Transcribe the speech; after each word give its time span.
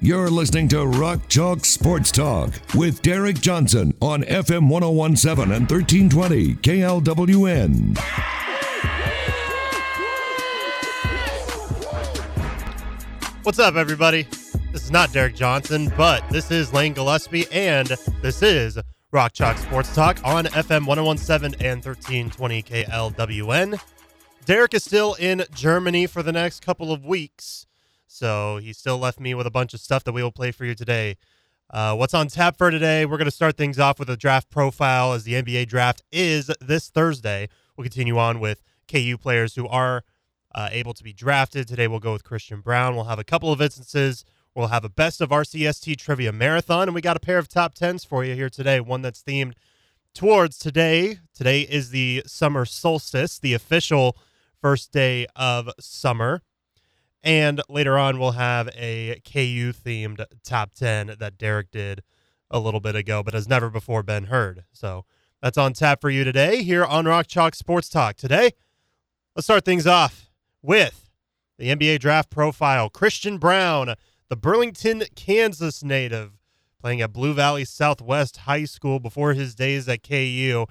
You're 0.00 0.28
listening 0.28 0.68
to 0.68 0.86
Rock 0.86 1.26
Chalk 1.28 1.64
Sports 1.64 2.10
Talk 2.12 2.52
with 2.74 3.00
Derek 3.02 3.40
Johnson 3.40 3.94
on 4.02 4.22
FM 4.24 4.68
1017 4.68 5.52
and 5.52 5.70
1320 5.70 6.54
KLWN. 6.56 7.98
What's 13.42 13.58
up, 13.58 13.76
everybody? 13.76 14.24
This 14.72 14.84
is 14.84 14.90
not 14.90 15.12
Derek 15.12 15.34
Johnson, 15.34 15.90
but 15.96 16.28
this 16.30 16.50
is 16.50 16.72
Lane 16.72 16.92
Gillespie, 16.92 17.46
and 17.50 17.88
this 18.20 18.42
is 18.42 18.78
Rock 19.12 19.32
Chalk 19.32 19.56
Sports 19.56 19.94
Talk 19.94 20.18
on 20.24 20.44
FM 20.46 20.86
1017 20.86 21.54
and 21.66 21.82
1320 21.84 22.62
KLWN. 22.62 23.80
Derek 24.44 24.74
is 24.74 24.84
still 24.84 25.14
in 25.14 25.44
Germany 25.54 26.06
for 26.06 26.22
the 26.22 26.32
next 26.32 26.60
couple 26.60 26.92
of 26.92 27.04
weeks, 27.04 27.66
so 28.06 28.58
he 28.58 28.72
still 28.72 28.98
left 28.98 29.20
me 29.20 29.34
with 29.34 29.46
a 29.46 29.50
bunch 29.50 29.74
of 29.74 29.80
stuff 29.80 30.04
that 30.04 30.12
we 30.12 30.22
will 30.22 30.32
play 30.32 30.52
for 30.52 30.64
you 30.64 30.74
today. 30.74 31.16
Uh, 31.68 31.94
what's 31.96 32.14
on 32.14 32.28
tap 32.28 32.56
for 32.56 32.70
today? 32.70 33.04
We're 33.04 33.16
going 33.16 33.26
to 33.26 33.30
start 33.32 33.56
things 33.56 33.78
off 33.78 33.98
with 33.98 34.08
a 34.08 34.16
draft 34.16 34.50
profile 34.50 35.12
as 35.12 35.24
the 35.24 35.34
NBA 35.34 35.66
draft 35.68 36.02
is 36.12 36.50
this 36.60 36.88
Thursday. 36.88 37.48
We'll 37.76 37.84
continue 37.84 38.18
on 38.18 38.38
with 38.38 38.62
KU 38.88 39.16
players 39.18 39.56
who 39.56 39.66
are 39.66 40.04
uh, 40.54 40.68
able 40.70 40.94
to 40.94 41.02
be 41.02 41.12
drafted. 41.12 41.66
Today 41.66 41.88
we'll 41.88 41.98
go 41.98 42.12
with 42.12 42.24
Christian 42.24 42.60
Braun. 42.60 42.94
We'll 42.94 43.04
have 43.04 43.18
a 43.18 43.24
couple 43.24 43.52
of 43.52 43.60
instances. 43.60 44.24
We'll 44.54 44.68
have 44.68 44.84
a 44.84 44.88
best 44.88 45.20
of 45.20 45.28
RCST 45.30 45.98
trivia 45.98 46.32
marathon, 46.32 46.88
and 46.88 46.94
we 46.94 47.02
got 47.02 47.16
a 47.16 47.20
pair 47.20 47.36
of 47.36 47.48
top 47.48 47.74
tens 47.74 48.04
for 48.04 48.24
you 48.24 48.34
here 48.34 48.48
today. 48.48 48.80
One 48.80 49.02
that's 49.02 49.22
themed 49.22 49.52
towards 50.14 50.58
today. 50.58 51.18
Today 51.34 51.60
is 51.60 51.90
the 51.90 52.22
summer 52.26 52.64
solstice, 52.64 53.38
the 53.38 53.52
official 53.52 54.16
first 54.62 54.92
day 54.92 55.26
of 55.36 55.68
summer. 55.78 56.40
And 57.26 57.60
later 57.68 57.98
on, 57.98 58.20
we'll 58.20 58.30
have 58.30 58.68
a 58.76 59.20
KU 59.24 59.72
themed 59.72 60.24
top 60.44 60.74
10 60.74 61.16
that 61.18 61.36
Derek 61.36 61.72
did 61.72 62.04
a 62.52 62.60
little 62.60 62.78
bit 62.78 62.94
ago, 62.94 63.24
but 63.24 63.34
has 63.34 63.48
never 63.48 63.68
before 63.68 64.04
been 64.04 64.26
heard. 64.26 64.62
So 64.70 65.04
that's 65.42 65.58
on 65.58 65.72
tap 65.72 66.00
for 66.00 66.08
you 66.08 66.22
today 66.22 66.62
here 66.62 66.84
on 66.84 67.04
Rock 67.04 67.26
Chalk 67.26 67.56
Sports 67.56 67.88
Talk. 67.88 68.14
Today, 68.14 68.52
let's 69.34 69.46
start 69.46 69.64
things 69.64 69.88
off 69.88 70.30
with 70.62 71.10
the 71.58 71.74
NBA 71.74 71.98
draft 71.98 72.30
profile 72.30 72.88
Christian 72.88 73.38
Braun, 73.38 73.94
the 74.28 74.36
Burlington, 74.36 75.02
Kansas 75.16 75.82
native, 75.82 76.38
playing 76.80 77.00
at 77.00 77.12
Blue 77.12 77.34
Valley 77.34 77.64
Southwest 77.64 78.36
High 78.36 78.66
School 78.66 79.00
before 79.00 79.34
his 79.34 79.56
days 79.56 79.88
at 79.88 80.04
KU. 80.04 80.66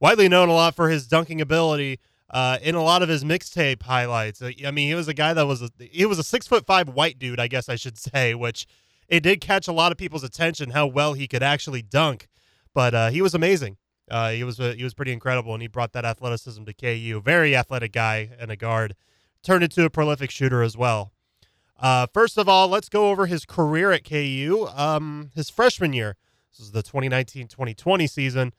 Widely 0.00 0.28
known 0.28 0.48
a 0.48 0.52
lot 0.52 0.74
for 0.74 0.88
his 0.88 1.06
dunking 1.06 1.40
ability 1.40 2.00
uh, 2.32 2.58
in 2.62 2.74
a 2.74 2.82
lot 2.82 3.02
of 3.02 3.08
his 3.08 3.24
mixtape 3.24 3.82
highlights. 3.82 4.40
Uh, 4.40 4.50
I 4.66 4.70
mean, 4.70 4.88
he 4.88 4.94
was 4.94 5.08
a 5.08 5.14
guy 5.14 5.34
that 5.34 5.46
was 5.46 5.62
a, 5.62 5.70
he 5.78 6.06
was 6.06 6.18
a 6.18 6.24
six 6.24 6.46
foot 6.46 6.66
five 6.66 6.88
white 6.88 7.18
dude, 7.18 7.38
I 7.38 7.48
guess 7.48 7.68
I 7.68 7.76
should 7.76 7.98
say, 8.12 8.34
which 8.34 8.66
it 9.08 9.22
did 9.22 9.40
catch 9.40 9.68
a 9.68 9.72
lot 9.72 9.92
of 9.92 9.98
people's 9.98 10.24
attention 10.24 10.70
how 10.70 10.86
well 10.86 11.12
he 11.12 11.28
could 11.28 11.42
actually 11.42 11.82
dunk. 11.82 12.28
But 12.74 12.94
uh, 12.94 13.10
he 13.10 13.20
was 13.20 13.34
amazing. 13.34 13.76
Uh, 14.10 14.30
he 14.30 14.44
was 14.44 14.58
uh, 14.58 14.74
he 14.76 14.84
was 14.84 14.94
pretty 14.94 15.12
incredible, 15.12 15.52
and 15.52 15.62
he 15.62 15.68
brought 15.68 15.92
that 15.92 16.04
athleticism 16.04 16.64
to 16.64 16.72
KU. 16.72 17.20
Very 17.22 17.54
athletic 17.54 17.92
guy 17.92 18.30
and 18.38 18.50
a 18.50 18.56
guard. 18.56 18.94
Turned 19.42 19.64
into 19.64 19.84
a 19.84 19.90
prolific 19.90 20.30
shooter 20.30 20.62
as 20.62 20.76
well. 20.76 21.12
Uh, 21.78 22.06
first 22.14 22.38
of 22.38 22.48
all, 22.48 22.68
let's 22.68 22.88
go 22.88 23.10
over 23.10 23.26
his 23.26 23.44
career 23.44 23.90
at 23.90 24.04
KU. 24.04 24.68
Um, 24.74 25.30
his 25.34 25.50
freshman 25.50 25.92
year, 25.92 26.16
this 26.52 26.60
is 26.60 26.70
the 26.70 26.82
2019-2020 26.82 28.08
season. 28.08 28.52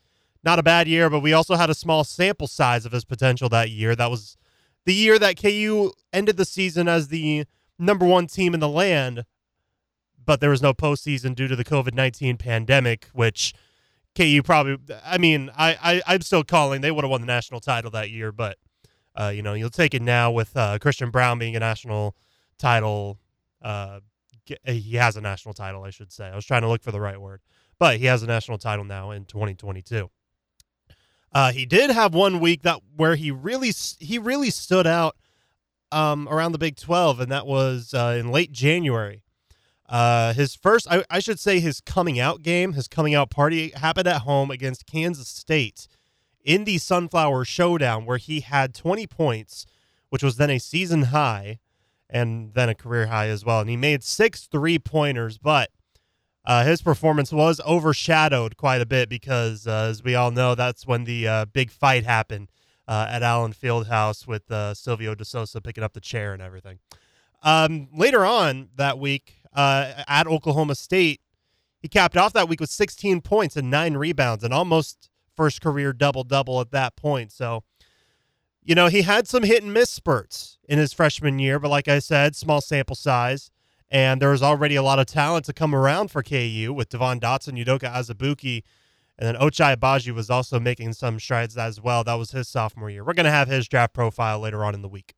Not 0.43 0.59
a 0.59 0.63
bad 0.63 0.87
year, 0.87 1.09
but 1.09 1.21
we 1.21 1.31
also 1.33 1.55
had 1.55 1.69
a 1.69 1.73
small 1.73 2.03
sample 2.03 2.47
size 2.47 2.85
of 2.85 2.91
his 2.91 3.05
potential 3.05 3.47
that 3.49 3.69
year. 3.69 3.95
That 3.95 4.11
was 4.11 4.37
the 4.85 4.93
year 4.93 5.17
that 5.19 5.41
KU 5.41 5.91
ended 6.11 6.37
the 6.37 6.45
season 6.45 6.87
as 6.87 7.07
the 7.07 7.45
number 7.79 8.05
one 8.05 8.27
team 8.27 8.53
in 8.53 8.59
the 8.59 8.69
land, 8.69 9.23
but 10.23 10.41
there 10.41 10.49
was 10.49 10.61
no 10.61 10.73
postseason 10.73 11.35
due 11.35 11.47
to 11.47 11.55
the 11.55 11.63
COVID 11.63 11.93
19 11.93 12.37
pandemic, 12.37 13.07
which 13.13 13.53
KU 14.15 14.41
probably, 14.43 14.77
I 15.03 15.17
mean, 15.17 15.49
I, 15.57 15.77
I, 15.81 16.01
I'm 16.13 16.21
still 16.21 16.43
calling 16.43 16.81
they 16.81 16.91
would 16.91 17.03
have 17.03 17.11
won 17.11 17.21
the 17.21 17.27
national 17.27 17.61
title 17.61 17.91
that 17.91 18.09
year, 18.11 18.31
but, 18.31 18.57
uh, 19.15 19.31
you 19.33 19.41
know, 19.41 19.53
you'll 19.53 19.69
take 19.69 19.93
it 19.93 20.01
now 20.01 20.31
with 20.31 20.55
uh, 20.55 20.77
Christian 20.79 21.09
Braun 21.09 21.39
being 21.39 21.55
a 21.55 21.59
national 21.59 22.15
title. 22.57 23.17
Uh, 23.61 24.01
he 24.65 24.95
has 24.95 25.15
a 25.15 25.21
national 25.21 25.53
title, 25.53 25.83
I 25.83 25.89
should 25.89 26.11
say. 26.11 26.25
I 26.25 26.35
was 26.35 26.45
trying 26.45 26.61
to 26.63 26.67
look 26.67 26.83
for 26.83 26.91
the 26.91 26.99
right 26.99 27.19
word, 27.19 27.41
but 27.79 27.97
he 27.97 28.05
has 28.05 28.23
a 28.23 28.27
national 28.27 28.57
title 28.57 28.83
now 28.83 29.11
in 29.11 29.25
2022. 29.25 30.09
Uh, 31.33 31.51
he 31.51 31.65
did 31.65 31.89
have 31.89 32.13
one 32.13 32.39
week 32.39 32.61
that 32.61 32.79
where 32.95 33.15
he 33.15 33.31
really 33.31 33.71
he 33.99 34.19
really 34.19 34.49
stood 34.49 34.85
out 34.85 35.15
um, 35.91 36.27
around 36.29 36.51
the 36.51 36.57
Big 36.57 36.75
12, 36.75 37.19
and 37.19 37.31
that 37.31 37.45
was 37.45 37.93
uh, 37.93 38.17
in 38.19 38.31
late 38.31 38.51
January. 38.51 39.23
Uh, 39.87 40.33
his 40.33 40.55
first, 40.55 40.87
I, 40.89 41.03
I, 41.09 41.19
should 41.19 41.39
say, 41.39 41.59
his 41.59 41.79
coming 41.79 42.19
out 42.19 42.41
game, 42.41 42.73
his 42.73 42.87
coming 42.87 43.13
out 43.13 43.29
party 43.29 43.71
happened 43.75 44.07
at 44.07 44.21
home 44.21 44.49
against 44.49 44.87
Kansas 44.87 45.27
State 45.27 45.87
in 46.43 46.63
the 46.63 46.77
Sunflower 46.77 47.45
Showdown, 47.45 48.05
where 48.05 48.17
he 48.17 48.39
had 48.39 48.73
20 48.73 49.05
points, 49.07 49.65
which 50.09 50.23
was 50.23 50.37
then 50.37 50.49
a 50.49 50.59
season 50.59 51.03
high 51.03 51.59
and 52.09 52.53
then 52.53 52.69
a 52.69 52.75
career 52.75 53.07
high 53.07 53.27
as 53.27 53.45
well. 53.45 53.59
And 53.59 53.69
he 53.69 53.77
made 53.77 54.03
six 54.03 54.47
three 54.47 54.79
pointers, 54.79 55.37
but 55.37 55.69
uh, 56.45 56.65
his 56.65 56.81
performance 56.81 57.31
was 57.31 57.61
overshadowed 57.65 58.57
quite 58.57 58.81
a 58.81 58.85
bit 58.85 59.09
because, 59.09 59.65
uh, 59.65 59.87
as 59.89 60.03
we 60.03 60.15
all 60.15 60.31
know, 60.31 60.55
that's 60.55 60.85
when 60.85 61.05
the 61.05 61.27
uh, 61.27 61.45
big 61.45 61.71
fight 61.71 62.03
happened 62.03 62.49
uh, 62.87 63.07
at 63.09 63.23
Allen 63.23 63.53
Fieldhouse 63.53 64.27
with 64.27 64.51
uh, 64.51 64.73
Silvio 64.73 65.15
De 65.15 65.23
Sousa 65.23 65.61
picking 65.61 65.83
up 65.83 65.93
the 65.93 66.01
chair 66.01 66.33
and 66.33 66.41
everything. 66.41 66.79
Um, 67.43 67.87
later 67.93 68.25
on 68.25 68.69
that 68.75 68.99
week 68.99 69.35
uh, 69.53 70.03
at 70.07 70.27
Oklahoma 70.27 70.75
State, 70.75 71.21
he 71.81 71.87
capped 71.87 72.17
off 72.17 72.33
that 72.33 72.47
week 72.47 72.59
with 72.59 72.69
16 72.69 73.21
points 73.21 73.55
and 73.55 73.69
nine 73.69 73.95
rebounds 73.95 74.43
and 74.43 74.53
almost 74.53 75.09
first 75.35 75.61
career 75.61 75.93
double 75.93 76.23
double 76.23 76.59
at 76.61 76.71
that 76.71 76.95
point. 76.95 77.31
So, 77.31 77.63
you 78.63 78.75
know, 78.75 78.87
he 78.87 79.01
had 79.01 79.27
some 79.27 79.43
hit 79.43 79.63
and 79.63 79.73
miss 79.73 79.89
spurts 79.89 80.57
in 80.67 80.79
his 80.79 80.93
freshman 80.93 81.39
year, 81.39 81.59
but 81.59 81.69
like 81.69 81.87
I 81.87 81.99
said, 81.99 82.35
small 82.35 82.61
sample 82.61 82.95
size. 82.95 83.51
And 83.93 84.19
there 84.19 84.31
was 84.31 84.41
already 84.41 84.75
a 84.75 84.81
lot 84.81 84.97
of 84.97 85.05
talent 85.05 85.45
to 85.45 85.53
come 85.53 85.75
around 85.75 86.09
for 86.09 86.23
KU 86.23 86.73
with 86.75 86.89
Devon 86.89 87.19
Dotson, 87.19 87.63
Udoka 87.63 87.93
Azubuike, 87.93 88.63
and 89.19 89.27
then 89.27 89.35
Ochai 89.35 89.77
Agbaji 89.77 90.11
was 90.11 90.31
also 90.31 90.59
making 90.59 90.93
some 90.93 91.19
strides 91.19 91.55
as 91.55 91.79
well. 91.79 92.03
That 92.03 92.15
was 92.15 92.31
his 92.31 92.47
sophomore 92.47 92.89
year. 92.89 93.03
We're 93.03 93.13
going 93.13 93.25
to 93.25 93.31
have 93.31 93.47
his 93.47 93.67
draft 93.67 93.93
profile 93.93 94.39
later 94.39 94.65
on 94.65 94.73
in 94.73 94.81
the 94.81 94.89
week. 94.89 95.13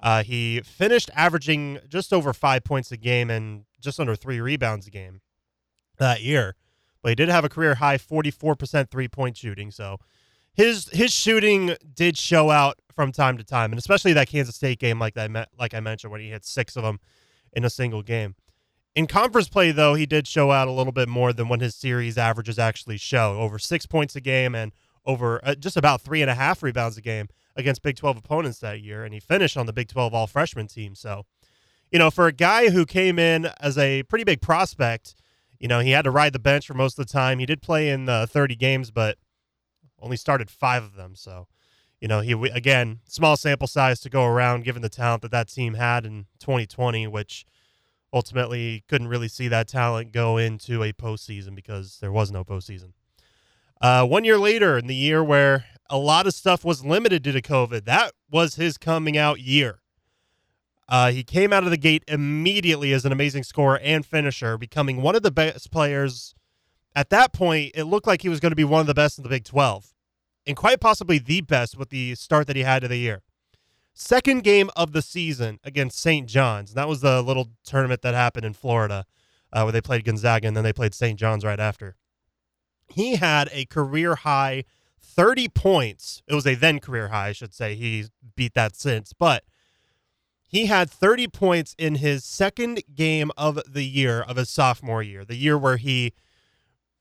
Uh, 0.00 0.22
he 0.22 0.62
finished 0.62 1.10
averaging 1.14 1.80
just 1.86 2.14
over 2.14 2.32
five 2.32 2.64
points 2.64 2.90
a 2.92 2.96
game 2.96 3.28
and 3.28 3.64
just 3.78 4.00
under 4.00 4.16
three 4.16 4.40
rebounds 4.40 4.86
a 4.86 4.90
game 4.90 5.20
that 5.98 6.22
year. 6.22 6.56
But 7.02 7.10
he 7.10 7.14
did 7.14 7.28
have 7.28 7.44
a 7.44 7.50
career 7.50 7.74
high 7.74 7.98
44% 7.98 8.90
three 8.90 9.06
point 9.06 9.36
shooting. 9.36 9.70
So 9.70 9.98
his 10.54 10.88
his 10.88 11.12
shooting 11.12 11.76
did 11.94 12.16
show 12.16 12.50
out 12.50 12.78
from 12.94 13.12
time 13.12 13.36
to 13.36 13.44
time, 13.44 13.70
and 13.70 13.78
especially 13.78 14.14
that 14.14 14.28
Kansas 14.28 14.56
State 14.56 14.78
game, 14.78 14.98
like 14.98 15.14
that, 15.14 15.48
like 15.58 15.74
I 15.74 15.80
mentioned, 15.80 16.10
when 16.10 16.20
he 16.22 16.30
hit 16.30 16.44
six 16.44 16.74
of 16.76 16.82
them 16.82 16.98
in 17.52 17.64
a 17.64 17.70
single 17.70 18.02
game. 18.02 18.34
In 18.94 19.06
conference 19.06 19.48
play, 19.48 19.72
though, 19.72 19.94
he 19.94 20.04
did 20.04 20.26
show 20.26 20.50
out 20.50 20.68
a 20.68 20.72
little 20.72 20.92
bit 20.92 21.08
more 21.08 21.32
than 21.32 21.48
what 21.48 21.62
his 21.62 21.74
series 21.74 22.18
averages 22.18 22.58
actually 22.58 22.98
show 22.98 23.38
over 23.40 23.58
six 23.58 23.86
points 23.86 24.14
a 24.16 24.20
game 24.20 24.54
and 24.54 24.72
over 25.06 25.40
uh, 25.42 25.54
just 25.54 25.76
about 25.76 26.02
three 26.02 26.20
and 26.20 26.30
a 26.30 26.34
half 26.34 26.62
rebounds 26.62 26.96
a 26.96 27.00
game 27.00 27.28
against 27.56 27.82
Big 27.82 27.96
12 27.96 28.18
opponents 28.18 28.58
that 28.58 28.80
year. 28.80 29.04
And 29.04 29.14
he 29.14 29.20
finished 29.20 29.56
on 29.56 29.66
the 29.66 29.72
Big 29.72 29.88
12 29.88 30.12
all 30.12 30.26
freshman 30.26 30.66
team. 30.66 30.94
So, 30.94 31.24
you 31.90 31.98
know, 31.98 32.10
for 32.10 32.26
a 32.26 32.32
guy 32.32 32.70
who 32.70 32.84
came 32.84 33.18
in 33.18 33.46
as 33.60 33.78
a 33.78 34.02
pretty 34.04 34.24
big 34.24 34.40
prospect, 34.40 35.14
you 35.58 35.68
know, 35.68 35.80
he 35.80 35.92
had 35.92 36.02
to 36.02 36.10
ride 36.10 36.32
the 36.32 36.38
bench 36.38 36.66
for 36.66 36.74
most 36.74 36.98
of 36.98 37.06
the 37.06 37.12
time. 37.12 37.38
He 37.38 37.46
did 37.46 37.62
play 37.62 37.88
in 37.88 38.08
uh, 38.08 38.26
30 38.26 38.56
games, 38.56 38.90
but 38.90 39.16
only 40.00 40.16
started 40.16 40.50
five 40.50 40.82
of 40.82 40.96
them. 40.96 41.14
So, 41.14 41.46
you 42.02 42.08
know, 42.08 42.20
he 42.20 42.32
again 42.32 42.98
small 43.06 43.36
sample 43.36 43.68
size 43.68 44.00
to 44.00 44.10
go 44.10 44.24
around, 44.24 44.64
given 44.64 44.82
the 44.82 44.88
talent 44.88 45.22
that 45.22 45.30
that 45.30 45.48
team 45.48 45.74
had 45.74 46.04
in 46.04 46.26
2020, 46.40 47.06
which 47.06 47.46
ultimately 48.12 48.82
couldn't 48.88 49.06
really 49.06 49.28
see 49.28 49.46
that 49.46 49.68
talent 49.68 50.10
go 50.10 50.36
into 50.36 50.82
a 50.82 50.92
postseason 50.92 51.54
because 51.54 51.98
there 52.00 52.10
was 52.10 52.32
no 52.32 52.42
postseason. 52.42 52.90
Uh, 53.80 54.04
one 54.04 54.24
year 54.24 54.36
later, 54.36 54.76
in 54.76 54.88
the 54.88 54.96
year 54.96 55.22
where 55.22 55.66
a 55.88 55.96
lot 55.96 56.26
of 56.26 56.34
stuff 56.34 56.64
was 56.64 56.84
limited 56.84 57.22
due 57.22 57.30
to 57.30 57.40
COVID, 57.40 57.84
that 57.84 58.12
was 58.28 58.56
his 58.56 58.76
coming 58.78 59.16
out 59.16 59.38
year. 59.38 59.80
Uh, 60.88 61.12
he 61.12 61.22
came 61.22 61.52
out 61.52 61.62
of 61.62 61.70
the 61.70 61.76
gate 61.76 62.02
immediately 62.08 62.92
as 62.92 63.04
an 63.04 63.12
amazing 63.12 63.44
scorer 63.44 63.78
and 63.78 64.04
finisher, 64.04 64.58
becoming 64.58 65.02
one 65.02 65.14
of 65.14 65.22
the 65.22 65.30
best 65.30 65.70
players. 65.70 66.34
At 66.96 67.10
that 67.10 67.32
point, 67.32 67.70
it 67.76 67.84
looked 67.84 68.08
like 68.08 68.22
he 68.22 68.28
was 68.28 68.40
going 68.40 68.50
to 68.50 68.56
be 68.56 68.64
one 68.64 68.80
of 68.80 68.88
the 68.88 68.92
best 68.92 69.18
in 69.18 69.22
the 69.22 69.30
Big 69.30 69.44
12, 69.44 69.91
and 70.46 70.56
quite 70.56 70.80
possibly 70.80 71.18
the 71.18 71.40
best 71.40 71.76
with 71.76 71.90
the 71.90 72.14
start 72.14 72.46
that 72.46 72.56
he 72.56 72.62
had 72.62 72.82
to 72.82 72.88
the 72.88 72.96
year. 72.96 73.22
Second 73.94 74.42
game 74.42 74.70
of 74.74 74.92
the 74.92 75.02
season 75.02 75.60
against 75.64 75.98
St. 75.98 76.26
John's. 76.26 76.74
That 76.74 76.88
was 76.88 77.02
the 77.02 77.22
little 77.22 77.50
tournament 77.64 78.02
that 78.02 78.14
happened 78.14 78.46
in 78.46 78.54
Florida 78.54 79.04
uh, 79.52 79.62
where 79.62 79.72
they 79.72 79.80
played 79.80 80.04
Gonzaga 80.04 80.48
and 80.48 80.56
then 80.56 80.64
they 80.64 80.72
played 80.72 80.94
St. 80.94 81.18
John's 81.18 81.44
right 81.44 81.60
after. 81.60 81.96
He 82.88 83.16
had 83.16 83.48
a 83.52 83.66
career 83.66 84.16
high 84.16 84.64
30 85.00 85.48
points. 85.48 86.22
It 86.26 86.34
was 86.34 86.46
a 86.46 86.54
then 86.54 86.80
career 86.80 87.08
high, 87.08 87.28
I 87.28 87.32
should 87.32 87.52
say. 87.52 87.74
He 87.74 88.06
beat 88.34 88.54
that 88.54 88.74
since, 88.74 89.12
but 89.12 89.44
he 90.48 90.66
had 90.66 90.90
30 90.90 91.28
points 91.28 91.74
in 91.78 91.96
his 91.96 92.24
second 92.24 92.82
game 92.94 93.30
of 93.36 93.60
the 93.66 93.84
year 93.84 94.22
of 94.22 94.36
his 94.36 94.50
sophomore 94.50 95.02
year, 95.02 95.24
the 95.24 95.36
year 95.36 95.58
where 95.58 95.76
he 95.76 96.12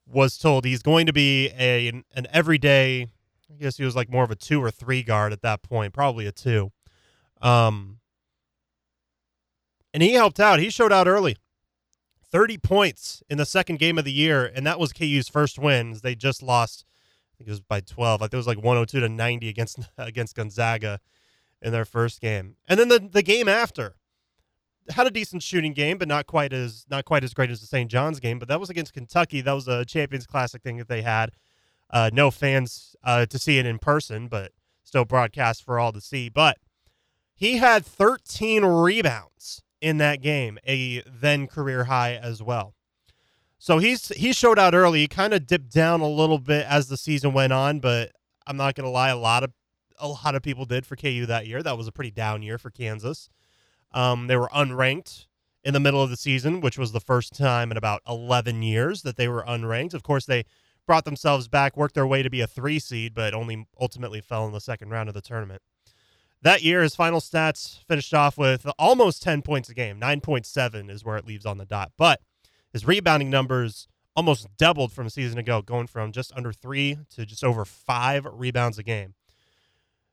was 0.05 0.38
told 0.38 0.65
he's 0.65 0.81
going 0.81 1.05
to 1.05 1.13
be 1.13 1.49
a 1.57 1.88
an 1.88 2.27
everyday. 2.31 3.07
I 3.51 3.63
guess 3.63 3.77
he 3.77 3.83
was 3.83 3.95
like 3.95 4.09
more 4.09 4.24
of 4.24 4.31
a 4.31 4.36
two 4.36 4.63
or 4.63 4.71
three 4.71 5.03
guard 5.03 5.33
at 5.33 5.42
that 5.42 5.62
point, 5.62 5.94
probably 5.94 6.25
a 6.25 6.31
two. 6.31 6.71
Um, 7.42 8.00
and 9.94 10.01
he 10.01 10.13
helped 10.13 10.39
out. 10.39 10.59
He 10.59 10.69
showed 10.69 10.92
out 10.92 11.07
early. 11.07 11.36
30 12.31 12.57
points 12.59 13.21
in 13.30 13.38
the 13.38 13.45
second 13.45 13.77
game 13.77 13.98
of 13.98 14.06
the 14.06 14.12
year, 14.12 14.45
and 14.45 14.65
that 14.65 14.80
was 14.80 14.94
KU's 14.94 15.27
first 15.27 15.59
win. 15.59 15.98
They 16.01 16.15
just 16.15 16.42
lost, 16.42 16.86
I 17.33 17.38
think 17.38 17.48
it 17.50 17.51
was 17.51 17.59
by 17.59 17.81
12. 17.81 18.21
I 18.21 18.25
think 18.25 18.33
it 18.33 18.38
was 18.38 18.48
like 18.48 18.57
102 18.57 19.01
to 19.01 19.09
90 19.09 19.50
against 19.50 19.80
against 19.98 20.36
Gonzaga 20.36 21.00
in 21.62 21.71
their 21.71 21.86
first 21.86 22.21
game. 22.21 22.56
And 22.68 22.80
then 22.80 22.88
the, 22.88 23.00
the 23.00 23.24
game 23.24 23.50
after 23.50 23.95
had 24.89 25.07
a 25.07 25.12
decent 25.12 25.44
shooting 25.44 25.74
game, 25.74 25.98
but 25.98 26.07
not 26.07 26.25
quite 26.25 26.53
as 26.53 26.86
not 26.89 27.06
quite 27.06 27.24
as 27.24 27.33
great 27.33 27.51
as 27.51 27.59
the 27.59 27.68
St. 27.68 27.92
John's 27.92 28.19
game. 28.19 28.39
But 28.39 28.48
that 28.48 28.59
was 28.59 28.69
against 28.69 28.94
Kentucky. 28.94 29.42
That 29.42 29.53
was 29.53 29.68
a 29.68 29.86
Champions 29.86 30.25
Classic 30.25 30.62
thing 30.62 30.77
that 30.77 30.88
they 30.88 31.01
had. 31.01 31.31
Uh, 31.91 32.09
no 32.13 32.31
fans 32.31 32.95
uh, 33.03 33.25
to 33.25 33.38
see 33.38 33.57
it 33.57 33.65
in 33.65 33.79
person, 33.79 34.27
but 34.27 34.51
still 34.83 35.05
broadcast 35.05 35.63
for 35.63 35.79
all 35.79 35.91
to 35.91 36.01
see. 36.01 36.29
But 36.29 36.57
he 37.33 37.57
had 37.57 37.85
13 37.85 38.63
rebounds 38.63 39.61
in 39.81 39.97
that 39.97 40.21
game, 40.21 40.59
a 40.67 41.01
then 41.01 41.47
career 41.47 41.85
high 41.85 42.15
as 42.15 42.41
well. 42.41 42.75
So 43.57 43.77
he's 43.77 44.09
he 44.09 44.33
showed 44.33 44.57
out 44.57 44.73
early. 44.73 45.01
He 45.01 45.07
kind 45.07 45.33
of 45.33 45.45
dipped 45.45 45.71
down 45.71 46.01
a 46.01 46.09
little 46.09 46.39
bit 46.39 46.65
as 46.65 46.88
the 46.88 46.97
season 46.97 47.33
went 47.33 47.53
on, 47.53 47.79
but 47.79 48.11
I'm 48.47 48.57
not 48.57 48.73
gonna 48.75 48.89
lie, 48.89 49.09
a 49.09 49.17
lot 49.17 49.43
of 49.43 49.51
a 49.99 50.07
lot 50.07 50.33
of 50.33 50.41
people 50.41 50.65
did 50.65 50.85
for 50.85 50.95
KU 50.95 51.25
that 51.27 51.45
year. 51.45 51.61
That 51.61 51.77
was 51.77 51.88
a 51.88 51.91
pretty 51.91 52.11
down 52.11 52.41
year 52.41 52.57
for 52.57 52.71
Kansas. 52.71 53.29
Um, 53.91 54.27
they 54.27 54.35
were 54.35 54.49
unranked 54.49 55.27
in 55.63 55.73
the 55.73 55.79
middle 55.79 56.01
of 56.01 56.09
the 56.09 56.17
season, 56.17 56.59
which 56.59 56.77
was 56.77 56.91
the 56.91 56.99
first 56.99 57.33
time 57.33 57.69
in 57.69 57.77
about 57.77 58.01
11 58.07 58.63
years 58.63 59.03
that 59.03 59.15
they 59.15 59.27
were 59.27 59.43
unranked. 59.43 59.93
Of 59.93 60.01
course, 60.01 60.25
they 60.25 60.45
brought 60.91 61.05
themselves 61.05 61.47
back, 61.47 61.77
worked 61.77 61.95
their 61.95 62.05
way 62.05 62.21
to 62.21 62.29
be 62.29 62.41
a 62.41 62.47
three 62.47 62.77
seed, 62.77 63.13
but 63.13 63.33
only 63.33 63.65
ultimately 63.79 64.19
fell 64.19 64.45
in 64.45 64.51
the 64.51 64.59
second 64.59 64.89
round 64.89 65.07
of 65.07 65.15
the 65.15 65.21
tournament. 65.21 65.61
That 66.41 66.63
year, 66.63 66.83
his 66.83 66.95
final 66.95 67.21
stats 67.21 67.81
finished 67.88 68.13
off 68.13 68.38
with 68.38 68.67
almost 68.77 69.23
10 69.23 69.41
points 69.41 69.69
a 69.69 69.73
game. 69.73 70.01
9.7 70.01 70.89
is 70.89 71.05
where 71.05 71.15
it 71.15 71.25
leaves 71.25 71.45
on 71.45 71.59
the 71.59 71.65
dot. 71.65 71.93
But 71.97 72.19
his 72.73 72.85
rebounding 72.85 73.29
numbers 73.29 73.88
almost 74.17 74.49
doubled 74.57 74.91
from 74.91 75.07
a 75.07 75.09
season 75.09 75.39
ago, 75.39 75.61
going 75.61 75.88
from 75.88 76.11
just 76.11 76.33
under 76.35 76.51
three 76.51 76.97
to 77.11 77.25
just 77.25 77.41
over 77.41 77.63
five 77.63 78.27
rebounds 78.29 78.77
a 78.77 78.83
game. 78.83 79.13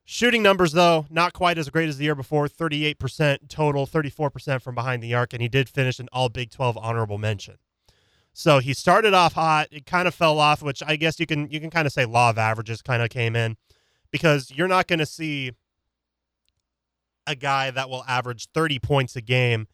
Shooting 0.04 0.44
numbers, 0.44 0.70
though, 0.70 1.06
not 1.10 1.32
quite 1.32 1.58
as 1.58 1.70
great 1.70 1.88
as 1.88 1.98
the 1.98 2.04
year 2.04 2.14
before 2.14 2.46
38% 2.46 3.48
total, 3.48 3.84
34% 3.84 4.62
from 4.62 4.76
behind 4.76 5.02
the 5.02 5.12
arc, 5.12 5.32
and 5.32 5.42
he 5.42 5.48
did 5.48 5.68
finish 5.68 5.98
an 5.98 6.08
all 6.12 6.28
Big 6.28 6.52
12 6.52 6.78
honorable 6.78 7.18
mention. 7.18 7.56
So 8.38 8.60
he 8.60 8.72
started 8.72 9.14
off 9.14 9.32
hot. 9.32 9.66
It 9.72 9.84
kind 9.84 10.06
of 10.06 10.14
fell 10.14 10.38
off, 10.38 10.62
which 10.62 10.80
I 10.86 10.94
guess 10.94 11.18
you 11.18 11.26
can 11.26 11.50
you 11.50 11.58
can 11.58 11.70
kind 11.70 11.86
of 11.86 11.92
say 11.92 12.04
law 12.04 12.30
of 12.30 12.38
averages 12.38 12.80
kind 12.82 13.02
of 13.02 13.10
came 13.10 13.34
in 13.34 13.56
because 14.12 14.52
you're 14.52 14.68
not 14.68 14.86
going 14.86 15.00
to 15.00 15.06
see 15.06 15.50
a 17.26 17.34
guy 17.34 17.72
that 17.72 17.90
will 17.90 18.04
average 18.06 18.46
30 18.54 18.78
points 18.78 19.16
a 19.16 19.20
game 19.20 19.66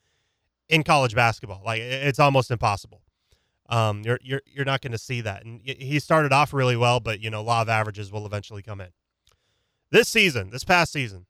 in 0.71 0.83
college 0.83 1.15
basketball. 1.15 1.61
Like 1.63 1.83
it's 1.83 2.19
almost 2.19 2.51
impossible. 2.51 3.03
Um, 3.69 4.01
you're 4.03 4.19
you're 4.23 4.41
you're 4.47 4.65
not 4.65 4.81
going 4.81 4.93
to 4.93 4.99
see 4.99 5.21
that. 5.21 5.45
And 5.45 5.61
he 5.61 5.99
started 5.99 6.33
off 6.33 6.55
really 6.55 6.77
well, 6.77 7.01
but 7.01 7.21
you 7.21 7.29
know, 7.29 7.43
law 7.43 7.61
of 7.61 7.69
averages 7.69 8.11
will 8.11 8.25
eventually 8.25 8.63
come 8.63 8.81
in. 8.81 8.89
This 9.91 10.09
season, 10.09 10.49
this 10.49 10.65
past 10.65 10.91
season, 10.91 11.27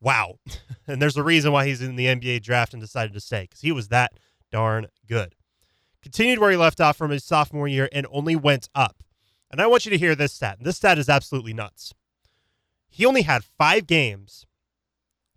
wow. 0.00 0.38
and 0.86 1.02
there's 1.02 1.18
a 1.18 1.22
reason 1.22 1.52
why 1.52 1.66
he's 1.66 1.82
in 1.82 1.96
the 1.96 2.06
NBA 2.06 2.40
draft 2.40 2.72
and 2.72 2.80
decided 2.80 3.12
to 3.12 3.20
stay 3.20 3.42
because 3.42 3.60
he 3.60 3.72
was 3.72 3.88
that 3.88 4.12
darn 4.50 4.86
good. 5.06 5.34
Continued 6.02 6.38
where 6.38 6.50
he 6.50 6.56
left 6.56 6.80
off 6.80 6.96
from 6.96 7.10
his 7.10 7.24
sophomore 7.24 7.68
year 7.68 7.88
and 7.92 8.06
only 8.10 8.36
went 8.36 8.68
up. 8.74 9.02
And 9.50 9.60
I 9.60 9.66
want 9.66 9.86
you 9.86 9.90
to 9.90 9.98
hear 9.98 10.14
this 10.14 10.32
stat. 10.32 10.58
This 10.60 10.76
stat 10.76 10.98
is 10.98 11.08
absolutely 11.08 11.52
nuts. 11.52 11.92
He 12.88 13.06
only 13.06 13.22
had 13.22 13.44
five 13.44 13.86
games 13.86 14.46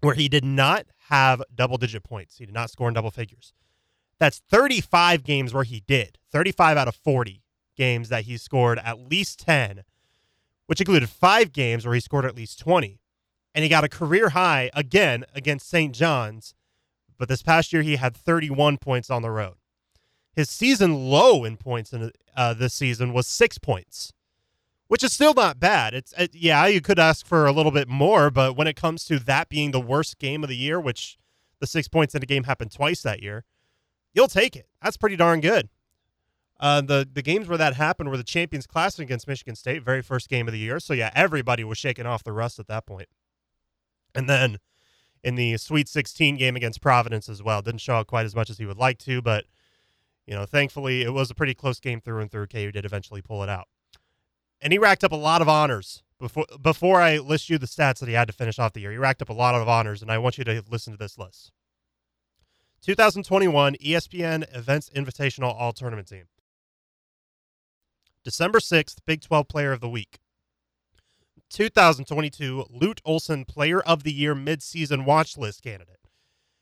where 0.01 0.15
he 0.15 0.29
did 0.29 0.45
not 0.45 0.85
have 1.09 1.43
double 1.53 1.77
digit 1.77 2.03
points. 2.03 2.37
He 2.37 2.45
did 2.45 2.53
not 2.53 2.69
score 2.69 2.87
in 2.87 2.93
double 2.93 3.11
figures. 3.11 3.53
That's 4.19 4.41
35 4.49 5.23
games 5.23 5.53
where 5.53 5.63
he 5.63 5.81
did. 5.81 6.17
35 6.31 6.77
out 6.77 6.87
of 6.87 6.95
40 6.95 7.41
games 7.75 8.09
that 8.09 8.25
he 8.25 8.37
scored 8.37 8.79
at 8.79 8.99
least 8.99 9.39
10, 9.39 9.83
which 10.67 10.81
included 10.81 11.09
five 11.09 11.51
games 11.51 11.85
where 11.85 11.95
he 11.95 12.01
scored 12.01 12.25
at 12.25 12.35
least 12.35 12.59
20. 12.59 12.99
And 13.55 13.63
he 13.63 13.69
got 13.69 13.83
a 13.83 13.89
career 13.89 14.29
high 14.29 14.69
again 14.73 15.25
against 15.33 15.69
St. 15.69 15.95
John's, 15.95 16.53
but 17.17 17.29
this 17.29 17.41
past 17.41 17.73
year 17.73 17.81
he 17.81 17.95
had 17.95 18.15
31 18.15 18.77
points 18.77 19.09
on 19.09 19.21
the 19.21 19.31
road. 19.31 19.55
His 20.35 20.49
season 20.49 21.09
low 21.09 21.43
in 21.43 21.57
points 21.57 21.91
in 21.91 22.11
uh, 22.35 22.53
this 22.53 22.73
season 22.73 23.13
was 23.13 23.27
six 23.27 23.57
points 23.57 24.13
which 24.89 25.03
is 25.03 25.13
still 25.13 25.35
not 25.35 25.59
bad. 25.59 25.93
It's 25.93 26.13
it, 26.17 26.33
yeah, 26.33 26.65
you 26.65 26.81
could 26.81 26.99
ask 26.99 27.25
for 27.25 27.45
a 27.45 27.51
little 27.51 27.71
bit 27.71 27.87
more, 27.87 28.29
but 28.31 28.57
when 28.57 28.67
it 28.67 28.75
comes 28.75 29.05
to 29.05 29.19
that 29.19 29.47
being 29.47 29.69
the 29.71 29.79
worst 29.79 30.17
game 30.17 30.43
of 30.43 30.49
the 30.49 30.57
year, 30.57 30.79
which 30.79 31.17
the 31.59 31.67
six 31.67 31.87
points 31.87 32.15
in 32.15 32.23
a 32.23 32.25
game 32.25 32.45
happened 32.45 32.71
twice 32.71 33.03
that 33.03 33.21
year, 33.21 33.45
you'll 34.13 34.27
take 34.27 34.55
it. 34.55 34.67
That's 34.81 34.97
pretty 34.97 35.15
darn 35.15 35.41
good. 35.41 35.69
Uh, 36.59 36.81
the 36.81 37.07
the 37.09 37.21
games 37.21 37.47
where 37.47 37.57
that 37.57 37.75
happened 37.75 38.09
were 38.09 38.17
the 38.17 38.23
Champions 38.23 38.65
Classic 38.65 39.03
against 39.03 39.27
Michigan 39.27 39.55
State, 39.55 39.83
very 39.83 40.01
first 40.01 40.27
game 40.27 40.47
of 40.47 40.53
the 40.53 40.59
year. 40.59 40.79
So 40.79 40.93
yeah, 40.93 41.11
everybody 41.13 41.63
was 41.63 41.77
shaking 41.77 42.07
off 42.07 42.23
the 42.23 42.33
rust 42.33 42.57
at 42.57 42.67
that 42.67 42.87
point. 42.87 43.07
And 44.15 44.27
then 44.27 44.57
in 45.23 45.35
the 45.35 45.55
Sweet 45.57 45.87
16 45.87 46.35
game 46.37 46.55
against 46.55 46.81
Providence 46.81 47.29
as 47.29 47.43
well, 47.43 47.61
didn't 47.61 47.81
show 47.81 47.97
up 47.97 48.07
quite 48.07 48.25
as 48.25 48.35
much 48.35 48.49
as 48.49 48.57
he 48.57 48.65
would 48.65 48.79
like 48.79 48.97
to, 48.99 49.21
but 49.21 49.45
you 50.29 50.35
know, 50.35 50.45
thankfully 50.45 51.01
it 51.01 51.11
was 51.11 51.29
a 51.29 51.35
pretty 51.35 51.53
close 51.53 51.79
game 51.79 51.99
through 51.99 52.21
and 52.21 52.31
through. 52.31 52.47
KU 52.47 52.71
did 52.71 52.85
eventually 52.85 53.21
pull 53.21 53.43
it 53.43 53.49
out 53.49 53.67
and 54.61 54.73
he 54.73 54.79
racked 54.79 55.03
up 55.03 55.11
a 55.11 55.17
lot 55.17 55.41
of 55.41 55.49
honors 55.49 56.03
before 56.19 56.45
before 56.61 57.01
I 57.01 57.17
list 57.17 57.49
you 57.49 57.57
the 57.57 57.65
stats 57.65 57.99
that 57.99 58.09
he 58.09 58.15
had 58.15 58.27
to 58.27 58.33
finish 58.33 58.59
off 58.59 58.73
the 58.73 58.81
year. 58.81 58.91
He 58.91 58.97
racked 58.97 59.21
up 59.21 59.29
a 59.29 59.33
lot 59.33 59.55
of 59.55 59.67
honors, 59.67 60.01
and 60.01 60.11
I 60.11 60.17
want 60.17 60.37
you 60.37 60.43
to 60.45 60.63
listen 60.69 60.93
to 60.93 60.97
this 60.97 61.17
list. 61.17 61.51
2021 62.81 63.75
ESPN 63.75 64.55
Events 64.55 64.89
Invitational 64.95 65.53
All 65.53 65.73
Tournament 65.73 66.07
Team. 66.07 66.25
December 68.23 68.59
6th, 68.59 68.97
Big 69.05 69.21
12 69.21 69.47
Player 69.47 69.71
of 69.71 69.81
the 69.81 69.89
Week. 69.89 70.19
2022 71.49 72.65
Lute 72.69 73.01
Olson 73.03 73.43
Player 73.43 73.81
of 73.81 74.03
the 74.03 74.13
Year 74.13 74.35
Midseason 74.35 75.03
Watch 75.03 75.37
List 75.37 75.63
candidate. 75.63 75.99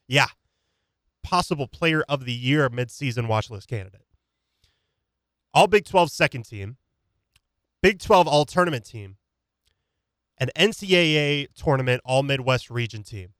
Yeah, 0.07 0.27
possible 1.27 1.67
Player 1.67 2.05
of 2.07 2.23
the 2.23 2.31
Year 2.31 2.69
midseason 2.69 3.27
watch 3.27 3.49
list 3.49 3.67
candidate. 3.67 4.05
All 5.53 5.67
Big 5.67 5.83
12 5.83 6.09
second 6.09 6.43
team, 6.43 6.77
Big 7.81 7.99
12 7.99 8.29
All 8.29 8.45
Tournament 8.45 8.85
team, 8.85 9.17
an 10.37 10.49
NCAA 10.55 11.47
tournament 11.53 12.01
All 12.05 12.23
Midwest 12.23 12.69
region 12.69 13.03
team. 13.03 13.33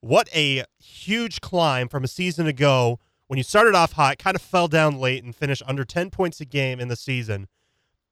What 0.00 0.28
a 0.34 0.64
huge 0.80 1.40
climb 1.40 1.88
from 1.88 2.02
a 2.02 2.08
season 2.08 2.48
ago 2.48 2.98
when 3.28 3.36
you 3.36 3.44
started 3.44 3.76
off 3.76 3.92
hot, 3.92 4.18
kind 4.18 4.34
of 4.34 4.42
fell 4.42 4.66
down 4.66 4.98
late, 4.98 5.22
and 5.22 5.36
finished 5.36 5.62
under 5.64 5.84
10 5.84 6.10
points 6.10 6.40
a 6.40 6.44
game 6.44 6.80
in 6.80 6.88
the 6.88 6.96
season 6.96 7.46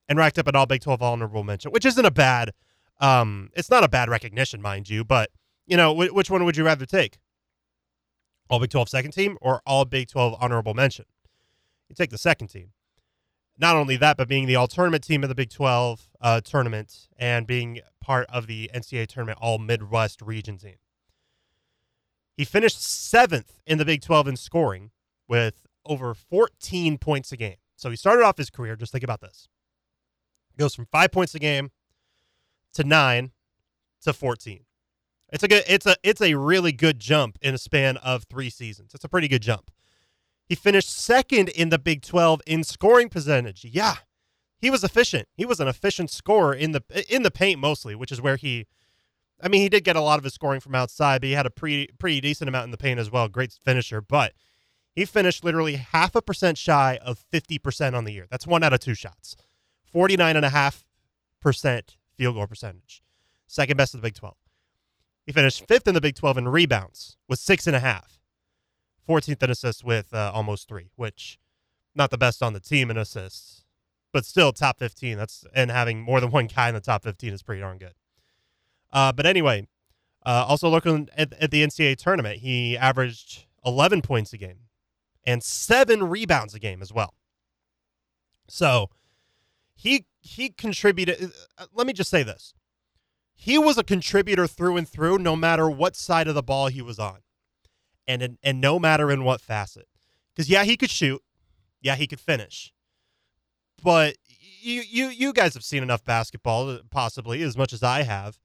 and 0.09 0.19
racked 0.19 0.39
up 0.39 0.47
an 0.47 0.55
All 0.55 0.67
Big 0.67 0.83
12 0.83 1.03
honorable 1.03 1.43
mention, 1.43 1.73
which 1.73 1.85
isn't 1.85 2.05
a 2.05 2.13
bad. 2.13 2.53
Um, 3.01 3.51
it's 3.55 3.71
not 3.71 3.83
a 3.83 3.89
bad 3.89 4.09
recognition, 4.09 4.63
mind 4.63 4.89
you, 4.89 5.05
but 5.05 5.31
you 5.67 5.77
know, 5.77 5.93
wh- 5.93 6.15
which 6.15 6.31
one 6.31 6.45
would 6.45 6.57
you 6.57 6.65
rather 6.65 6.87
take? 6.87 7.19
All 8.49 8.61
Big 8.61 8.71
12 8.71 8.89
second 8.89 9.11
team 9.13 9.39
or 9.41 9.63
All 9.67 9.85
Big 9.85 10.09
12 10.09 10.37
honorable 10.41 10.75
mention? 10.75 11.05
You 11.89 11.95
take 11.95 12.11
the 12.11 12.19
second 12.19 12.49
team 12.49 12.73
not 13.59 13.77
only 13.77 13.97
that, 13.97 14.17
but 14.17 14.29
being 14.29 14.47
the 14.47 14.57
all 14.57 14.69
tournament 14.69 15.05
team 15.05 15.23
of 15.23 15.29
the 15.29 15.35
Big 15.35 15.51
12 15.51 16.09
uh, 16.21 16.41
tournament 16.43 17.09
and 17.19 17.47
being 17.47 17.81
part 18.01 18.27
of 18.29 18.47
the 18.47 18.71
NCAA 18.75 19.07
tournament 19.07 19.39
all 19.41 19.59
Midwest 19.59 20.21
region 20.23 20.59
team. 20.59 20.77
He 22.37 22.45
finished 22.45 22.83
seventh 22.83 23.61
in 23.67 23.79
the 23.79 23.85
Big 23.85 24.03
12 24.03 24.29
in 24.29 24.37
scoring 24.37 24.91
with 25.27 25.67
over 25.87 26.13
14 26.15 26.99
points 26.99 27.33
a 27.33 27.37
game. 27.37 27.57
So 27.77 27.89
he 27.91 27.97
started 27.97 28.25
off 28.25 28.37
his 28.37 28.51
career, 28.51 28.77
just 28.77 28.93
think 28.93 29.05
about 29.05 29.21
this. 29.21 29.49
He 30.51 30.59
goes 30.59 30.75
from 30.75 30.87
five 30.87 31.13
points 31.13 31.35
a 31.35 31.39
game 31.39 31.71
to 32.75 32.85
nine 32.85 33.33
to 34.03 34.13
14. 34.13 34.66
It's 35.33 35.43
a 35.43 35.49
good 35.49 35.65
it's 35.67 35.87
a 35.87 35.97
it's 36.03 36.21
a 36.21 36.35
really 36.35 36.73
good 36.73 37.01
jump 37.01 37.39
in 37.43 37.55
a 37.55 37.59
span 37.59 37.97
of 37.99 38.25
3 38.25 38.51
seasons. 38.51 38.93
It's 38.95 39.05
a 39.05 39.09
pretty 39.09 39.29
good 39.29 39.43
jump. 39.43 39.71
He 40.45 40.55
finished 40.55 40.97
second 40.97 41.49
in 41.49 41.71
the 41.71 41.79
Big 41.79 42.03
12 42.03 42.43
in 42.47 42.63
scoring 42.63 43.09
percentage. 43.09 43.65
Yeah. 43.65 43.97
He 44.59 44.71
was 44.71 44.85
efficient. 44.85 45.29
He 45.35 45.45
was 45.45 45.61
an 45.61 45.69
efficient 45.69 46.11
scorer 46.11 46.55
in 46.55 46.73
the 46.73 46.83
in 47.09 47.23
the 47.23 47.31
paint 47.31 47.61
mostly, 47.61 47.95
which 47.95 48.13
is 48.13 48.21
where 48.21 48.37
he 48.37 48.67
I 49.43 49.49
mean, 49.49 49.61
he 49.61 49.69
did 49.69 49.85
get 49.85 49.97
a 49.97 50.01
lot 50.01 50.19
of 50.19 50.25
his 50.25 50.35
scoring 50.35 50.61
from 50.61 50.75
outside, 50.75 51.21
but 51.21 51.29
he 51.29 51.35
had 51.35 51.47
a 51.47 51.51
pretty 51.51 51.89
pretty 51.99 52.21
decent 52.21 52.49
amount 52.49 52.65
in 52.65 52.71
the 52.71 52.79
paint 52.79 53.01
as 53.01 53.11
well. 53.11 53.29
Great 53.29 53.59
finisher, 53.65 54.01
but 54.01 54.33
he 54.95 55.05
finished 55.05 55.45
literally 55.45 55.77
half 55.77 56.15
a 56.15 56.23
percent 56.23 56.57
shy 56.57 56.99
of 57.03 57.23
50% 57.31 57.95
on 57.95 58.05
the 58.05 58.13
year. 58.13 58.27
That's 58.31 58.47
one 58.47 58.63
out 58.63 58.73
of 58.73 58.81
two 58.81 58.95
shots. 58.95 59.37
49.5% 59.95 61.97
field 62.17 62.35
goal 62.35 62.47
percentage. 62.47 63.03
Second 63.47 63.77
best 63.77 63.95
of 63.95 64.01
the 64.01 64.07
Big 64.07 64.15
12. 64.15 64.35
He 65.27 65.33
finished 65.33 65.67
fifth 65.67 65.89
in 65.89 65.95
the 65.95 66.01
Big 66.01 66.15
12 66.15 66.39
in 66.39 66.49
rebounds 66.49 67.17
with 67.29 67.41
six 67.41 67.67
and 67.67 67.75
a 67.75 67.81
half. 67.81 68.21
14th 69.09 69.43
in 69.43 69.51
assists 69.51 69.85
with 69.85 70.15
uh, 70.15 70.31
almost 70.35 70.69
three, 70.69 70.91
which 70.97 71.39
not 71.95 72.11
the 72.11 72.19
best 72.19 72.43
on 72.43 72.53
the 72.53 72.61
team 72.61 72.91
in 72.91 72.97
assists, 72.97 73.65
but 74.13 74.25
still 74.25 74.53
top 74.53 74.79
15. 74.79 75.17
That's 75.17 75.45
and 75.55 75.71
having 75.71 76.01
more 76.01 76.21
than 76.21 76.31
one 76.31 76.47
guy 76.47 76.69
in 76.69 76.75
the 76.75 76.81
top 76.81 77.03
15 77.03 77.33
is 77.33 77.43
pretty 77.43 77.61
darn 77.61 77.79
good. 77.79 77.95
Uh, 78.93 79.13
but 79.13 79.27
anyway, 79.27 79.67
uh, 80.25 80.45
also 80.49 80.69
looking 80.69 81.09
at, 81.17 81.33
at 81.35 81.51
the 81.51 81.63
NCAA 81.63 81.97
tournament, 81.97 82.39
he 82.39 82.77
averaged 82.77 83.47
11 83.65 84.03
points 84.03 84.33
a 84.33 84.39
game 84.39 84.59
and 85.27 85.43
seven 85.43 86.09
rebounds 86.09 86.55
a 86.55 86.59
game 86.59 86.81
as 86.81 86.93
well. 86.93 87.15
So 88.49 88.91
he 89.75 90.07
he 90.21 90.51
contributed. 90.51 91.33
Uh, 91.59 91.67
let 91.75 91.87
me 91.87 91.93
just 91.93 92.11
say 92.11 92.23
this: 92.23 92.55
he 93.37 93.59
was 93.59 93.79
a 93.79 93.85
contributor 93.85 94.47
through 94.47 94.77
and 94.77 94.89
through, 94.89 95.19
no 95.19 95.37
matter 95.37 95.71
what 95.71 95.95
side 95.95 96.27
of 96.27 96.35
the 96.35 96.43
ball 96.43 96.69
he 96.69 96.83
was 96.83 96.99
on, 96.99 97.19
and 98.07 98.39
and 98.43 98.61
no 98.61 98.79
matter 98.79 99.11
in 99.11 99.23
what 99.23 99.41
facet. 99.41 99.87
Because 100.35 100.49
yeah, 100.49 100.65
he 100.65 100.77
could 100.77 100.91
shoot, 100.91 101.23
yeah, 101.81 101.95
he 101.95 102.07
could 102.07 102.21
finish, 102.21 102.73
but 103.83 104.17
you 104.29 104.83
you 104.83 105.09
you 105.09 105.33
guys 105.33 105.55
have 105.55 105.63
seen 105.63 105.83
enough 105.83 106.05
basketball, 106.05 106.71
uh, 106.71 106.79
possibly 106.91 107.43
as 107.43 107.57
much 107.57 107.73
as 107.73 107.83
I 107.83 108.03
have. 108.03 108.39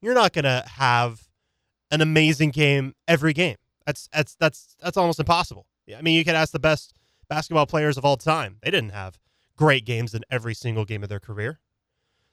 You're 0.00 0.14
not 0.14 0.32
gonna 0.32 0.64
have 0.66 1.28
an 1.90 2.00
amazing 2.00 2.50
game 2.50 2.94
every 3.08 3.32
game. 3.32 3.56
That's 3.84 4.08
that's 4.12 4.36
that's 4.36 4.76
that's 4.80 4.96
almost 4.96 5.18
impossible. 5.20 5.66
I 5.96 6.02
mean, 6.02 6.16
you 6.16 6.24
could 6.24 6.34
ask 6.34 6.52
the 6.52 6.58
best 6.58 6.94
basketball 7.28 7.66
players 7.66 7.96
of 7.96 8.04
all 8.04 8.16
time. 8.16 8.58
They 8.62 8.70
didn't 8.70 8.90
have 8.90 9.18
great 9.56 9.84
games 9.84 10.14
in 10.14 10.22
every 10.30 10.54
single 10.54 10.84
game 10.84 11.02
of 11.02 11.08
their 11.08 11.20
career. 11.20 11.60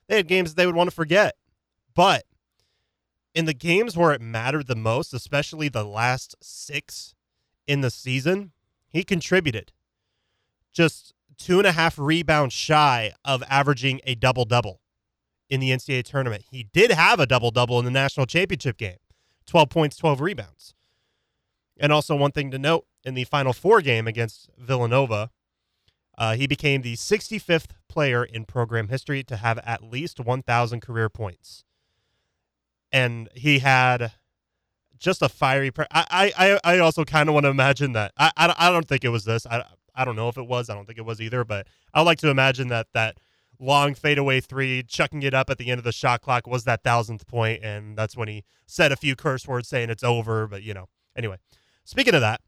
They 0.08 0.18
had 0.18 0.28
games 0.28 0.56
they 0.56 0.66
would 0.66 0.76
want 0.76 0.90
to 0.90 0.96
forget. 0.96 1.36
But 1.96 2.26
in 3.34 3.46
the 3.46 3.54
games 3.54 3.98
where 3.98 4.12
it 4.12 4.22
mattered 4.22 4.68
the 4.68 4.76
most, 4.76 5.14
especially 5.14 5.70
the 5.70 5.84
last 5.84 6.36
six 6.42 7.16
in 7.68 7.82
the 7.82 7.90
season, 7.90 8.52
he 8.88 9.04
contributed. 9.04 9.72
Just 10.72 11.14
two 11.38 11.58
and 11.58 11.68
a 11.68 11.72
half 11.72 11.98
rebounds 11.98 12.54
shy 12.54 13.14
of 13.26 13.44
averaging 13.50 14.02
a 14.06 14.16
double 14.16 14.46
double 14.46 14.82
in 15.50 15.60
the 15.60 15.70
NCAA 15.70 16.04
tournament. 16.04 16.46
He 16.50 16.64
did 16.64 16.92
have 16.92 17.20
a 17.20 17.26
double 17.26 17.52
double 17.52 17.80
in 17.80 17.86
the 17.86 17.92
national 17.92 18.26
championship 18.26 18.78
game 18.78 18.98
12 19.46 19.70
points, 19.70 19.98
12 19.98 20.22
rebounds. 20.22 20.74
And 21.78 21.92
also, 21.92 22.16
one 22.16 22.32
thing 22.32 22.52
to 22.52 22.60
note 22.60 22.86
in 23.04 23.14
the 23.14 23.24
Final 23.24 23.52
Four 23.52 23.82
game 23.82 24.08
against 24.08 24.50
Villanova, 24.58 25.32
uh, 26.18 26.36
he 26.36 26.48
became 26.48 26.82
the 26.82 26.96
65th 26.96 27.72
player 27.90 28.24
in 28.24 28.46
program 28.46 28.90
history 28.90 29.24
to 29.24 29.38
have 29.38 29.58
at 29.60 29.84
least 29.84 30.20
1,000 30.20 30.82
career 30.82 31.10
points. 31.10 31.66
And 32.94 33.28
he 33.36 33.60
had 33.60 34.14
just 34.98 35.22
a 35.22 35.28
fiery. 35.28 35.72
I, 35.92 36.32
I, 36.38 36.60
I 36.64 36.80
also 36.80 37.04
kind 37.04 37.28
of 37.28 37.34
want 37.34 37.46
to 37.46 37.50
imagine 37.50 37.92
that. 37.94 38.14
I, 38.18 38.32
I, 38.38 38.56
I 38.58 38.72
don't 38.72 38.88
think 38.88 39.04
it 39.04 39.10
was 39.10 39.26
this. 39.26 39.46
I, 39.46 39.66
I 39.94 40.06
don't 40.06 40.16
know 40.16 40.30
if 40.30 40.38
it 40.38 40.48
was. 40.48 40.70
I 40.70 40.76
don't 40.76 40.86
think 40.86 40.98
it 40.98 41.06
was 41.06 41.20
either. 41.20 41.44
But 41.44 41.68
I 41.94 42.02
like 42.02 42.20
to 42.20 42.30
imagine 42.30 42.70
that 42.70 42.88
that 42.94 43.18
long 43.60 43.96
fadeaway 43.96 44.40
three, 44.40 44.84
chucking 44.84 45.24
it 45.24 45.34
up 45.34 45.50
at 45.50 45.58
the 45.58 45.70
end 45.70 45.80
of 45.80 45.84
the 45.84 45.92
shot 45.92 46.22
clock 46.22 46.48
was 46.48 46.64
that 46.64 46.84
thousandth 46.84 47.28
point, 47.28 47.64
and 47.64 47.98
that's 47.98 48.16
when 48.16 48.28
he 48.28 48.44
said 48.66 48.92
a 48.92 48.96
few 48.96 49.16
curse 49.16 49.48
words 49.48 49.68
saying 49.68 49.90
it's 49.90 50.04
over. 50.04 50.48
But 50.48 50.64
you 50.64 50.74
know, 50.74 50.88
anyway. 51.16 51.38
Speaking 51.86 52.16
of 52.16 52.22
that, 52.22 52.40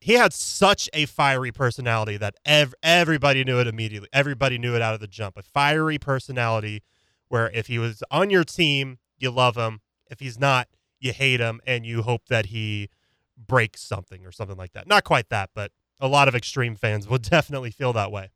he 0.00 0.14
had 0.14 0.32
such 0.32 0.88
a 0.92 1.06
fiery 1.06 1.52
personality 1.52 2.16
that 2.16 2.34
ev- 2.44 2.74
everybody 2.82 3.44
knew 3.44 3.60
it 3.60 3.68
immediately. 3.68 4.08
Everybody 4.12 4.58
knew 4.58 4.74
it 4.74 4.82
out 4.82 4.94
of 4.94 5.00
the 5.00 5.06
jump. 5.06 5.36
A 5.36 5.42
fiery 5.42 5.98
personality 5.98 6.82
where 7.28 7.48
if 7.50 7.68
he 7.68 7.78
was 7.78 8.02
on 8.10 8.28
your 8.28 8.42
team, 8.42 8.98
you 9.22 9.30
love 9.30 9.56
him. 9.56 9.80
If 10.10 10.20
he's 10.20 10.38
not, 10.38 10.68
you 11.00 11.12
hate 11.12 11.40
him 11.40 11.60
and 11.66 11.86
you 11.86 12.02
hope 12.02 12.26
that 12.28 12.46
he 12.46 12.90
breaks 13.36 13.82
something 13.82 14.24
or 14.26 14.32
something 14.32 14.56
like 14.56 14.72
that. 14.72 14.86
Not 14.86 15.04
quite 15.04 15.28
that, 15.30 15.50
but 15.54 15.72
a 15.98 16.08
lot 16.08 16.28
of 16.28 16.34
extreme 16.34 16.76
fans 16.76 17.08
would 17.10 17.22
definitely 17.22 17.70
feel 17.70 17.92
that 17.92 18.12
way. 18.12 18.30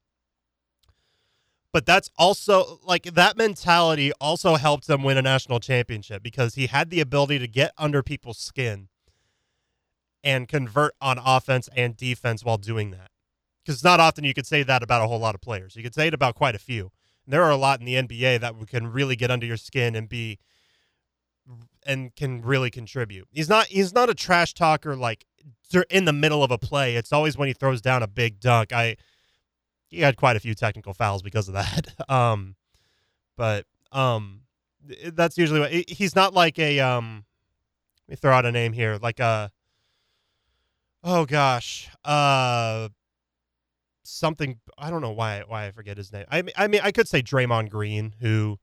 But 1.73 1.85
that's 1.85 2.11
also 2.16 2.81
like 2.85 3.02
that 3.02 3.37
mentality 3.37 4.11
also 4.19 4.55
helped 4.55 4.88
him 4.88 5.02
win 5.02 5.19
a 5.19 5.23
national 5.23 5.61
championship 5.61 6.23
because 6.23 6.55
he 6.55 6.69
had 6.69 6.88
the 6.88 7.00
ability 7.00 7.38
to 7.38 7.47
get 7.47 7.73
under 7.76 8.02
people's 8.02 8.38
skin 8.38 8.88
and 10.25 10.49
convert 10.49 10.95
on 11.00 11.19
offense 11.23 11.69
and 11.76 11.95
defense 11.97 12.45
while 12.45 12.57
doing 12.57 12.93
that. 12.93 13.11
Because 13.64 13.85
not 13.85 14.00
often 14.00 14.25
you 14.25 14.33
could 14.33 14.47
say 14.47 14.62
that 14.62 14.83
about 14.83 15.02
a 15.02 15.07
whole 15.07 15.19
lot 15.19 15.35
of 15.35 15.43
players. 15.43 15.76
You 15.76 15.83
could 15.83 15.95
say 15.95 16.07
it 16.07 16.14
about 16.14 16.35
quite 16.35 16.55
a 16.55 16.59
few. 16.59 16.93
And 17.25 17.33
there 17.33 17.43
are 17.43 17.50
a 17.50 17.57
lot 17.57 17.81
in 17.81 17.85
the 17.85 17.95
NBA 17.95 18.40
that 18.40 18.55
can 18.69 18.87
really 18.87 19.16
get 19.16 19.31
under 19.31 19.45
your 19.45 19.57
skin 19.57 19.95
and 19.95 20.09
be 20.09 20.38
and 21.87 22.14
can 22.14 22.43
really 22.43 22.71
contribute. 22.71 23.28
He's 23.31 23.49
not 23.49 23.66
he's 23.66 23.95
not 23.95 24.11
a 24.11 24.14
trash 24.14 24.55
talker 24.55 24.97
like 24.97 25.25
in 25.90 26.05
the 26.05 26.12
middle 26.12 26.43
of 26.43 26.50
a 26.50 26.59
play. 26.59 26.97
It's 26.97 27.12
always 27.12 27.37
when 27.37 27.49
he 27.49 27.55
throws 27.55 27.81
down 27.81 28.02
a 28.02 28.07
big 28.07 28.40
dunk. 28.40 28.73
I 28.73 28.97
he 29.88 30.00
had 30.00 30.16
quite 30.16 30.37
a 30.37 30.40
few 30.40 30.55
technical 30.55 30.95
fouls 30.95 31.23
because 31.23 31.49
of 31.49 31.55
that. 31.55 31.95
Um 32.09 32.57
but 33.37 33.66
um 33.93 34.43
that's 35.12 35.37
usually 35.37 35.61
what 35.61 35.71
he's 35.71 36.14
not 36.14 36.33
like 36.33 36.59
a 36.59 36.81
um 36.81 37.25
let 38.09 38.12
me 38.12 38.16
throw 38.16 38.33
out 38.33 38.47
a 38.47 38.52
name 38.52 38.73
here 38.73 38.99
like 39.02 39.19
a 39.21 39.50
oh 41.07 41.25
gosh, 41.25 41.88
uh, 42.05 42.88
something. 44.02 44.59
I 44.76 44.90
don't 44.90 45.00
know 45.00 45.12
why 45.12 45.43
why 45.47 45.66
I 45.66 45.71
forget 45.71 45.97
his 45.97 46.12
name. 46.12 46.26
I 46.31 46.43
I 46.57 46.66
mean, 46.66 46.81
I 46.83 46.93
could 46.93 47.09
say 47.09 47.23
Draymond 47.23 47.71
Green, 47.71 48.14
who, 48.21 48.59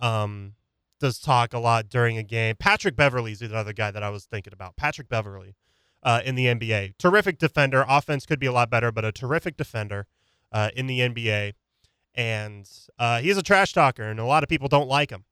um, 0.00 0.54
does 1.02 1.18
talk 1.18 1.52
a 1.52 1.58
lot 1.58 1.88
during 1.88 2.16
a 2.16 2.22
game. 2.22 2.54
Patrick 2.58 2.94
Beverley 2.94 3.32
is 3.32 3.42
another 3.42 3.72
guy 3.72 3.90
that 3.90 4.04
I 4.04 4.08
was 4.08 4.24
thinking 4.24 4.52
about. 4.52 4.76
Patrick 4.76 5.08
Beverley, 5.08 5.56
uh, 6.04 6.22
in 6.24 6.36
the 6.36 6.46
NBA, 6.46 6.94
terrific 6.96 7.38
defender. 7.38 7.84
Offense 7.88 8.24
could 8.24 8.38
be 8.38 8.46
a 8.46 8.52
lot 8.52 8.70
better, 8.70 8.92
but 8.92 9.04
a 9.04 9.10
terrific 9.10 9.56
defender, 9.56 10.06
uh, 10.52 10.70
in 10.76 10.86
the 10.86 11.00
NBA, 11.00 11.54
and 12.14 12.70
uh, 12.98 13.20
he's 13.20 13.36
a 13.36 13.42
trash 13.42 13.72
talker, 13.72 14.04
and 14.04 14.20
a 14.20 14.24
lot 14.24 14.44
of 14.44 14.48
people 14.48 14.68
don't 14.68 14.88
like 14.88 15.10
him. 15.10 15.24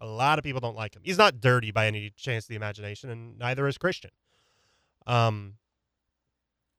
A 0.00 0.06
lot 0.06 0.38
of 0.38 0.44
people 0.44 0.60
don't 0.60 0.76
like 0.76 0.96
him. 0.96 1.02
He's 1.04 1.18
not 1.18 1.40
dirty 1.40 1.72
by 1.72 1.86
any 1.86 2.10
chance 2.16 2.44
of 2.44 2.48
the 2.48 2.56
imagination, 2.56 3.10
and 3.10 3.38
neither 3.38 3.68
is 3.68 3.76
Christian. 3.76 4.10
Um, 5.06 5.54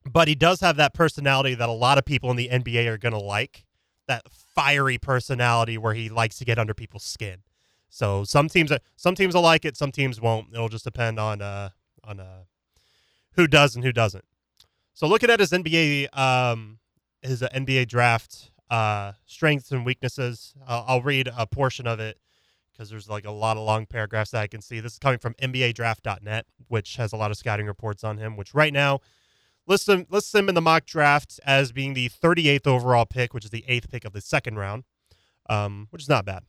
but 0.09 0.27
he 0.27 0.35
does 0.35 0.61
have 0.61 0.77
that 0.77 0.93
personality 0.95 1.53
that 1.53 1.69
a 1.69 1.73
lot 1.73 1.97
of 1.97 2.05
people 2.05 2.31
in 2.31 2.37
the 2.37 2.49
NBA 2.49 2.87
are 2.87 2.97
going 2.97 3.13
to 3.13 3.19
like. 3.19 3.65
That 4.07 4.23
fiery 4.31 4.97
personality 4.97 5.77
where 5.77 5.93
he 5.93 6.09
likes 6.09 6.39
to 6.39 6.45
get 6.45 6.57
under 6.57 6.73
people's 6.73 7.03
skin. 7.03 7.43
So 7.89 8.23
some 8.23 8.47
teams 8.47 8.71
some 8.95 9.15
teams 9.15 9.35
will 9.35 9.41
like 9.41 9.65
it, 9.65 9.75
some 9.75 9.91
teams 9.91 10.21
won't. 10.21 10.47
It'll 10.53 10.69
just 10.69 10.83
depend 10.83 11.19
on 11.19 11.41
uh 11.41 11.69
on 12.03 12.19
uh 12.19 12.43
who 13.33 13.47
does 13.47 13.75
and 13.75 13.83
who 13.83 13.91
doesn't. 13.91 14.25
So 14.93 15.07
looking 15.07 15.29
at 15.29 15.39
his 15.39 15.51
NBA 15.51 16.15
um 16.17 16.79
his 17.21 17.43
uh, 17.43 17.49
NBA 17.49 17.87
draft 17.87 18.51
uh 18.69 19.13
strengths 19.25 19.71
and 19.71 19.85
weaknesses, 19.85 20.53
I'll 20.67 21.01
read 21.01 21.29
a 21.35 21.47
portion 21.47 21.87
of 21.87 21.99
it 21.99 22.17
because 22.71 22.89
there's 22.89 23.09
like 23.09 23.25
a 23.25 23.31
lot 23.31 23.57
of 23.57 23.63
long 23.63 23.85
paragraphs 23.85 24.31
that 24.31 24.41
I 24.41 24.47
can 24.47 24.61
see. 24.61 24.79
This 24.79 24.93
is 24.93 24.99
coming 24.99 25.19
from 25.19 25.33
NBA 25.33 25.73
NBADraft.net, 25.73 26.45
which 26.69 26.95
has 26.95 27.11
a 27.11 27.17
lot 27.17 27.29
of 27.29 27.35
scouting 27.35 27.65
reports 27.65 28.05
on 28.05 28.17
him. 28.17 28.37
Which 28.37 28.53
right 28.53 28.71
now 28.71 29.01
lists 29.67 29.89
him 29.89 30.05
lists 30.09 30.33
him 30.33 30.47
in 30.47 30.55
the 30.55 30.61
mock 30.61 30.85
draft 30.85 31.39
as 31.45 31.71
being 31.71 31.93
the 31.93 32.09
38th 32.09 32.67
overall 32.67 33.05
pick, 33.05 33.33
which 33.33 33.43
is 33.43 33.51
the 33.51 33.65
eighth 33.67 33.89
pick 33.89 34.05
of 34.05 34.13
the 34.13 34.21
second 34.21 34.57
round, 34.57 34.83
um, 35.49 35.87
which 35.89 36.03
is 36.03 36.09
not 36.09 36.23
bad. 36.23 36.43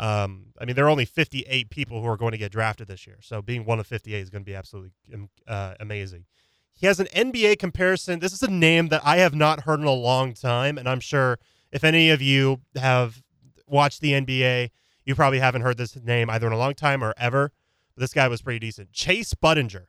Um, 0.00 0.46
I 0.58 0.64
mean, 0.64 0.74
there 0.74 0.86
are 0.86 0.90
only 0.90 1.04
58 1.04 1.70
people 1.70 2.00
who 2.00 2.08
are 2.08 2.16
going 2.16 2.32
to 2.32 2.38
get 2.38 2.50
drafted 2.50 2.88
this 2.88 3.06
year, 3.06 3.18
so 3.20 3.42
being 3.42 3.64
one 3.64 3.78
of 3.78 3.86
58 3.86 4.18
is 4.18 4.30
going 4.30 4.42
to 4.42 4.50
be 4.50 4.54
absolutely 4.54 4.90
um, 5.14 5.28
uh, 5.46 5.74
amazing. 5.78 6.24
He 6.72 6.86
has 6.86 6.98
an 6.98 7.06
NBA 7.14 7.58
comparison. 7.58 8.20
This 8.20 8.32
is 8.32 8.42
a 8.42 8.50
name 8.50 8.88
that 8.88 9.02
I 9.04 9.18
have 9.18 9.34
not 9.34 9.60
heard 9.60 9.80
in 9.80 9.86
a 9.86 9.92
long 9.92 10.32
time, 10.32 10.78
and 10.78 10.88
I'm 10.88 11.00
sure 11.00 11.38
if 11.70 11.84
any 11.84 12.10
of 12.10 12.22
you 12.22 12.62
have 12.74 13.22
watched 13.66 14.00
the 14.00 14.12
NBA, 14.12 14.70
you 15.04 15.14
probably 15.14 15.40
haven't 15.40 15.62
heard 15.62 15.76
this 15.76 15.94
name 15.94 16.30
either 16.30 16.46
in 16.46 16.52
a 16.52 16.58
long 16.58 16.74
time 16.74 17.04
or 17.04 17.12
ever. 17.18 17.52
But 17.94 18.00
this 18.00 18.14
guy 18.14 18.28
was 18.28 18.40
pretty 18.40 18.58
decent. 18.58 18.92
Chase 18.92 19.34
Budinger 19.34 19.86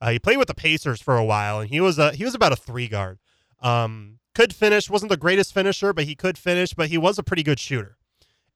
uh, 0.00 0.10
he 0.10 0.18
played 0.18 0.38
with 0.38 0.48
the 0.48 0.54
Pacers 0.54 1.00
for 1.00 1.16
a 1.16 1.24
while, 1.24 1.60
and 1.60 1.70
he 1.70 1.80
was 1.80 1.98
a 1.98 2.12
he 2.12 2.24
was 2.24 2.34
about 2.34 2.52
a 2.52 2.56
three 2.56 2.88
guard. 2.88 3.18
Um, 3.60 4.18
could 4.34 4.54
finish, 4.54 4.88
wasn't 4.88 5.10
the 5.10 5.16
greatest 5.16 5.52
finisher, 5.52 5.92
but 5.92 6.04
he 6.04 6.14
could 6.14 6.38
finish. 6.38 6.74
But 6.74 6.88
he 6.88 6.98
was 6.98 7.18
a 7.18 7.22
pretty 7.22 7.42
good 7.42 7.58
shooter. 7.58 7.97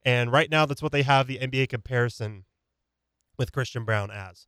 And 0.05 0.33
right 0.33 0.51
now, 0.51 0.67
that's 0.67 0.83
what 0.83 0.93
they 0.93 1.03
have 1.03 1.27
the 1.27 1.39
NBA 1.39 1.69
comparison 1.69 2.45
with 3.39 3.53
Christian 3.53 3.85
Braun 3.85 4.11
as. 4.11 4.47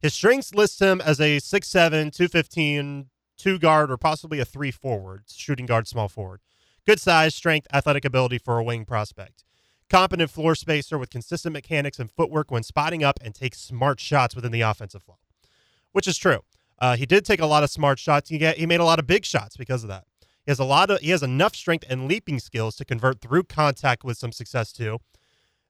His 0.00 0.14
strengths 0.14 0.54
list 0.54 0.80
him 0.80 1.00
as 1.00 1.20
a 1.20 1.38
6'7, 1.38 2.12
215, 2.12 3.10
two 3.36 3.58
guard, 3.58 3.90
or 3.90 3.96
possibly 3.96 4.40
a 4.40 4.44
three 4.44 4.70
forward, 4.70 5.24
shooting 5.28 5.66
guard, 5.66 5.86
small 5.86 6.08
forward. 6.08 6.40
Good 6.86 7.00
size, 7.00 7.34
strength, 7.34 7.66
athletic 7.72 8.04
ability 8.04 8.38
for 8.38 8.58
a 8.58 8.64
wing 8.64 8.84
prospect. 8.86 9.44
Competent 9.90 10.30
floor 10.30 10.54
spacer 10.54 10.96
with 10.96 11.10
consistent 11.10 11.52
mechanics 11.52 11.98
and 11.98 12.10
footwork 12.10 12.50
when 12.50 12.62
spotting 12.62 13.04
up 13.04 13.18
and 13.22 13.34
takes 13.34 13.60
smart 13.60 14.00
shots 14.00 14.34
within 14.34 14.52
the 14.52 14.60
offensive 14.60 15.02
flow, 15.02 15.18
which 15.92 16.06
is 16.08 16.16
true. 16.16 16.40
Uh, 16.78 16.96
he 16.96 17.04
did 17.04 17.24
take 17.26 17.40
a 17.40 17.46
lot 17.46 17.62
of 17.62 17.70
smart 17.70 17.98
shots. 17.98 18.30
He, 18.30 18.38
he 18.38 18.66
made 18.66 18.80
a 18.80 18.84
lot 18.84 18.98
of 18.98 19.06
big 19.06 19.24
shots 19.26 19.56
because 19.56 19.82
of 19.82 19.88
that. 19.88 20.04
He 20.44 20.50
has 20.50 20.58
a 20.58 20.64
lot 20.64 20.90
of 20.90 21.00
he 21.00 21.10
has 21.10 21.22
enough 21.22 21.54
strength 21.54 21.84
and 21.88 22.08
leaping 22.08 22.38
skills 22.38 22.76
to 22.76 22.84
convert 22.84 23.20
through 23.20 23.44
contact 23.44 24.04
with 24.04 24.18
some 24.18 24.32
success 24.32 24.72
too. 24.72 24.98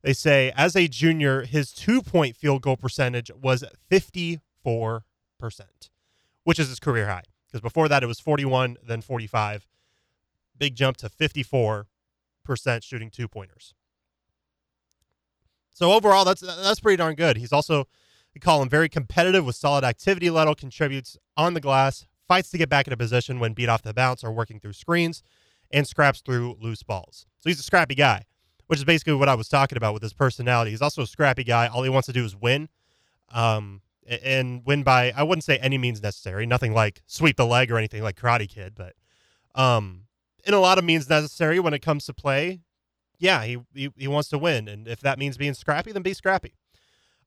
They 0.03 0.12
say 0.12 0.53
as 0.57 0.77
a 0.77 0.89
junior, 0.89 1.43
his 1.45 1.73
two 1.73 2.03
point 2.03 2.37
field 2.37 2.62
goal 2.62 2.77
percentage 2.77 3.31
was 3.35 3.65
54%, 3.91 4.41
which 6.45 6.59
is 6.59 6.69
his 6.69 6.81
career 6.81 7.07
high. 7.09 7.25
Because 7.47 7.61
before 7.61 7.89
that, 7.89 8.03
it 8.03 8.07
was 8.07 8.21
41, 8.21 8.77
then 8.87 9.00
45. 9.00 9.67
Big 10.57 10.77
jump 10.77 10.97
to 10.99 11.09
54% 11.09 11.85
shooting 12.83 13.11
two 13.11 13.27
pointers. 13.27 13.75
So 15.73 15.93
overall, 15.93 16.25
that's 16.25 16.43
that's 16.43 16.81
pretty 16.81 16.97
darn 16.97 17.15
good. 17.15 17.37
He's 17.39 17.53
also 17.53 17.89
we 18.35 18.41
call 18.41 18.62
him 18.62 18.69
very 18.69 18.89
competitive 18.89 19.45
with 19.45 19.57
solid 19.57 19.85
activity 19.85 20.31
level, 20.31 20.55
contributes 20.55 21.17
on 21.37 21.55
the 21.55 21.61
glass, 21.61 22.07
fights 22.31 22.51
to 22.51 22.59
get 22.59 22.69
back 22.69 22.87
in 22.87 22.93
a 22.93 22.97
position 22.97 23.41
when 23.41 23.53
beat 23.53 23.69
off 23.69 23.83
the 23.83 23.93
bounce 23.93 24.23
or 24.23 24.31
working 24.33 24.61
through 24.61 24.73
screens, 24.73 25.23
and 25.71 25.87
scraps 25.87 26.21
through 26.21 26.57
loose 26.61 26.83
balls. 26.83 27.27
So 27.41 27.51
he's 27.51 27.61
a 27.61 27.65
scrappy 27.65 27.95
guy 27.95 28.25
which 28.71 28.79
is 28.79 28.85
basically 28.85 29.15
what 29.15 29.29
I 29.29 29.35
was 29.35 29.49
talking 29.49 29.77
about 29.77 29.95
with 29.95 30.03
his 30.05 30.13
personality. 30.13 30.71
He's 30.71 30.81
also 30.81 31.03
a 31.03 31.07
scrappy 31.07 31.43
guy. 31.43 31.67
All 31.67 31.83
he 31.83 31.89
wants 31.89 32.07
to 32.07 32.13
do 32.13 32.25
is 32.25 32.37
win, 32.37 32.69
um, 33.35 33.81
and 34.07 34.65
win 34.65 34.85
by 34.85 35.11
I 35.11 35.25
wouldn't 35.25 35.43
say 35.43 35.59
any 35.59 35.77
means 35.77 36.01
necessary. 36.01 36.47
Nothing 36.47 36.73
like 36.73 37.03
sweep 37.09 37.37
the 37.37 37.45
leg 37.45 37.73
or 37.73 37.79
anything 37.79 38.05
like 38.05 38.15
Karate 38.15 38.49
Kid, 38.49 38.75
but 38.77 38.95
um, 39.61 40.03
in 40.45 40.55
a 40.55 40.61
lot 40.61 40.79
of 40.79 40.85
means 40.85 41.11
necessary 41.11 41.59
when 41.59 41.75
it 41.75 41.81
comes 41.81 42.07
to 42.07 42.15
play. 42.15 42.61
Yeah, 43.19 43.43
he, 43.43 43.59
he, 43.75 43.91
he 43.97 44.07
wants 44.07 44.29
to 44.29 44.39
win, 44.39 44.69
and 44.69 44.87
if 44.87 45.01
that 45.01 45.19
means 45.19 45.37
being 45.37 45.55
scrappy, 45.55 45.91
then 45.91 46.03
be 46.03 46.15
scrappy. 46.15 46.55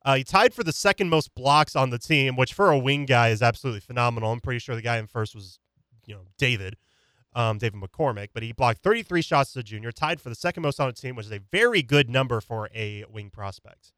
Uh, 0.06 0.16
he 0.16 0.24
tied 0.24 0.54
for 0.54 0.64
the 0.64 0.74
second 0.74 1.10
most 1.10 1.34
blocks 1.34 1.76
on 1.76 1.90
the 1.90 2.00
team, 2.00 2.36
which 2.36 2.54
for 2.54 2.72
a 2.72 2.78
wing 2.78 3.06
guy 3.06 3.30
is 3.30 3.42
absolutely 3.42 3.80
phenomenal. 3.80 4.32
I'm 4.32 4.42
pretty 4.42 4.60
sure 4.60 4.76
the 4.76 4.82
guy 4.82 4.98
in 4.98 5.08
first 5.08 5.34
was, 5.34 5.60
you 6.06 6.14
know, 6.14 6.24
David 6.38 6.76
um, 7.36 7.58
David 7.58 7.80
McCormack, 7.80 8.30
but 8.34 8.44
he 8.44 8.52
blocked 8.52 8.84
33 8.84 9.22
shots 9.22 9.52
as 9.52 9.58
a 9.58 9.64
junior, 9.64 9.92
tied 9.92 10.22
for 10.22 10.30
the 10.30 10.36
second 10.36 10.64
most 10.64 10.80
on 10.80 10.88
the 10.88 10.94
team, 10.94 11.16
which 11.16 11.26
is 11.26 11.32
a 11.32 11.40
very 11.52 11.82
good 11.82 12.10
number 12.10 12.42
for 12.42 12.70
a 12.74 13.06
wing 13.12 13.30
prospect. 13.30 13.92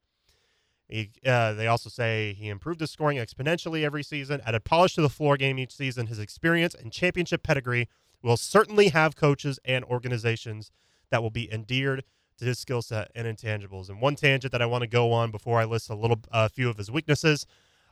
He, 0.88 1.10
uh, 1.26 1.52
they 1.54 1.66
also 1.66 1.90
say 1.90 2.34
he 2.34 2.48
improved 2.48 2.80
his 2.80 2.90
scoring 2.90 3.18
exponentially 3.18 3.82
every 3.82 4.04
season, 4.04 4.40
added 4.46 4.64
polish 4.64 4.94
to 4.94 5.02
the 5.02 5.08
floor 5.08 5.36
game 5.36 5.58
each 5.58 5.74
season. 5.74 6.06
His 6.06 6.20
experience 6.20 6.74
and 6.74 6.92
championship 6.92 7.42
pedigree 7.42 7.88
will 8.22 8.36
certainly 8.36 8.88
have 8.88 9.16
coaches 9.16 9.58
and 9.64 9.84
organizations 9.84 10.70
that 11.10 11.22
will 11.22 11.30
be 11.30 11.52
endeared 11.52 12.04
to 12.38 12.44
his 12.44 12.58
skill 12.58 12.82
set 12.82 13.10
and 13.14 13.26
intangibles. 13.26 13.88
And 13.88 14.00
one 14.00 14.16
tangent 14.16 14.52
that 14.52 14.62
I 14.62 14.66
want 14.66 14.82
to 14.82 14.88
go 14.88 15.12
on 15.12 15.30
before 15.30 15.58
I 15.58 15.64
list 15.64 15.90
a 15.90 15.94
little, 15.94 16.20
a 16.32 16.36
uh, 16.36 16.48
few 16.48 16.68
of 16.68 16.76
his 16.76 16.90
weaknesses 16.90 17.46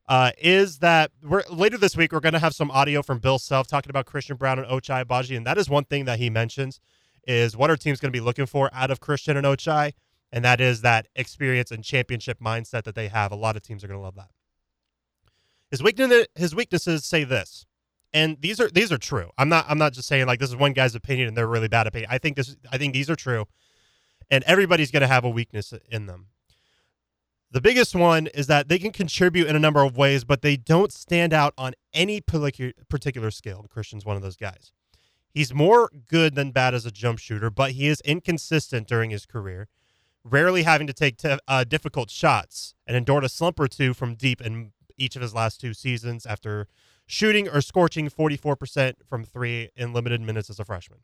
uh, 0.09 0.33
is 0.39 0.79
that 0.79 1.11
we're 1.23 1.43
later 1.51 1.79
this 1.79 1.97
week 1.97 2.13
we're 2.13 2.21
going 2.21 2.35
to 2.35 2.39
have 2.39 2.55
some 2.55 2.71
audio 2.71 3.03
from 3.03 3.19
Bill 3.19 3.39
Self 3.39 3.67
talking 3.67 3.91
about 3.91 4.07
Christian 4.07 4.37
Braun 4.37 4.59
and 4.59 4.69
Ochai 4.69 5.05
Agbaji, 5.05 5.37
and 5.37 5.47
that 5.47 5.59
is 5.59 5.71
one 5.71 5.85
thing 5.85 6.05
that 6.05 6.19
he 6.19 6.29
mentions 6.29 6.81
is 7.27 7.57
what 7.57 7.71
our 7.71 7.77
team's 7.77 8.01
going 8.01 8.13
to 8.13 8.17
be 8.17 8.21
looking 8.21 8.47
for 8.47 8.69
out 8.75 8.91
of 8.91 9.01
Christian 9.01 9.37
and 9.37 9.47
Ochai, 9.47 9.93
and 10.31 10.45
that 10.45 10.61
is 10.61 10.83
that 10.83 11.09
experience 11.17 11.71
and 11.71 11.83
championship 11.83 12.39
mindset 12.39 12.85
that 12.85 12.95
they 12.95 13.09
have. 13.09 13.33
A 13.33 13.37
lot 13.37 13.57
of 13.57 13.63
teams 13.63 13.83
are 13.83 13.87
going 13.87 13.99
to 13.99 14.05
love 14.05 14.17
that. 14.17 14.29
His 15.71 15.83
weakness, 15.83 16.27
his 16.35 16.55
weaknesses 16.55 17.05
say 17.05 17.25
this, 17.25 17.65
and 18.13 18.37
these 18.41 18.61
are 18.61 18.69
these 18.69 18.93
are 18.93 18.99
true. 18.99 19.31
I'm 19.39 19.49
not 19.49 19.65
I'm 19.69 19.79
not 19.79 19.95
just 19.95 20.07
saying 20.07 20.27
like 20.27 20.39
this 20.39 20.51
is 20.51 20.57
one 20.57 20.75
guy's 20.75 20.95
opinion 20.95 21.29
and 21.29 21.37
they're 21.37 21.49
really 21.49 21.69
bad 21.69 21.87
opinion. 21.87 22.11
I 22.13 22.19
think 22.19 22.37
this 22.37 22.57
I 22.71 22.77
think 22.77 22.93
these 22.93 23.09
are 23.09 23.17
true, 23.17 23.47
and 24.31 24.45
everybody's 24.45 24.91
going 24.91 25.03
to 25.03 25.07
have 25.07 25.25
a 25.25 25.31
weakness 25.31 25.73
in 25.91 26.07
them. 26.07 26.29
The 27.51 27.61
biggest 27.61 27.95
one 27.95 28.27
is 28.29 28.49
that 28.49 28.69
they 28.69 28.81
can 28.81 28.91
contribute 28.91 29.47
in 29.47 29.55
a 29.55 29.61
number 29.61 29.85
of 29.85 29.97
ways, 29.97 30.25
but 30.25 30.43
they 30.43 30.57
don't 30.57 30.93
stand 30.93 31.33
out 31.33 31.55
on 31.57 31.75
any 31.93 32.21
particular 32.21 33.31
scale. 33.31 33.65
Christian's 33.71 34.05
one 34.05 34.17
of 34.17 34.23
those 34.23 34.37
guys. 34.37 34.73
He's 35.31 35.55
more 35.55 35.91
good 36.09 36.35
than 36.35 36.51
bad 36.51 36.75
as 36.75 36.85
a 36.85 36.91
jump 36.91 37.21
shooter, 37.21 37.51
but 37.51 37.73
he 37.73 37.87
is 37.87 38.01
inconsistent 38.01 38.89
during 38.89 39.11
his 39.11 39.25
career, 39.25 39.69
rarely 40.25 40.65
having 40.65 40.87
to 40.89 40.93
take 40.93 41.21
uh, 41.25 41.65
difficult 41.65 42.11
shots 42.11 42.75
and 42.87 42.97
endured 42.97 43.25
a 43.25 43.29
slump 43.29 43.61
or 43.61 43.69
two 43.69 43.95
from 43.95 44.15
deep 44.15 44.41
in 44.41 44.73
each 44.97 45.17
of 45.17 45.23
his 45.23 45.35
last 45.35 45.61
two 45.61 45.75
seasons 45.75 46.27
after 46.27 46.67
shooting 47.07 47.49
or 47.49 47.61
scorching 47.61 48.09
44% 48.09 48.95
from 49.09 49.25
three 49.25 49.71
in 49.77 49.93
limited 49.93 50.21
minutes 50.21 50.51
as 50.51 50.59
a 50.59 50.65
freshman. 50.65 51.01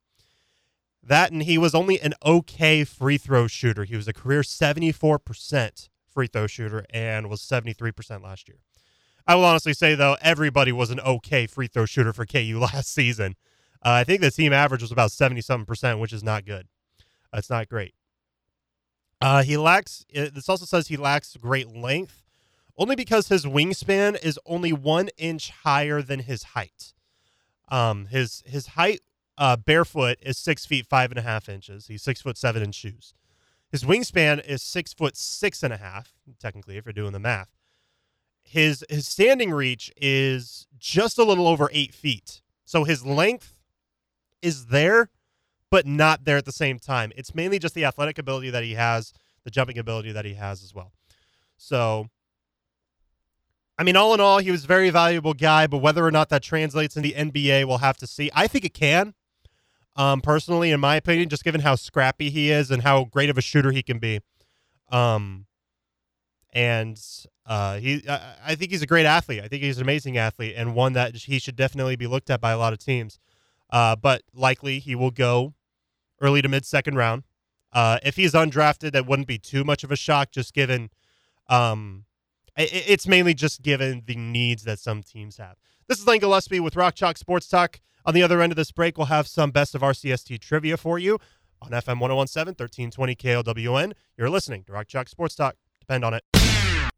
That 1.02 1.32
and 1.32 1.42
he 1.42 1.58
was 1.58 1.74
only 1.74 2.00
an 2.00 2.14
okay 2.24 2.84
free 2.84 3.18
throw 3.18 3.46
shooter. 3.46 3.84
He 3.84 3.96
was 3.96 4.06
a 4.06 4.12
career 4.12 4.42
74% 4.42 5.88
free 6.06 6.26
throw 6.26 6.46
shooter 6.46 6.84
and 6.90 7.28
was 7.28 7.40
73% 7.40 8.22
last 8.22 8.48
year. 8.48 8.58
I 9.26 9.34
will 9.34 9.44
honestly 9.44 9.74
say, 9.74 9.94
though, 9.94 10.16
everybody 10.20 10.72
was 10.72 10.90
an 10.90 11.00
okay 11.00 11.46
free 11.46 11.68
throw 11.68 11.86
shooter 11.86 12.12
for 12.12 12.26
KU 12.26 12.58
last 12.60 12.92
season. 12.92 13.36
Uh, 13.82 13.92
I 13.92 14.04
think 14.04 14.20
the 14.20 14.30
team 14.30 14.52
average 14.52 14.82
was 14.82 14.92
about 14.92 15.10
77%, 15.10 15.98
which 16.00 16.12
is 16.12 16.22
not 16.22 16.44
good. 16.44 16.68
That's 17.32 17.48
not 17.48 17.68
great. 17.68 17.94
Uh, 19.20 19.42
he 19.42 19.56
lacks, 19.56 20.04
this 20.12 20.48
also 20.48 20.64
says 20.64 20.88
he 20.88 20.96
lacks 20.96 21.36
great 21.36 21.68
length, 21.68 22.24
only 22.76 22.96
because 22.96 23.28
his 23.28 23.44
wingspan 23.44 24.22
is 24.22 24.38
only 24.46 24.72
one 24.72 25.08
inch 25.18 25.50
higher 25.50 26.02
than 26.02 26.20
his 26.20 26.42
height. 26.42 26.94
Um, 27.68 28.06
his 28.06 28.42
his 28.46 28.68
height 28.68 29.00
uh, 29.40 29.56
barefoot 29.56 30.18
is 30.20 30.36
six 30.36 30.66
feet 30.66 30.86
five 30.86 31.10
and 31.10 31.18
a 31.18 31.22
half 31.22 31.48
inches. 31.48 31.86
He's 31.86 32.02
six 32.02 32.20
foot 32.20 32.36
seven 32.36 32.62
in 32.62 32.72
shoes. 32.72 33.14
His 33.72 33.82
wingspan 33.84 34.44
is 34.46 34.62
six 34.62 34.92
foot 34.92 35.16
six 35.16 35.62
and 35.62 35.72
a 35.72 35.78
half, 35.78 36.12
technically, 36.38 36.76
if 36.76 36.84
you're 36.84 36.92
doing 36.92 37.12
the 37.12 37.18
math. 37.18 37.48
His 38.42 38.84
his 38.90 39.08
standing 39.08 39.50
reach 39.50 39.90
is 39.96 40.66
just 40.78 41.18
a 41.18 41.24
little 41.24 41.48
over 41.48 41.70
eight 41.72 41.94
feet. 41.94 42.42
So 42.66 42.84
his 42.84 43.04
length 43.04 43.56
is 44.42 44.66
there, 44.66 45.08
but 45.70 45.86
not 45.86 46.24
there 46.24 46.36
at 46.36 46.44
the 46.44 46.52
same 46.52 46.78
time. 46.78 47.10
It's 47.16 47.34
mainly 47.34 47.58
just 47.58 47.74
the 47.74 47.86
athletic 47.86 48.18
ability 48.18 48.50
that 48.50 48.62
he 48.62 48.74
has, 48.74 49.14
the 49.44 49.50
jumping 49.50 49.78
ability 49.78 50.12
that 50.12 50.26
he 50.26 50.34
has 50.34 50.62
as 50.62 50.74
well. 50.74 50.92
So 51.56 52.10
I 53.78 53.84
mean, 53.84 53.96
all 53.96 54.12
in 54.12 54.20
all, 54.20 54.36
he 54.36 54.50
was 54.50 54.64
a 54.64 54.66
very 54.66 54.90
valuable 54.90 55.32
guy, 55.32 55.66
but 55.66 55.78
whether 55.78 56.04
or 56.04 56.10
not 56.10 56.28
that 56.28 56.42
translates 56.42 56.98
in 56.98 57.02
the 57.02 57.14
NBA, 57.16 57.64
we'll 57.64 57.78
have 57.78 57.96
to 57.98 58.06
see. 58.06 58.30
I 58.34 58.46
think 58.46 58.66
it 58.66 58.74
can. 58.74 59.14
Um, 60.00 60.22
personally, 60.22 60.70
in 60.70 60.80
my 60.80 60.96
opinion, 60.96 61.28
just 61.28 61.44
given 61.44 61.60
how 61.60 61.74
scrappy 61.74 62.30
he 62.30 62.50
is 62.50 62.70
and 62.70 62.82
how 62.82 63.04
great 63.04 63.28
of 63.28 63.36
a 63.36 63.42
shooter 63.42 63.70
he 63.70 63.82
can 63.82 63.98
be. 63.98 64.20
Um, 64.90 65.44
and 66.54 66.98
uh, 67.44 67.76
he, 67.76 68.02
I, 68.08 68.34
I 68.46 68.54
think 68.54 68.70
he's 68.70 68.80
a 68.80 68.86
great 68.86 69.04
athlete. 69.04 69.42
I 69.42 69.48
think 69.48 69.62
he's 69.62 69.76
an 69.76 69.82
amazing 69.82 70.16
athlete 70.16 70.54
and 70.56 70.74
one 70.74 70.94
that 70.94 71.14
he 71.14 71.38
should 71.38 71.54
definitely 71.54 71.96
be 71.96 72.06
looked 72.06 72.30
at 72.30 72.40
by 72.40 72.52
a 72.52 72.56
lot 72.56 72.72
of 72.72 72.78
teams. 72.78 73.18
Uh, 73.68 73.94
but 73.94 74.22
likely 74.32 74.78
he 74.78 74.94
will 74.94 75.10
go 75.10 75.52
early 76.18 76.40
to 76.40 76.48
mid 76.48 76.64
second 76.64 76.96
round. 76.96 77.24
Uh, 77.70 77.98
if 78.02 78.16
he's 78.16 78.32
undrafted, 78.32 78.92
that 78.92 79.06
wouldn't 79.06 79.28
be 79.28 79.36
too 79.36 79.64
much 79.64 79.84
of 79.84 79.92
a 79.92 79.96
shock, 79.96 80.30
just 80.30 80.54
given. 80.54 80.88
Um, 81.50 82.06
it, 82.56 82.70
it's 82.72 83.06
mainly 83.06 83.34
just 83.34 83.60
given 83.60 84.04
the 84.06 84.16
needs 84.16 84.64
that 84.64 84.78
some 84.78 85.02
teams 85.02 85.36
have. 85.36 85.56
This 85.88 85.98
is 85.98 86.06
Lane 86.06 86.20
Gillespie 86.20 86.58
with 86.58 86.74
Rock 86.74 86.94
Chalk 86.94 87.18
Sports 87.18 87.48
Talk. 87.48 87.80
On 88.06 88.14
the 88.14 88.22
other 88.22 88.40
end 88.40 88.52
of 88.52 88.56
this 88.56 88.72
break, 88.72 88.96
we'll 88.96 89.08
have 89.08 89.26
some 89.26 89.50
best 89.50 89.74
of 89.74 89.82
RCST 89.82 90.40
trivia 90.40 90.76
for 90.76 90.98
you 90.98 91.18
on 91.60 91.70
FM 91.70 92.00
1017, 92.00 92.54
1320 92.58 93.14
KLWN. 93.14 93.92
You're 94.16 94.30
listening 94.30 94.64
to 94.64 94.72
Rock 94.72 94.88
Chalk 94.88 95.08
Sports 95.08 95.34
Talk. 95.34 95.56
Depend 95.80 96.04
on 96.04 96.14
it. 96.14 96.24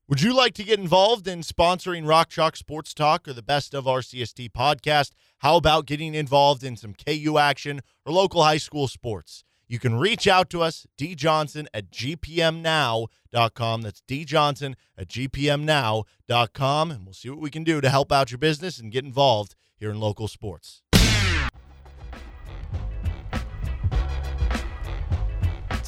Would 0.09 0.21
you 0.21 0.35
like 0.35 0.55
to 0.55 0.65
get 0.65 0.79
involved 0.79 1.27
in 1.27 1.41
sponsoring 1.41 2.07
Rock 2.07 2.29
Chalk 2.29 2.57
Sports 2.57 2.93
Talk 2.93 3.27
or 3.27 3.33
the 3.33 3.43
Best 3.43 3.75
of 3.75 3.85
RCST 3.85 4.51
podcast? 4.53 5.13
How 5.39 5.57
about 5.57 5.87
getting 5.87 6.15
involved 6.15 6.63
in 6.63 6.77
some 6.77 6.95
KU 6.95 7.39
action 7.39 7.81
or 8.05 8.13
local 8.13 8.43
high 8.43 8.59
school 8.59 8.89
sports? 8.89 9.43
You 9.67 9.79
can 9.79 9.95
reach 9.95 10.29
out 10.29 10.51
to 10.51 10.61
us, 10.61 10.87
djohnson 10.99 11.67
at 11.73 11.91
gpmnow.com. 11.91 13.83
That's 13.83 14.03
djohnson 14.03 14.75
at 14.99 15.09
gpmnow.com, 15.09 16.91
and 16.91 17.05
we'll 17.07 17.15
see 17.15 17.31
what 17.31 17.41
we 17.41 17.51
can 17.51 17.65
do 17.65 17.81
to 17.81 17.89
help 17.89 18.13
out 18.13 18.31
your 18.31 18.39
business 18.39 18.79
and 18.79 18.93
get 18.93 19.05
involved 19.05 19.55
here 19.79 19.91
in 19.91 19.99
local 19.99 20.29
sports. 20.29 20.82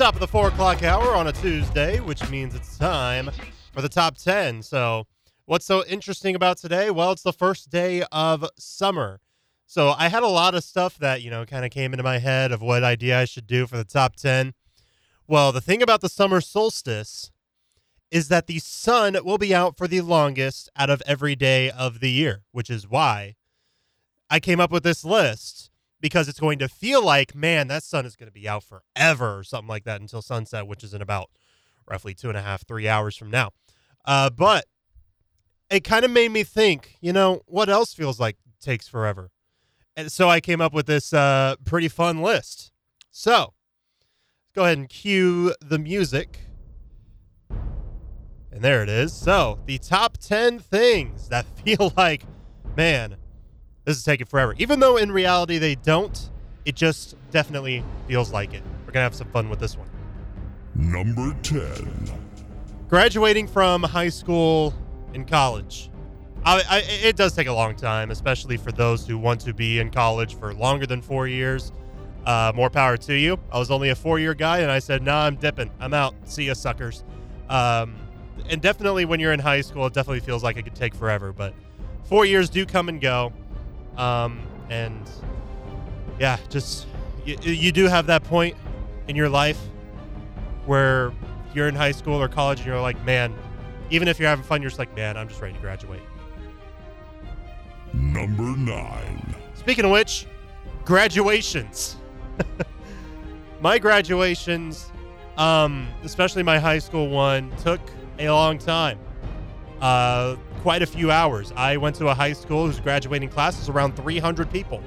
Top 0.04 0.12
of 0.12 0.20
the 0.20 0.28
four 0.28 0.48
o'clock 0.48 0.82
hour 0.82 1.14
on 1.14 1.28
a 1.28 1.32
Tuesday, 1.32 1.98
which 1.98 2.28
means 2.28 2.54
it's 2.54 2.76
time 2.76 3.30
for 3.72 3.80
the 3.80 3.88
top 3.88 4.18
10. 4.18 4.62
So, 4.62 5.06
what's 5.46 5.64
so 5.64 5.82
interesting 5.86 6.34
about 6.34 6.58
today? 6.58 6.90
Well, 6.90 7.10
it's 7.12 7.22
the 7.22 7.32
first 7.32 7.70
day 7.70 8.04
of 8.12 8.46
summer. 8.58 9.22
So, 9.64 9.94
I 9.96 10.10
had 10.10 10.22
a 10.22 10.28
lot 10.28 10.54
of 10.54 10.62
stuff 10.62 10.98
that, 10.98 11.22
you 11.22 11.30
know, 11.30 11.46
kind 11.46 11.64
of 11.64 11.70
came 11.70 11.94
into 11.94 12.02
my 12.02 12.18
head 12.18 12.52
of 12.52 12.60
what 12.60 12.84
idea 12.84 13.18
I 13.18 13.24
should 13.24 13.46
do 13.46 13.66
for 13.66 13.78
the 13.78 13.84
top 13.84 14.14
10. 14.16 14.52
Well, 15.26 15.52
the 15.52 15.62
thing 15.62 15.80
about 15.80 16.02
the 16.02 16.10
summer 16.10 16.42
solstice 16.42 17.30
is 18.10 18.28
that 18.28 18.46
the 18.46 18.58
sun 18.58 19.16
will 19.24 19.38
be 19.38 19.54
out 19.54 19.78
for 19.78 19.88
the 19.88 20.02
longest 20.02 20.68
out 20.76 20.90
of 20.90 21.02
every 21.06 21.34
day 21.34 21.70
of 21.70 22.00
the 22.00 22.10
year, 22.10 22.42
which 22.52 22.68
is 22.68 22.86
why 22.86 23.36
I 24.28 24.38
came 24.38 24.60
up 24.60 24.70
with 24.70 24.82
this 24.82 25.02
list 25.02 25.70
because 26.04 26.28
it's 26.28 26.38
going 26.38 26.58
to 26.58 26.68
feel 26.68 27.02
like, 27.02 27.34
man, 27.34 27.66
that 27.66 27.82
sun 27.82 28.04
is 28.04 28.14
going 28.14 28.26
to 28.26 28.30
be 28.30 28.46
out 28.46 28.62
forever 28.62 29.38
or 29.38 29.42
something 29.42 29.68
like 29.68 29.84
that 29.84 30.02
until 30.02 30.20
sunset, 30.20 30.66
which 30.66 30.84
is 30.84 30.92
in 30.92 31.00
about 31.00 31.30
roughly 31.90 32.12
two 32.12 32.28
and 32.28 32.36
a 32.36 32.42
half, 32.42 32.66
three 32.66 32.86
hours 32.86 33.16
from 33.16 33.30
now. 33.30 33.52
Uh, 34.04 34.28
but 34.28 34.66
it 35.70 35.82
kind 35.82 36.04
of 36.04 36.10
made 36.10 36.30
me 36.30 36.44
think, 36.44 36.98
you 37.00 37.10
know, 37.10 37.40
what 37.46 37.70
else 37.70 37.94
feels 37.94 38.20
like 38.20 38.36
takes 38.60 38.86
forever? 38.86 39.30
And 39.96 40.12
so 40.12 40.28
I 40.28 40.40
came 40.40 40.60
up 40.60 40.74
with 40.74 40.84
this 40.84 41.14
uh, 41.14 41.54
pretty 41.64 41.88
fun 41.88 42.20
list. 42.20 42.70
So 43.10 43.54
go 44.54 44.64
ahead 44.64 44.76
and 44.76 44.90
cue 44.90 45.54
the 45.62 45.78
music. 45.78 46.40
And 47.48 48.60
there 48.60 48.82
it 48.82 48.90
is. 48.90 49.14
So 49.14 49.58
the 49.64 49.78
top 49.78 50.18
10 50.18 50.58
things 50.58 51.30
that 51.30 51.46
feel 51.64 51.94
like, 51.96 52.26
man, 52.76 53.16
this 53.84 53.96
is 53.96 54.04
taking 54.04 54.26
forever. 54.26 54.54
Even 54.58 54.80
though 54.80 54.96
in 54.96 55.12
reality 55.12 55.58
they 55.58 55.74
don't, 55.74 56.30
it 56.64 56.74
just 56.74 57.16
definitely 57.30 57.84
feels 58.08 58.32
like 58.32 58.54
it. 58.54 58.62
We're 58.80 58.92
going 58.92 58.94
to 58.94 59.00
have 59.00 59.14
some 59.14 59.28
fun 59.28 59.48
with 59.48 59.60
this 59.60 59.76
one. 59.76 59.88
Number 60.74 61.34
10. 61.42 62.10
Graduating 62.88 63.48
from 63.48 63.82
high 63.82 64.08
school 64.08 64.74
and 65.12 65.26
college. 65.26 65.90
I, 66.44 66.62
I, 66.68 66.78
it 67.02 67.16
does 67.16 67.34
take 67.34 67.46
a 67.46 67.52
long 67.52 67.74
time, 67.74 68.10
especially 68.10 68.56
for 68.56 68.72
those 68.72 69.06
who 69.06 69.16
want 69.16 69.40
to 69.42 69.54
be 69.54 69.78
in 69.78 69.90
college 69.90 70.36
for 70.36 70.52
longer 70.52 70.86
than 70.86 71.00
four 71.00 71.26
years. 71.26 71.72
Uh, 72.26 72.52
more 72.54 72.70
power 72.70 72.96
to 72.96 73.14
you. 73.14 73.38
I 73.52 73.58
was 73.58 73.70
only 73.70 73.90
a 73.90 73.94
four 73.94 74.18
year 74.18 74.34
guy, 74.34 74.58
and 74.58 74.70
I 74.70 74.78
said, 74.78 75.02
nah, 75.02 75.24
I'm 75.24 75.36
dipping. 75.36 75.70
I'm 75.78 75.94
out. 75.94 76.14
See 76.24 76.44
ya, 76.44 76.54
suckers. 76.54 77.04
Um, 77.48 77.96
and 78.48 78.60
definitely 78.60 79.04
when 79.04 79.20
you're 79.20 79.32
in 79.32 79.40
high 79.40 79.60
school, 79.60 79.86
it 79.86 79.92
definitely 79.92 80.20
feels 80.20 80.42
like 80.42 80.56
it 80.56 80.64
could 80.64 80.74
take 80.74 80.94
forever, 80.94 81.32
but 81.32 81.54
four 82.04 82.24
years 82.26 82.50
do 82.50 82.66
come 82.66 82.88
and 82.88 83.00
go. 83.00 83.32
Um, 83.96 84.40
and 84.70 85.10
yeah, 86.18 86.38
just 86.48 86.86
you, 87.24 87.36
you 87.42 87.72
do 87.72 87.84
have 87.86 88.06
that 88.06 88.24
point 88.24 88.56
in 89.08 89.16
your 89.16 89.28
life 89.28 89.58
where 90.66 91.12
you're 91.54 91.68
in 91.68 91.74
high 91.74 91.92
school 91.92 92.20
or 92.20 92.28
college 92.28 92.60
and 92.60 92.66
you're 92.66 92.80
like, 92.80 93.02
man, 93.04 93.34
even 93.90 94.08
if 94.08 94.18
you're 94.18 94.28
having 94.28 94.44
fun, 94.44 94.62
you're 94.62 94.70
just 94.70 94.78
like, 94.78 94.94
man, 94.96 95.16
I'm 95.16 95.28
just 95.28 95.40
ready 95.40 95.54
to 95.54 95.60
graduate. 95.60 96.02
Number 97.92 98.42
9. 98.42 99.34
Speaking 99.54 99.84
of 99.84 99.90
which, 99.90 100.26
graduations. 100.84 101.96
my 103.60 103.78
graduations, 103.78 104.90
um, 105.36 105.88
especially 106.02 106.42
my 106.42 106.58
high 106.58 106.78
school 106.78 107.08
one, 107.08 107.52
took 107.58 107.80
a 108.18 108.28
long 108.30 108.58
time. 108.58 108.98
Uh, 109.80 110.36
quite 110.64 110.80
a 110.80 110.86
few 110.86 111.10
hours. 111.10 111.52
I 111.56 111.76
went 111.76 111.94
to 111.96 112.08
a 112.08 112.14
high 112.14 112.32
school 112.32 112.64
whose 112.64 112.80
graduating 112.80 113.28
class 113.28 113.58
was 113.58 113.68
around 113.68 113.96
300 113.96 114.50
people. 114.50 114.82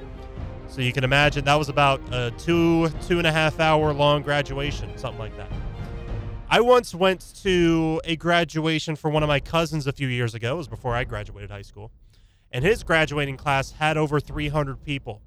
So 0.66 0.80
you 0.80 0.92
can 0.92 1.04
imagine 1.04 1.44
that 1.44 1.54
was 1.54 1.68
about 1.68 2.00
a 2.10 2.32
two, 2.32 2.88
two 3.06 3.18
and 3.18 3.28
a 3.28 3.30
half 3.30 3.60
hour 3.60 3.92
long 3.92 4.22
graduation, 4.22 4.98
something 4.98 5.20
like 5.20 5.36
that. 5.36 5.48
I 6.50 6.60
once 6.62 6.96
went 6.96 7.32
to 7.44 8.00
a 8.02 8.16
graduation 8.16 8.96
for 8.96 9.08
one 9.08 9.22
of 9.22 9.28
my 9.28 9.38
cousins 9.38 9.86
a 9.86 9.92
few 9.92 10.08
years 10.08 10.34
ago. 10.34 10.54
It 10.54 10.56
was 10.56 10.66
before 10.66 10.96
I 10.96 11.04
graduated 11.04 11.48
high 11.48 11.62
school. 11.62 11.92
And 12.50 12.64
his 12.64 12.82
graduating 12.82 13.36
class 13.36 13.70
had 13.70 13.96
over 13.96 14.18
300 14.18 14.82
people. 14.82 15.22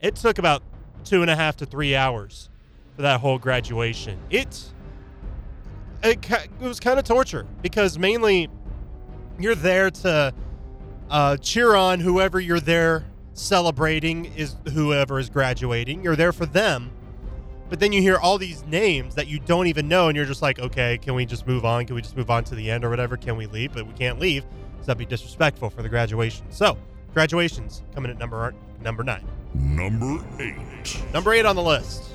It 0.00 0.16
took 0.16 0.38
about 0.38 0.62
two 1.04 1.20
and 1.20 1.30
a 1.30 1.36
half 1.36 1.58
to 1.58 1.66
three 1.66 1.94
hours 1.94 2.48
for 2.96 3.02
that 3.02 3.20
whole 3.20 3.38
graduation. 3.38 4.18
It, 4.30 4.64
it, 6.02 6.26
it 6.30 6.48
was 6.58 6.80
kind 6.80 6.98
of 6.98 7.04
torture 7.04 7.46
because 7.60 7.98
mainly 7.98 8.48
you're 9.38 9.54
there 9.54 9.90
to 9.90 10.32
uh, 11.10 11.36
cheer 11.38 11.74
on 11.74 12.00
whoever 12.00 12.40
you're 12.40 12.60
there 12.60 13.04
celebrating 13.34 14.26
is 14.36 14.56
whoever 14.72 15.18
is 15.18 15.28
graduating. 15.28 16.02
You're 16.02 16.16
there 16.16 16.32
for 16.32 16.46
them. 16.46 16.90
But 17.68 17.80
then 17.80 17.92
you 17.92 18.00
hear 18.00 18.16
all 18.16 18.38
these 18.38 18.64
names 18.66 19.14
that 19.16 19.26
you 19.26 19.40
don't 19.40 19.66
even 19.66 19.88
know, 19.88 20.08
and 20.08 20.16
you're 20.16 20.26
just 20.26 20.42
like, 20.42 20.58
okay, 20.58 20.98
can 20.98 21.14
we 21.14 21.26
just 21.26 21.46
move 21.46 21.64
on? 21.64 21.86
Can 21.86 21.96
we 21.96 22.02
just 22.02 22.16
move 22.16 22.30
on 22.30 22.44
to 22.44 22.54
the 22.54 22.70
end 22.70 22.84
or 22.84 22.90
whatever? 22.90 23.16
Can 23.16 23.36
we 23.36 23.46
leave? 23.46 23.72
But 23.72 23.86
we 23.86 23.94
can't 23.94 24.18
leave 24.18 24.44
because 24.72 24.86
that'd 24.86 24.98
be 24.98 25.06
disrespectful 25.06 25.70
for 25.70 25.82
the 25.82 25.88
graduation. 25.88 26.46
So, 26.50 26.76
graduations 27.12 27.82
coming 27.94 28.10
at 28.10 28.18
number 28.18 28.54
number 28.80 29.02
nine. 29.02 29.26
Number 29.54 30.24
8. 30.38 31.12
Number 31.12 31.32
eight 31.32 31.46
on 31.46 31.56
the 31.56 31.62
list. 31.62 32.10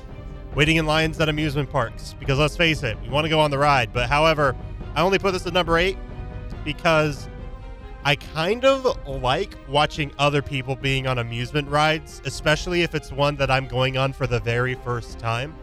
Waiting 0.54 0.76
in 0.76 0.86
lines 0.86 1.18
at 1.20 1.28
amusement 1.28 1.70
parks. 1.70 2.14
Because 2.18 2.38
let's 2.38 2.56
face 2.56 2.82
it, 2.82 3.00
we 3.02 3.08
want 3.08 3.24
to 3.24 3.28
go 3.28 3.40
on 3.40 3.50
the 3.50 3.58
ride. 3.58 3.92
But 3.92 4.08
however, 4.08 4.54
I 4.94 5.02
only 5.02 5.18
put 5.18 5.32
this 5.32 5.46
at 5.46 5.52
number 5.52 5.78
eight 5.78 5.96
because 6.64 7.28
I 8.04 8.16
kind 8.16 8.64
of 8.64 9.06
like 9.06 9.56
watching 9.68 10.10
other 10.18 10.40
people 10.40 10.74
being 10.74 11.06
on 11.06 11.18
amusement 11.18 11.68
rides, 11.68 12.22
especially 12.24 12.82
if 12.82 12.94
it's 12.94 13.12
one 13.12 13.36
that 13.36 13.50
I'm 13.50 13.68
going 13.68 13.98
on 13.98 14.12
for 14.12 14.26
the 14.26 14.40
very 14.40 14.74
first 14.74 15.18
time, 15.18 15.54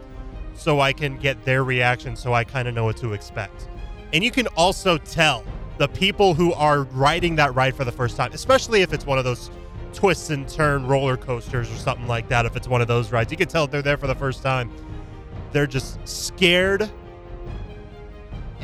so 0.53 0.79
I 0.79 0.93
can 0.93 1.17
get 1.17 1.43
their 1.45 1.63
reaction 1.63 2.15
so 2.15 2.33
I 2.33 2.43
kind 2.43 2.67
of 2.67 2.75
know 2.75 2.85
what 2.85 2.97
to 2.97 3.13
expect. 3.13 3.69
And 4.13 4.23
you 4.23 4.31
can 4.31 4.47
also 4.55 4.97
tell 4.97 5.43
the 5.77 5.87
people 5.87 6.33
who 6.33 6.53
are 6.53 6.83
riding 6.83 7.35
that 7.35 7.53
ride 7.55 7.75
for 7.75 7.85
the 7.85 7.91
first 7.91 8.17
time, 8.17 8.31
especially 8.33 8.81
if 8.81 8.93
it's 8.93 9.05
one 9.05 9.17
of 9.17 9.23
those 9.23 9.49
twists 9.93 10.29
and 10.29 10.47
turn 10.47 10.85
roller 10.85 11.17
coasters 11.17 11.71
or 11.71 11.75
something 11.75 12.07
like 12.07 12.27
that, 12.29 12.45
if 12.45 12.55
it's 12.55 12.67
one 12.67 12.81
of 12.81 12.87
those 12.87 13.11
rides, 13.11 13.31
you 13.31 13.37
can 13.37 13.47
tell 13.47 13.67
they're 13.67 13.81
there 13.81 13.97
for 13.97 14.07
the 14.07 14.15
first 14.15 14.43
time. 14.43 14.71
They're 15.51 15.67
just 15.67 16.05
scared 16.07 16.89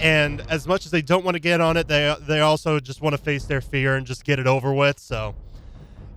and 0.03 0.41
as 0.49 0.67
much 0.67 0.85
as 0.85 0.91
they 0.91 1.01
don't 1.01 1.23
want 1.23 1.35
to 1.35 1.39
get 1.39 1.61
on 1.61 1.77
it, 1.77 1.87
they 1.87 2.13
they 2.27 2.41
also 2.41 2.79
just 2.79 3.01
want 3.01 3.13
to 3.13 3.17
face 3.21 3.45
their 3.45 3.61
fear 3.61 3.95
and 3.95 4.05
just 4.05 4.25
get 4.25 4.37
it 4.37 4.45
over 4.45 4.73
with. 4.73 4.99
So 4.99 5.33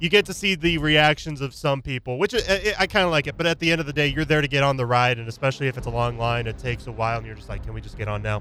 you 0.00 0.10
get 0.10 0.26
to 0.26 0.34
see 0.34 0.56
the 0.56 0.76
reactions 0.78 1.40
of 1.40 1.54
some 1.54 1.80
people, 1.80 2.18
which 2.18 2.34
I, 2.34 2.74
I 2.80 2.86
kind 2.88 3.04
of 3.04 3.12
like 3.12 3.28
it. 3.28 3.36
But 3.36 3.46
at 3.46 3.60
the 3.60 3.70
end 3.70 3.80
of 3.80 3.86
the 3.86 3.92
day, 3.92 4.08
you're 4.08 4.24
there 4.24 4.40
to 4.40 4.48
get 4.48 4.64
on 4.64 4.76
the 4.76 4.84
ride, 4.84 5.18
and 5.18 5.28
especially 5.28 5.68
if 5.68 5.78
it's 5.78 5.86
a 5.86 5.90
long 5.90 6.18
line, 6.18 6.48
it 6.48 6.58
takes 6.58 6.88
a 6.88 6.92
while, 6.92 7.18
and 7.18 7.26
you're 7.26 7.36
just 7.36 7.48
like, 7.48 7.62
can 7.62 7.72
we 7.72 7.80
just 7.80 7.96
get 7.96 8.08
on 8.08 8.22
now? 8.22 8.38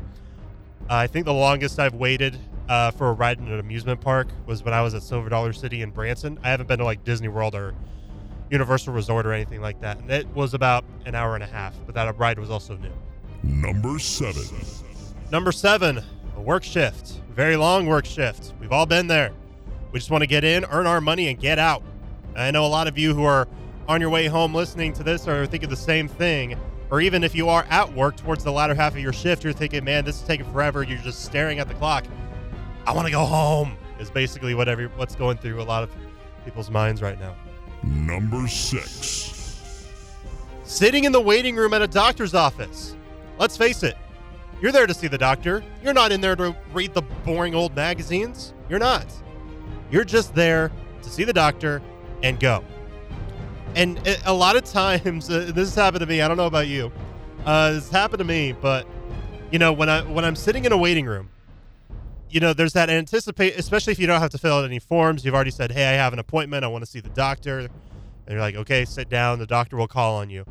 Uh, 0.89 0.95
I 0.95 1.07
think 1.07 1.25
the 1.25 1.33
longest 1.33 1.79
I've 1.79 1.93
waited 1.93 2.37
uh, 2.67 2.91
for 2.91 3.09
a 3.09 3.13
ride 3.13 3.39
in 3.39 3.47
an 3.47 3.59
amusement 3.59 4.01
park 4.01 4.27
was 4.47 4.63
when 4.63 4.73
I 4.73 4.81
was 4.81 4.95
at 4.95 5.03
Silver 5.03 5.29
Dollar 5.29 5.53
City 5.53 5.83
in 5.83 5.91
Branson. 5.91 6.39
I 6.43 6.49
haven't 6.49 6.67
been 6.67 6.79
to 6.79 6.85
like 6.85 7.03
Disney 7.03 7.27
World 7.27 7.53
or 7.53 7.75
Universal 8.49 8.93
Resort 8.93 9.25
or 9.27 9.33
anything 9.33 9.61
like 9.61 9.79
that, 9.81 9.99
and 9.99 10.09
it 10.11 10.27
was 10.35 10.55
about 10.55 10.85
an 11.05 11.13
hour 11.13 11.35
and 11.35 11.43
a 11.43 11.47
half. 11.47 11.75
But 11.85 11.93
that 11.95 12.17
ride 12.17 12.39
was 12.39 12.49
also 12.49 12.77
new. 12.77 12.91
Number 13.43 13.99
7. 13.99 14.84
Number 15.31 15.51
seven, 15.51 16.01
a 16.35 16.41
work 16.41 16.63
shift. 16.63 17.21
Very 17.33 17.57
long 17.57 17.87
work 17.87 18.05
shift. 18.05 18.53
We've 18.59 18.71
all 18.71 18.85
been 18.85 19.07
there. 19.07 19.31
We 19.91 19.99
just 19.99 20.11
want 20.11 20.21
to 20.21 20.27
get 20.27 20.43
in, 20.43 20.65
earn 20.65 20.87
our 20.87 21.01
money, 21.01 21.29
and 21.29 21.39
get 21.39 21.57
out. 21.57 21.81
I 22.35 22.51
know 22.51 22.65
a 22.65 22.67
lot 22.67 22.87
of 22.87 22.97
you 22.97 23.13
who 23.15 23.23
are 23.23 23.47
on 23.87 24.01
your 24.01 24.09
way 24.09 24.27
home 24.27 24.53
listening 24.53 24.93
to 24.93 25.03
this 25.03 25.27
are 25.27 25.45
thinking 25.45 25.69
the 25.69 25.75
same 25.75 26.07
thing. 26.07 26.57
Or 26.91 27.01
even 27.01 27.23
if 27.23 27.33
you 27.33 27.49
are 27.49 27.65
at 27.69 27.91
work 27.93 28.17
towards 28.17 28.43
the 28.43 28.51
latter 28.51 28.75
half 28.75 28.93
of 28.93 28.99
your 28.99 29.13
shift, 29.13 29.43
you're 29.43 29.53
thinking, 29.53 29.83
man, 29.83 30.05
this 30.05 30.21
is 30.21 30.27
taking 30.27 30.45
forever. 30.51 30.83
You're 30.83 30.99
just 30.99 31.25
staring 31.25 31.59
at 31.59 31.67
the 31.67 31.73
clock. 31.73 32.05
I 32.85 32.93
want 32.93 33.07
to 33.07 33.11
go 33.11 33.25
home, 33.25 33.77
is 33.99 34.11
basically 34.11 34.53
what 34.53 34.69
every, 34.69 34.87
what's 34.87 35.15
going 35.15 35.37
through 35.37 35.59
a 35.59 35.63
lot 35.63 35.81
of 35.81 35.89
people's 36.43 36.69
minds 36.69 37.01
right 37.01 37.19
now. 37.19 37.35
Number 37.83 38.47
6. 38.47 39.81
Sitting 40.63 41.05
in 41.05 41.11
the 41.11 41.21
waiting 41.21 41.55
room 41.55 41.73
at 41.73 41.81
a 41.81 41.87
doctor's 41.87 42.35
office. 42.35 42.95
Let's 43.39 43.57
face 43.57 43.81
it, 43.81 43.97
you're 44.61 44.71
there 44.71 44.87
to 44.87 44.93
see 44.93 45.07
the 45.07 45.17
doctor. 45.17 45.63
You're 45.83 45.93
not 45.93 46.11
in 46.11 46.21
there 46.21 46.35
to 46.35 46.55
read 46.73 46.93
the 46.93 47.01
boring 47.01 47.53
old 47.53 47.75
magazines. 47.75 48.53
You're 48.69 48.79
not. 48.79 49.05
You're 49.91 50.05
just 50.05 50.33
there 50.33 50.71
to 51.01 51.09
see 51.09 51.23
the 51.23 51.33
doctor 51.33 51.81
and 52.23 52.39
go. 52.39 52.63
And 53.75 53.99
a 54.25 54.33
lot 54.33 54.55
of 54.55 54.63
times, 54.63 55.29
uh, 55.29 55.51
this 55.53 55.69
has 55.69 55.75
happened 55.75 56.01
to 56.01 56.05
me. 56.05 56.21
I 56.21 56.27
don't 56.27 56.37
know 56.37 56.47
about 56.47 56.67
you. 56.67 56.91
Uh, 57.45 57.73
this 57.73 57.89
happened 57.89 58.19
to 58.19 58.25
me, 58.25 58.53
but 58.53 58.87
you 59.51 59.59
know, 59.59 59.73
when 59.73 59.89
I 59.89 60.01
when 60.01 60.25
I'm 60.25 60.35
sitting 60.35 60.65
in 60.65 60.71
a 60.71 60.77
waiting 60.77 61.05
room, 61.05 61.29
you 62.29 62.39
know, 62.39 62.53
there's 62.53 62.73
that 62.73 62.89
anticipate, 62.89 63.57
especially 63.57 63.91
if 63.91 63.99
you 63.99 64.07
don't 64.07 64.21
have 64.21 64.31
to 64.31 64.37
fill 64.37 64.53
out 64.55 64.65
any 64.65 64.79
forms. 64.79 65.23
You've 65.23 65.35
already 65.35 65.51
said, 65.51 65.71
"Hey, 65.71 65.85
I 65.85 65.91
have 65.91 66.13
an 66.13 66.19
appointment. 66.19 66.63
I 66.63 66.67
want 66.67 66.83
to 66.83 66.89
see 66.89 67.01
the 67.01 67.09
doctor," 67.09 67.59
and 67.59 67.69
you're 68.27 68.39
like, 68.39 68.55
"Okay, 68.55 68.85
sit 68.85 69.09
down. 69.09 69.37
The 69.37 69.45
doctor 69.45 69.77
will 69.77 69.87
call 69.87 70.15
on 70.15 70.29
you." 70.29 70.45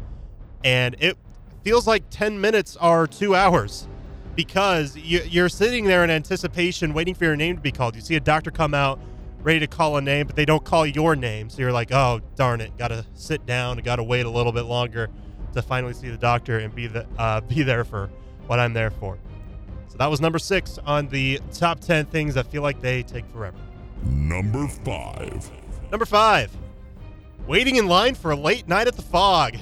And 0.62 0.94
it 1.00 1.18
feels 1.64 1.86
like 1.86 2.04
10 2.10 2.40
minutes 2.40 2.76
are 2.76 3.06
two 3.06 3.34
hours 3.34 3.88
because 4.34 4.96
you, 4.96 5.44
are 5.44 5.48
sitting 5.48 5.84
there 5.84 6.04
in 6.04 6.10
anticipation, 6.10 6.92
waiting 6.92 7.14
for 7.14 7.24
your 7.24 7.36
name 7.36 7.56
to 7.56 7.62
be 7.62 7.72
called. 7.72 7.94
You 7.94 8.02
see 8.02 8.16
a 8.16 8.20
doctor 8.20 8.50
come 8.50 8.74
out, 8.74 8.98
ready 9.42 9.60
to 9.60 9.66
call 9.66 9.96
a 9.96 10.00
name, 10.00 10.26
but 10.26 10.36
they 10.36 10.44
don't 10.44 10.64
call 10.64 10.86
your 10.86 11.14
name. 11.14 11.48
So 11.48 11.60
you're 11.62 11.72
like, 11.72 11.92
oh, 11.92 12.20
darn 12.34 12.60
it, 12.60 12.76
got 12.76 12.88
to 12.88 13.04
sit 13.14 13.46
down, 13.46 13.78
got 13.78 13.96
to 13.96 14.04
wait 14.04 14.26
a 14.26 14.30
little 14.30 14.52
bit 14.52 14.64
longer 14.64 15.08
to 15.52 15.62
finally 15.62 15.94
see 15.94 16.10
the 16.10 16.16
doctor 16.16 16.58
and 16.58 16.74
be 16.74 16.86
the 16.86 17.06
uh, 17.18 17.40
be 17.40 17.62
there 17.62 17.84
for 17.84 18.10
what 18.46 18.58
I'm 18.58 18.72
there 18.72 18.90
for. 18.90 19.18
So 19.88 19.98
that 19.98 20.10
was 20.10 20.20
number 20.20 20.40
six 20.40 20.78
on 20.84 21.08
the 21.08 21.40
top 21.52 21.80
10 21.80 22.06
things 22.06 22.34
that 22.34 22.48
feel 22.48 22.62
like 22.62 22.80
they 22.80 23.02
take 23.04 23.26
forever. 23.26 23.56
Number 24.04 24.66
five. 24.66 25.50
Number 25.90 26.04
five, 26.04 26.50
waiting 27.46 27.76
in 27.76 27.86
line 27.86 28.16
for 28.16 28.32
a 28.32 28.36
late 28.36 28.66
night 28.66 28.88
at 28.88 28.96
the 28.96 29.02
Phog. 29.02 29.56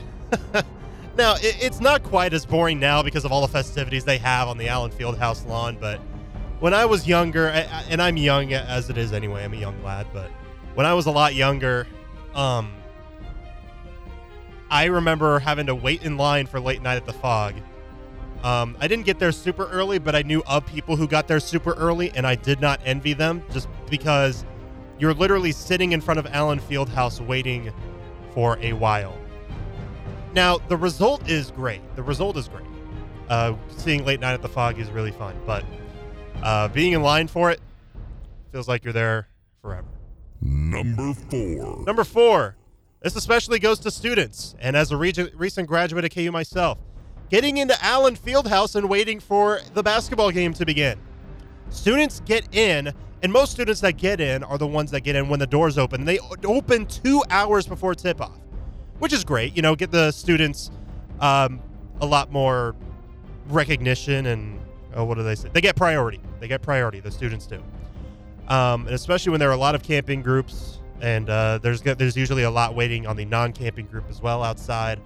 Now, 1.16 1.35
it, 1.35 1.57
it's 1.61 1.81
not 1.81 2.03
quite 2.03 2.33
as 2.33 2.46
boring 2.46 2.81
now 2.81 3.03
because 3.03 3.25
of 3.25 3.33
all 3.33 3.42
the 3.42 3.48
festivities 3.48 4.05
they 4.05 4.18
have 4.18 4.48
on 4.48 4.57
the 4.59 4.68
Allen 4.68 4.90
Fieldhouse 4.90 5.46
lawn, 5.46 5.77
but 5.81 6.01
when 6.61 6.72
I 6.75 6.85
was 6.85 7.07
younger, 7.07 7.51
I- 7.51 7.61
I- 7.61 7.85
and 7.90 8.01
I'm 8.01 8.16
young 8.16 8.53
as 8.53 8.88
it 8.88 8.96
is 8.96 9.12
anyway. 9.12 9.44
I'm 9.44 9.53
a 9.53 9.57
young 9.57 9.83
lad, 9.83 10.07
but 10.12 10.31
when 10.75 10.87
I 10.87 10.94
was 10.94 11.07
a 11.07 11.11
lot 11.11 11.35
younger, 11.35 11.87
um, 12.35 12.72
I 14.70 14.85
remember 14.87 15.38
having 15.38 15.66
to 15.66 15.75
wait 15.75 16.03
in 16.03 16.16
line 16.16 16.46
for 16.46 16.59
late 16.61 16.81
night 16.81 16.96
at 16.96 17.05
the 17.05 17.12
Phog. 17.12 17.55
Um, 18.42 18.77
I 18.81 18.88
didn't 18.88 19.05
get 19.05 19.18
there 19.18 19.33
super 19.33 19.66
early, 19.68 19.98
but 19.98 20.16
I 20.16 20.22
knew 20.22 20.42
of 20.46 20.64
people 20.66 20.96
who 20.96 21.07
got 21.07 21.29
there 21.29 21.40
super 21.40 21.75
early, 21.75 22.11
and 22.14 22.27
I 22.27 22.35
did 22.37 22.61
not 22.61 22.81
envy 22.85 23.12
them 23.12 23.42
just 23.53 23.68
because 23.90 24.44
you're 24.98 25.14
literally 25.14 25.53
sitting 25.53 25.92
in 25.92 26.01
front 26.01 26.18
of 26.18 26.27
Allen 26.33 26.59
Fieldhouse 26.59 27.20
waiting 27.20 27.70
for 28.35 28.59
a 28.62 28.72
while. 28.72 29.16
Now, 30.35 30.59
the 30.59 30.77
result 30.77 31.29
is 31.29 31.51
great. 31.51 31.81
The 31.97 32.03
result 32.03 32.37
is 32.37 32.49
great. 32.49 32.66
Uh, 33.29 33.55
seeing 33.77 34.05
late 34.05 34.21
night 34.21 34.35
at 34.35 34.42
the 34.42 34.49
Phog 34.49 34.79
is 34.79 34.90
really 34.90 35.12
fun, 35.12 35.35
but 35.47 35.64
uh, 36.42 36.68
being 36.68 36.92
in 36.92 37.03
line 37.03 37.29
for 37.29 37.51
it 37.51 37.61
feels 38.51 38.68
like 38.68 38.85
you're 38.85 38.92
there 38.92 39.29
forever. 39.61 39.88
Number 40.40 41.14
four. 41.14 41.85
Number 41.87 42.05
four, 42.05 42.57
this 43.01 43.16
especially 43.16 43.59
goes 43.59 43.79
to 43.81 43.90
students, 43.90 44.55
and 44.61 44.77
as 44.77 44.90
a 44.92 44.97
reg- 44.97 45.33
recent 45.35 45.68
graduate 45.68 46.05
at 46.05 46.14
KU 46.14 46.31
myself, 46.31 46.79
getting 47.31 47.57
into 47.57 47.75
Allen 47.83 48.16
Fieldhouse 48.16 48.75
and 48.77 48.88
waiting 48.88 49.21
for 49.21 49.61
the 49.75 49.83
basketball 49.83 50.31
game 50.31 50.53
to 50.55 50.66
begin. 50.66 50.99
Students 51.71 52.21
get 52.27 52.55
in, 52.55 52.92
and 53.23 53.33
most 53.33 53.53
students 53.53 53.81
that 53.81 53.92
get 53.97 54.21
in 54.21 54.42
are 54.42 54.59
the 54.59 54.66
ones 54.66 54.90
that 54.90 55.01
get 55.01 55.16
in 55.16 55.29
when 55.29 55.38
the 55.40 55.47
doors 55.47 55.79
open. 55.79 56.05
They 56.05 56.18
open 56.45 56.87
two 56.87 57.23
hours 57.31 57.66
before 57.66 57.95
tip 57.95 58.21
off, 58.21 58.38
which 59.03 59.12
is 59.12 59.25
great. 59.25 59.57
You 59.57 59.62
know, 59.62 59.75
get 59.75 59.91
the 59.91 60.12
students 60.12 60.71
um, 61.21 61.61
a 62.01 62.07
lot 62.07 62.31
more 62.31 62.77
recognition 63.49 64.27
and 64.27 64.61
oh, 64.95 65.05
what 65.05 65.17
do 65.17 65.25
they 65.25 65.35
say? 65.35 65.49
They 65.53 65.61
get 65.61 65.75
priority. 65.75 66.21
They 66.38 66.47
get 66.47 66.62
priority. 66.62 67.01
The 67.01 67.11
students 67.11 67.47
do 67.47 67.61
um, 68.49 68.87
and 68.87 68.95
especially 68.95 69.31
when 69.31 69.41
there 69.41 69.49
are 69.49 69.55
a 69.55 69.57
lot 69.59 69.75
of 69.75 69.83
camping 69.83 70.23
groups, 70.23 70.79
and 71.01 71.29
uh, 71.29 71.59
there's 71.59 71.83
there's 71.83 72.17
usually 72.17 72.43
a 72.43 72.51
lot 72.51 72.75
waiting 72.75 73.07
on 73.07 73.17
the 73.17 73.25
non-camping 73.25 73.87
group 73.87 74.05
as 74.11 74.21
well 74.21 74.43
outside. 74.43 75.01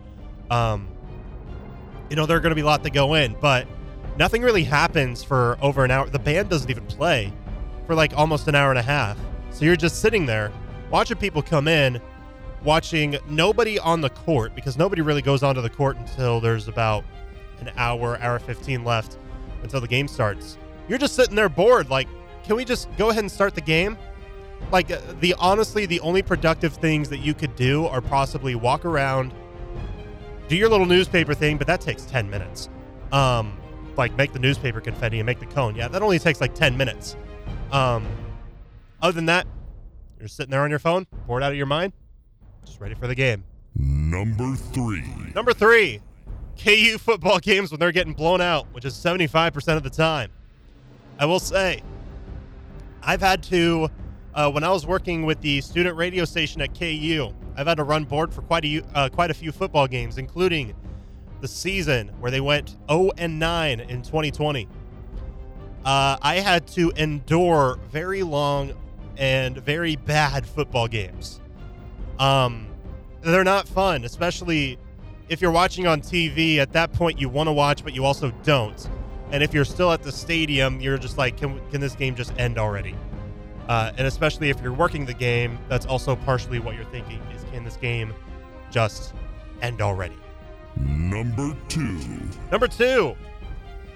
Um, 0.50 0.88
you 2.10 2.16
know, 2.16 2.26
there 2.26 2.36
are 2.36 2.40
going 2.40 2.50
to 2.50 2.56
be 2.56 2.62
a 2.62 2.66
lot 2.66 2.82
to 2.84 2.90
go 2.90 3.14
in, 3.14 3.36
but 3.40 3.66
nothing 4.18 4.42
really 4.42 4.64
happens 4.64 5.22
for 5.22 5.58
over 5.60 5.84
an 5.84 5.90
hour. 5.90 6.08
The 6.08 6.18
band 6.18 6.48
doesn't 6.48 6.70
even 6.70 6.86
play 6.86 7.32
for 7.86 7.94
like 7.94 8.12
almost 8.16 8.48
an 8.48 8.54
hour 8.54 8.70
and 8.70 8.78
a 8.78 8.82
half. 8.82 9.18
So 9.50 9.64
you're 9.64 9.76
just 9.76 10.00
sitting 10.00 10.26
there 10.26 10.52
watching 10.90 11.16
people 11.16 11.42
come 11.42 11.68
in, 11.68 12.00
watching 12.66 13.16
nobody 13.28 13.78
on 13.78 14.00
the 14.00 14.10
court 14.10 14.54
because 14.54 14.76
nobody 14.76 15.00
really 15.00 15.22
goes 15.22 15.44
onto 15.44 15.62
the 15.62 15.70
court 15.70 15.96
until 15.96 16.40
there's 16.40 16.66
about 16.66 17.04
an 17.60 17.70
hour, 17.76 18.18
hour 18.20 18.40
15 18.40 18.84
left 18.84 19.16
until 19.62 19.80
the 19.80 19.86
game 19.88 20.08
starts. 20.08 20.58
You're 20.88 20.98
just 20.98 21.14
sitting 21.14 21.36
there 21.36 21.48
bored, 21.48 21.88
like, 21.88 22.08
can 22.44 22.56
we 22.56 22.64
just 22.64 22.94
go 22.96 23.10
ahead 23.10 23.22
and 23.22 23.30
start 23.30 23.54
the 23.54 23.60
game? 23.60 23.96
Like 24.72 24.90
uh, 24.90 25.00
the 25.20 25.34
honestly, 25.38 25.86
the 25.86 26.00
only 26.00 26.22
productive 26.22 26.74
things 26.74 27.08
that 27.08 27.18
you 27.18 27.34
could 27.34 27.54
do 27.54 27.86
are 27.86 28.00
possibly 28.00 28.56
walk 28.56 28.84
around, 28.84 29.32
do 30.48 30.56
your 30.56 30.68
little 30.68 30.86
newspaper 30.86 31.34
thing, 31.34 31.56
but 31.56 31.68
that 31.68 31.80
takes 31.80 32.04
10 32.04 32.28
minutes. 32.28 32.68
Um, 33.12 33.56
like 33.96 34.14
make 34.16 34.32
the 34.32 34.38
newspaper 34.40 34.80
confetti 34.80 35.20
and 35.20 35.26
make 35.26 35.38
the 35.38 35.46
cone. 35.46 35.76
Yeah, 35.76 35.88
that 35.88 36.02
only 36.02 36.18
takes 36.18 36.40
like 36.40 36.54
10 36.54 36.76
minutes. 36.76 37.16
Um, 37.70 38.06
other 39.00 39.12
than 39.12 39.26
that, 39.26 39.46
you're 40.18 40.28
sitting 40.28 40.50
there 40.50 40.62
on 40.62 40.70
your 40.70 40.78
phone, 40.78 41.06
bored 41.26 41.42
out 41.42 41.52
of 41.52 41.56
your 41.56 41.66
mind, 41.66 41.92
just 42.66 42.80
ready 42.80 42.94
for 42.94 43.06
the 43.06 43.14
game. 43.14 43.44
Number 43.74 44.54
three. 44.56 45.04
Number 45.34 45.52
three, 45.52 46.00
KU 46.62 46.98
football 46.98 47.38
games 47.38 47.70
when 47.70 47.80
they're 47.80 47.92
getting 47.92 48.14
blown 48.14 48.40
out, 48.40 48.66
which 48.72 48.84
is 48.84 48.94
75% 48.94 49.76
of 49.76 49.82
the 49.82 49.90
time. 49.90 50.30
I 51.18 51.26
will 51.26 51.40
say, 51.40 51.82
I've 53.02 53.20
had 53.20 53.42
to, 53.44 53.88
uh, 54.34 54.50
when 54.50 54.64
I 54.64 54.70
was 54.70 54.86
working 54.86 55.24
with 55.24 55.40
the 55.40 55.60
student 55.60 55.96
radio 55.96 56.24
station 56.24 56.60
at 56.60 56.78
KU, 56.78 57.32
I've 57.56 57.66
had 57.66 57.76
to 57.76 57.84
run 57.84 58.04
board 58.04 58.34
for 58.34 58.42
quite 58.42 58.64
a 58.64 58.82
uh, 58.94 59.08
quite 59.08 59.30
a 59.30 59.34
few 59.34 59.50
football 59.50 59.86
games, 59.86 60.18
including 60.18 60.74
the 61.40 61.48
season 61.48 62.08
where 62.20 62.30
they 62.30 62.40
went 62.40 62.76
0 62.90 63.12
and 63.16 63.38
9 63.38 63.80
in 63.80 64.02
2020. 64.02 64.68
Uh, 65.84 66.16
I 66.20 66.40
had 66.40 66.66
to 66.68 66.90
endure 66.96 67.78
very 67.90 68.22
long 68.22 68.74
and 69.16 69.56
very 69.56 69.96
bad 69.96 70.44
football 70.44 70.88
games. 70.88 71.40
Um, 72.18 72.66
they're 73.22 73.44
not 73.44 73.66
fun, 73.68 74.04
especially 74.04 74.78
if 75.28 75.40
you're 75.40 75.50
watching 75.50 75.86
on 75.86 76.00
TV. 76.00 76.58
At 76.58 76.72
that 76.72 76.92
point, 76.92 77.20
you 77.20 77.28
want 77.28 77.48
to 77.48 77.52
watch, 77.52 77.82
but 77.82 77.94
you 77.94 78.04
also 78.04 78.30
don't. 78.42 78.88
And 79.32 79.42
if 79.42 79.52
you're 79.52 79.64
still 79.64 79.90
at 79.90 80.02
the 80.02 80.12
stadium, 80.12 80.80
you're 80.80 80.98
just 80.98 81.18
like, 81.18 81.36
can 81.36 81.60
can 81.70 81.80
this 81.80 81.94
game 81.94 82.14
just 82.14 82.32
end 82.38 82.58
already? 82.58 82.94
Uh, 83.68 83.92
and 83.98 84.06
especially 84.06 84.50
if 84.50 84.60
you're 84.60 84.72
working 84.72 85.04
the 85.04 85.14
game, 85.14 85.58
that's 85.68 85.86
also 85.86 86.14
partially 86.14 86.60
what 86.60 86.76
you're 86.76 86.84
thinking: 86.86 87.20
is 87.34 87.44
can 87.52 87.64
this 87.64 87.76
game 87.76 88.14
just 88.70 89.12
end 89.62 89.82
already? 89.82 90.16
Number 90.76 91.56
two. 91.68 91.98
Number 92.52 92.68
two, 92.68 93.16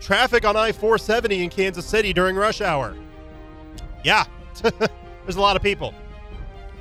traffic 0.01 0.45
on 0.45 0.57
I 0.57 0.73
470 0.73 1.45
in 1.45 1.51
Kansas 1.51 1.87
City 1.87 2.13
during 2.13 2.35
rush 2.35 2.61
hour. 2.61 2.97
Yeah, 4.03 4.25
there's 4.63 5.37
a 5.37 5.41
lot 5.41 5.57
of 5.57 5.63
people. 5.63 5.95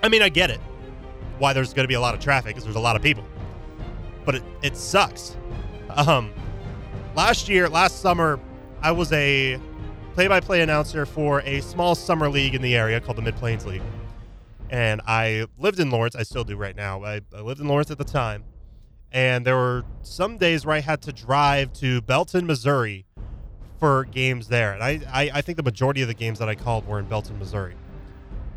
I 0.02 0.10
mean, 0.10 0.22
I 0.22 0.30
get 0.30 0.50
it. 0.50 0.60
Why 1.40 1.54
there's 1.54 1.74
going 1.74 1.84
to 1.84 1.88
be 1.88 1.96
a 1.96 2.02
lot 2.02 2.14
of 2.14 2.20
traffic 2.20 2.50
because 2.50 2.64
there's 2.64 2.76
a 2.76 2.80
lot 2.80 2.96
of 2.96 3.02
people. 3.02 3.24
But 4.26 4.36
it, 4.36 4.44
it 4.62 4.78
sucks. 4.78 5.36
Um, 5.90 6.32
last 7.16 7.50
year, 7.50 7.68
last 7.68 8.02
summer, 8.02 8.40
I 8.82 8.92
was 8.92 9.12
a 9.12 9.60
play 10.14 10.28
by 10.28 10.40
play 10.40 10.62
announcer 10.62 11.06
for 11.06 11.42
a 11.42 11.62
small 11.62 11.96
summer 11.96 12.30
league 12.30 12.54
in 12.54 12.62
the 12.62 12.76
area 12.76 13.00
called 13.00 13.18
the 13.18 13.22
Mid 13.22 13.36
Plains 13.38 13.66
League. 13.66 13.82
And 14.70 15.02
I 15.08 15.48
lived 15.58 15.80
in 15.80 15.90
Lawrence. 15.90 16.16
I 16.16 16.24
still 16.24 16.44
do 16.44 16.56
right 16.56 16.76
now. 16.76 17.04
I, 17.04 17.22
I 17.34 17.42
lived 17.42 17.60
in 17.60 17.68
Lawrence 17.68 17.90
at 17.90 17.98
the 17.98 18.04
time 18.04 18.44
and 19.12 19.46
there 19.46 19.56
were 19.56 19.84
some 20.02 20.38
days 20.38 20.66
where 20.66 20.76
I 20.76 20.82
had 20.82 21.02
to 21.04 21.14
drive 21.14 21.74
to 21.74 22.02
Belton, 22.02 22.46
Missouri 22.46 23.06
for 23.80 24.06
games 24.06 24.50
there. 24.50 24.74
And 24.74 24.84
I, 24.84 25.00
I, 25.12 25.32
I 25.36 25.42
think 25.42 25.58
the 25.58 25.64
majority 25.64 26.02
of 26.02 26.08
the 26.08 26.14
games 26.14 26.40
that 26.40 26.50
I 26.50 26.56
called 26.56 26.88
were 26.88 27.00
in 27.00 27.06
Belton, 27.06 27.40
Missouri. 27.40 27.76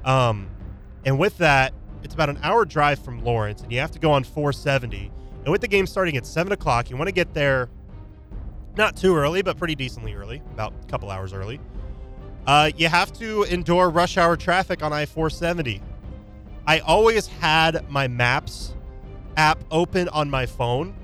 Um, 0.05 0.49
and 1.05 1.19
with 1.19 1.39
that, 1.39 1.73
it's 2.03 2.15
about 2.15 2.29
an 2.29 2.39
hour 2.43 2.65
drive 2.65 2.99
from 2.99 3.25
Lawrence, 3.25 3.63
and 3.63 3.73
you 3.73 3.79
have 3.79 3.91
to 3.93 3.99
go 3.99 4.11
on 4.13 4.25
470. 4.25 5.11
And 5.45 5.51
with 5.51 5.61
the 5.61 5.69
game 5.69 5.87
starting 5.87 6.17
at 6.17 6.27
7 6.27 6.53
o'clock, 6.53 6.91
you 6.91 6.97
want 6.97 7.09
to 7.09 7.13
get 7.13 7.35
there 7.35 7.69
not 8.77 8.97
too 8.97 9.17
early, 9.17 9.43
but 9.43 9.59
pretty 9.59 9.75
decently 9.75 10.15
early, 10.15 10.43
about 10.53 10.73
a 10.83 10.87
couple 10.87 11.11
hours 11.11 11.33
early. 11.33 11.61
Uh, 12.47 12.71
you 12.77 12.89
have 12.89 13.13
to 13.15 13.45
endure 13.45 13.91
rush 13.91 14.17
hour 14.17 14.37
traffic 14.37 14.83
on 14.83 14.93
I 14.93 15.07
470. 15.07 15.83
I 16.67 16.79
always 16.81 17.27
had 17.27 17.89
my 17.91 18.09
maps 18.09 18.75
app 19.37 19.63
open 19.71 20.09
on 20.09 20.31
my 20.31 20.47
phone 20.47 20.95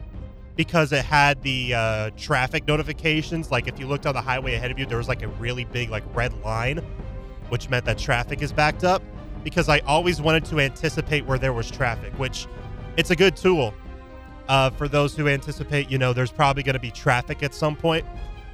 because 0.56 0.92
it 0.92 1.04
had 1.04 1.40
the 1.42 1.74
uh, 1.74 2.11
traffic 2.16 2.66
notifications. 2.66 3.50
Like 3.50 3.68
if 3.68 3.78
you 3.78 3.87
looked 3.87 4.06
on 4.06 4.14
the 4.14 4.20
highway 4.20 4.54
ahead 4.54 4.70
of 4.70 4.78
you, 4.78 4.87
there 4.87 4.98
was 4.98 5.08
like 5.08 5.22
a 5.22 5.28
really 5.28 5.64
big 5.64 5.90
like 5.90 6.02
red 6.14 6.32
line, 6.42 6.78
which 7.48 7.70
meant 7.70 7.84
that 7.84 7.98
traffic 7.98 8.42
is 8.42 8.52
backed 8.52 8.82
up. 8.82 9.02
Because 9.48 9.70
I 9.70 9.78
always 9.80 10.20
wanted 10.20 10.44
to 10.46 10.61
anticipate 10.61 11.24
where 11.24 11.38
there 11.38 11.54
was 11.54 11.70
traffic, 11.70 12.12
which 12.18 12.46
it's 12.98 13.11
a 13.11 13.16
good 13.16 13.34
tool 13.34 13.72
uh, 14.46 14.68
for 14.68 14.88
those 14.88 15.16
who 15.16 15.26
anticipate. 15.26 15.90
You 15.90 15.96
know, 15.96 16.12
there's 16.12 16.30
probably 16.30 16.62
going 16.62 16.74
to 16.74 16.80
be 16.80 16.90
traffic 16.90 17.42
at 17.42 17.54
some 17.54 17.74
point. 17.74 18.04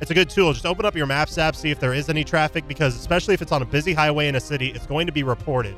It's 0.01 0.13
a 0.13 0.15
good 0.15 0.31
tool. 0.31 0.53
Just 0.53 0.67
open 0.67 0.85
up 0.85 0.95
your 0.95 1.07
Maps 1.07 1.37
app, 1.37 1.57
see 1.57 1.71
if 1.71 1.81
there 1.81 1.95
is 1.95 2.09
any 2.09 2.23
traffic, 2.23 2.69
because 2.69 2.95
especially 2.95 3.35
if 3.35 3.43
it's 3.43 3.51
on 3.51 3.63
a 3.63 3.65
busy 3.65 3.93
highway 3.93 4.29
in 4.29 4.37
a 4.37 4.41
city, 4.41 4.69
it's 4.69 4.87
going 4.87 5.07
to 5.07 5.13
be 5.13 5.25
reported 5.25 5.77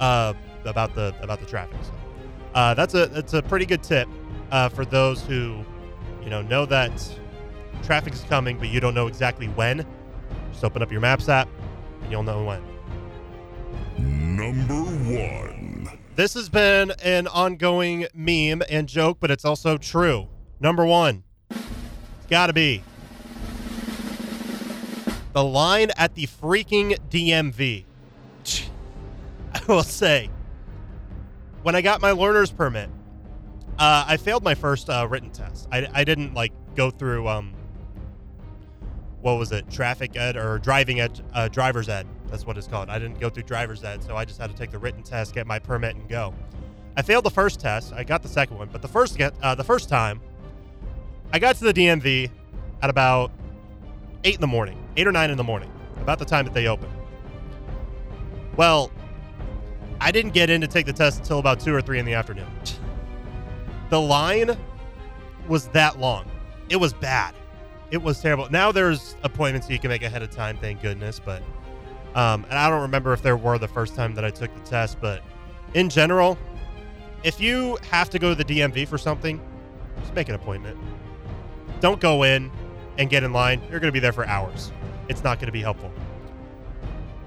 uh, 0.00 0.34
about 0.64 0.96
the 0.96 1.14
about 1.20 1.38
the 1.38 1.46
traffic. 1.46 1.78
So, 1.82 1.92
uh, 2.54 2.74
that's 2.74 2.94
a 2.94 3.06
that's 3.06 3.34
a 3.34 3.42
pretty 3.42 3.66
good 3.66 3.84
tip 3.84 4.08
uh, 4.50 4.68
for 4.68 4.84
those 4.84 5.22
who, 5.22 5.64
you 6.24 6.30
know, 6.30 6.42
know 6.42 6.66
that 6.66 6.92
traffic 7.84 8.14
is 8.14 8.22
coming, 8.22 8.58
but 8.58 8.68
you 8.68 8.80
don't 8.80 8.94
know 8.94 9.06
exactly 9.06 9.46
when. 9.46 9.86
Just 10.50 10.64
open 10.64 10.82
up 10.82 10.90
your 10.90 11.00
Maps 11.00 11.28
app, 11.28 11.48
and 12.02 12.10
you'll 12.10 12.24
know 12.24 12.44
when. 12.44 12.69
Number 14.00 14.74
one. 14.74 15.98
This 16.16 16.34
has 16.34 16.48
been 16.48 16.92
an 17.02 17.26
ongoing 17.26 18.06
meme 18.14 18.62
and 18.68 18.88
joke, 18.88 19.18
but 19.20 19.30
it's 19.30 19.44
also 19.44 19.78
true. 19.78 20.28
Number 20.58 20.84
one, 20.84 21.24
it's 21.50 22.26
got 22.28 22.48
to 22.48 22.52
be 22.52 22.82
the 25.32 25.44
line 25.44 25.90
at 25.96 26.14
the 26.14 26.26
freaking 26.26 26.98
DMV. 27.10 27.84
I 29.54 29.60
will 29.66 29.82
say, 29.82 30.30
when 31.62 31.74
I 31.74 31.82
got 31.82 32.00
my 32.00 32.12
learner's 32.12 32.50
permit, 32.50 32.90
uh, 33.78 34.04
I 34.06 34.16
failed 34.16 34.44
my 34.44 34.54
first 34.54 34.90
uh, 34.90 35.06
written 35.08 35.30
test. 35.30 35.68
I, 35.72 35.88
I 35.92 36.04
didn't 36.04 36.34
like 36.34 36.52
go 36.74 36.90
through 36.90 37.28
um, 37.28 37.54
what 39.22 39.38
was 39.38 39.52
it, 39.52 39.70
traffic 39.70 40.16
ed 40.16 40.36
or 40.36 40.58
driving 40.58 41.00
ed, 41.00 41.20
uh, 41.32 41.48
driver's 41.48 41.88
ed. 41.88 42.06
That's 42.30 42.46
what 42.46 42.56
it's 42.56 42.66
called. 42.66 42.88
I 42.88 42.98
didn't 42.98 43.18
go 43.18 43.28
through 43.28 43.42
driver's 43.42 43.82
ed, 43.82 44.02
so 44.02 44.16
I 44.16 44.24
just 44.24 44.40
had 44.40 44.50
to 44.50 44.56
take 44.56 44.70
the 44.70 44.78
written 44.78 45.02
test, 45.02 45.34
get 45.34 45.46
my 45.46 45.58
permit, 45.58 45.96
and 45.96 46.08
go. 46.08 46.32
I 46.96 47.02
failed 47.02 47.24
the 47.24 47.30
first 47.30 47.60
test. 47.60 47.92
I 47.92 48.04
got 48.04 48.22
the 48.22 48.28
second 48.28 48.56
one, 48.58 48.68
but 48.70 48.82
the 48.82 48.88
first 48.88 49.18
get 49.18 49.34
uh, 49.42 49.54
the 49.54 49.64
first 49.64 49.88
time, 49.88 50.20
I 51.32 51.38
got 51.38 51.56
to 51.56 51.64
the 51.64 51.74
DMV 51.74 52.30
at 52.82 52.90
about 52.90 53.32
eight 54.24 54.36
in 54.36 54.40
the 54.40 54.46
morning, 54.46 54.82
eight 54.96 55.06
or 55.06 55.12
nine 55.12 55.30
in 55.30 55.36
the 55.36 55.44
morning, 55.44 55.70
about 56.00 56.18
the 56.18 56.24
time 56.24 56.44
that 56.44 56.54
they 56.54 56.66
open. 56.66 56.88
Well, 58.56 58.90
I 60.00 60.12
didn't 60.12 60.32
get 60.32 60.50
in 60.50 60.60
to 60.60 60.66
take 60.66 60.86
the 60.86 60.92
test 60.92 61.20
until 61.20 61.38
about 61.38 61.60
two 61.60 61.74
or 61.74 61.82
three 61.82 61.98
in 61.98 62.06
the 62.06 62.14
afternoon. 62.14 62.48
The 63.90 64.00
line 64.00 64.56
was 65.48 65.68
that 65.68 65.98
long. 65.98 66.24
It 66.68 66.76
was 66.76 66.92
bad. 66.92 67.34
It 67.90 68.00
was 68.00 68.20
terrible. 68.20 68.48
Now 68.50 68.70
there's 68.72 69.16
appointments 69.24 69.68
you 69.68 69.78
can 69.78 69.88
make 69.88 70.02
ahead 70.02 70.22
of 70.22 70.30
time, 70.30 70.56
thank 70.58 70.80
goodness. 70.80 71.20
But 71.20 71.42
um, 72.14 72.44
and 72.50 72.58
I 72.58 72.68
don't 72.68 72.82
remember 72.82 73.12
if 73.12 73.22
there 73.22 73.36
were 73.36 73.58
the 73.58 73.68
first 73.68 73.94
time 73.94 74.14
that 74.14 74.24
I 74.24 74.30
took 74.30 74.52
the 74.54 74.68
test, 74.68 75.00
but 75.00 75.22
in 75.74 75.88
general, 75.88 76.36
if 77.22 77.40
you 77.40 77.78
have 77.90 78.10
to 78.10 78.18
go 78.18 78.34
to 78.34 78.44
the 78.44 78.44
DMV 78.44 78.88
for 78.88 78.98
something, 78.98 79.40
just 80.00 80.14
make 80.14 80.28
an 80.28 80.34
appointment. 80.34 80.78
Don't 81.80 82.00
go 82.00 82.22
in 82.22 82.50
and 82.98 83.08
get 83.08 83.22
in 83.22 83.32
line. 83.32 83.60
You're 83.70 83.80
going 83.80 83.88
to 83.88 83.92
be 83.92 84.00
there 84.00 84.12
for 84.12 84.26
hours. 84.26 84.72
It's 85.08 85.22
not 85.22 85.38
going 85.38 85.46
to 85.46 85.52
be 85.52 85.62
helpful. 85.62 85.92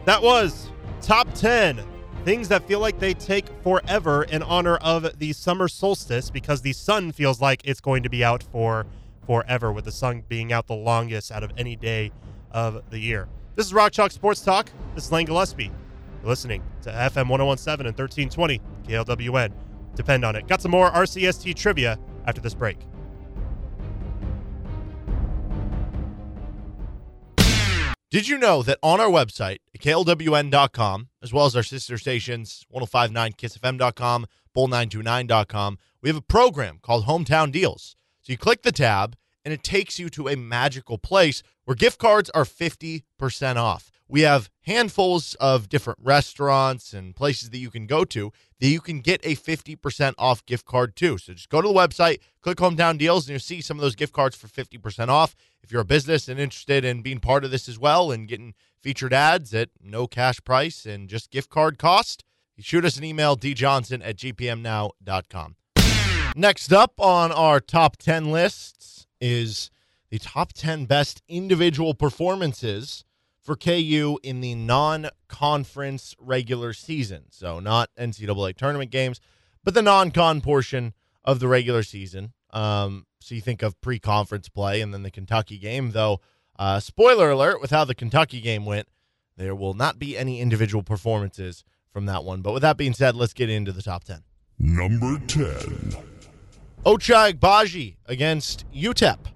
That 0.05 0.21
was 0.21 0.69
top 1.01 1.27
10 1.33 1.83
things 2.23 2.47
that 2.47 2.65
feel 2.67 2.79
like 2.79 2.99
they 2.99 3.13
take 3.13 3.45
forever 3.63 4.23
in 4.23 4.41
honor 4.43 4.77
of 4.77 5.19
the 5.19 5.33
summer 5.33 5.67
solstice 5.67 6.29
because 6.29 6.61
the 6.61 6.73
sun 6.73 7.11
feels 7.11 7.41
like 7.41 7.61
it's 7.65 7.81
going 7.81 8.03
to 8.03 8.09
be 8.09 8.23
out 8.23 8.43
for 8.43 8.85
forever, 9.25 9.71
with 9.71 9.85
the 9.85 9.91
sun 9.91 10.23
being 10.27 10.53
out 10.53 10.67
the 10.67 10.75
longest 10.75 11.31
out 11.31 11.43
of 11.43 11.51
any 11.57 11.75
day 11.75 12.11
of 12.51 12.81
the 12.89 12.99
year. 12.99 13.27
This 13.55 13.67
is 13.67 13.73
Rock 13.73 13.91
Chalk 13.91 14.11
Sports 14.11 14.41
Talk. 14.41 14.71
This 14.95 15.05
is 15.05 15.11
Lane 15.11 15.27
Gillespie. 15.27 15.65
You're 16.21 16.29
listening 16.29 16.63
to 16.81 16.89
FM 16.89 17.29
1017 17.29 17.85
and 17.85 17.95
1320 17.95 18.59
KLWN. 18.87 19.53
Depend 19.93 20.25
on 20.25 20.35
it. 20.35 20.47
Got 20.47 20.63
some 20.63 20.71
more 20.71 20.89
RCST 20.89 21.55
trivia 21.55 21.99
after 22.25 22.41
this 22.41 22.55
break. 22.55 22.79
Did 28.09 28.27
you 28.27 28.39
know 28.39 28.63
that 28.63 28.79
on 28.81 28.99
our 28.99 29.09
website, 29.09 29.57
klwn.com, 29.77 31.09
as 31.21 31.31
well 31.31 31.45
as 31.45 31.55
our 31.55 31.61
sister 31.61 31.99
stations, 31.99 32.65
1059kissfm.com, 32.73 34.25
bull929.com, 34.55 35.77
we 36.01 36.09
have 36.09 36.17
a 36.17 36.21
program 36.21 36.79
called 36.81 37.05
Hometown 37.05 37.51
Deals. 37.51 37.95
So 38.21 38.31
you 38.31 38.37
click 38.37 38.63
the 38.63 38.71
tab, 38.71 39.15
and 39.45 39.53
it 39.53 39.63
takes 39.63 39.99
you 39.99 40.09
to 40.09 40.27
a 40.27 40.35
magical 40.35 40.97
place 40.97 41.43
where 41.65 41.75
gift 41.75 41.99
cards 41.99 42.29
are 42.31 42.43
50% 42.43 43.55
off. 43.55 43.91
We 44.07 44.21
have 44.21 44.49
handfuls 44.61 45.35
of 45.35 45.69
different 45.69 45.99
restaurants 46.01 46.93
and 46.93 47.15
places 47.15 47.49
that 47.49 47.57
you 47.57 47.71
can 47.71 47.87
go 47.87 48.05
to 48.05 48.31
that 48.59 48.67
you 48.67 48.79
can 48.79 48.99
get 48.99 49.21
a 49.23 49.35
50% 49.35 50.13
off 50.17 50.45
gift 50.45 50.65
card 50.65 50.95
too. 50.95 51.17
So 51.17 51.33
just 51.33 51.49
go 51.49 51.61
to 51.61 51.67
the 51.67 51.73
website, 51.73 52.19
click 52.41 52.57
hometown 52.57 52.97
deals, 52.97 53.25
and 53.25 53.31
you'll 53.31 53.39
see 53.39 53.61
some 53.61 53.77
of 53.77 53.81
those 53.81 53.95
gift 53.95 54.13
cards 54.13 54.35
for 54.35 54.47
50% 54.47 55.07
off. 55.07 55.35
If 55.63 55.71
you're 55.71 55.81
a 55.81 55.85
business 55.85 56.27
and 56.27 56.39
interested 56.39 56.85
in 56.85 57.01
being 57.01 57.19
part 57.19 57.43
of 57.43 57.51
this 57.51 57.67
as 57.67 57.79
well 57.79 58.11
and 58.11 58.27
getting 58.27 58.53
featured 58.81 59.13
ads 59.13 59.53
at 59.53 59.69
no 59.81 60.05
cash 60.07 60.43
price 60.43 60.85
and 60.85 61.09
just 61.09 61.31
gift 61.31 61.49
card 61.49 61.79
cost, 61.79 62.23
shoot 62.59 62.85
us 62.85 62.97
an 62.97 63.03
email, 63.03 63.35
djohnson 63.35 64.01
at 64.05 64.17
gpmnow.com. 64.17 65.55
Next 66.35 66.73
up 66.73 66.93
on 66.99 67.31
our 67.31 67.59
top 67.59 67.97
10 67.97 68.31
lists 68.31 69.07
is 69.19 69.71
the 70.13 70.19
top 70.19 70.53
10 70.53 70.85
best 70.85 71.23
individual 71.27 71.95
performances 71.95 73.03
for 73.41 73.55
KU 73.55 74.19
in 74.21 74.41
the 74.41 74.53
non 74.53 75.09
conference 75.27 76.15
regular 76.19 76.71
season. 76.71 77.23
So, 77.31 77.59
not 77.59 77.89
NCAA 77.99 78.55
tournament 78.55 78.91
games, 78.91 79.19
but 79.63 79.73
the 79.73 79.81
non 79.81 80.11
con 80.11 80.39
portion 80.39 80.93
of 81.23 81.39
the 81.39 81.47
regular 81.47 81.81
season. 81.81 82.33
Um, 82.51 83.07
so, 83.21 83.33
you 83.33 83.41
think 83.41 83.63
of 83.63 83.81
pre 83.81 83.97
conference 83.97 84.49
play 84.49 84.81
and 84.81 84.93
then 84.93 85.01
the 85.01 85.09
Kentucky 85.09 85.57
game, 85.57 85.93
though, 85.93 86.21
uh, 86.59 86.79
spoiler 86.79 87.31
alert, 87.31 87.59
with 87.59 87.71
how 87.71 87.83
the 87.83 87.95
Kentucky 87.95 88.39
game 88.39 88.67
went, 88.67 88.87
there 89.35 89.55
will 89.55 89.73
not 89.73 89.97
be 89.97 90.15
any 90.15 90.41
individual 90.41 90.83
performances 90.83 91.63
from 91.91 92.05
that 92.05 92.23
one. 92.23 92.43
But 92.43 92.53
with 92.53 92.61
that 92.61 92.77
being 92.77 92.93
said, 92.93 93.15
let's 93.15 93.33
get 93.33 93.49
into 93.49 93.71
the 93.71 93.81
top 93.81 94.03
10. 94.03 94.21
Number 94.59 95.17
10. 95.25 95.95
Ochai 96.85 97.33
Agbaji 97.33 97.95
against 98.05 98.71
UTEP. 98.71 99.32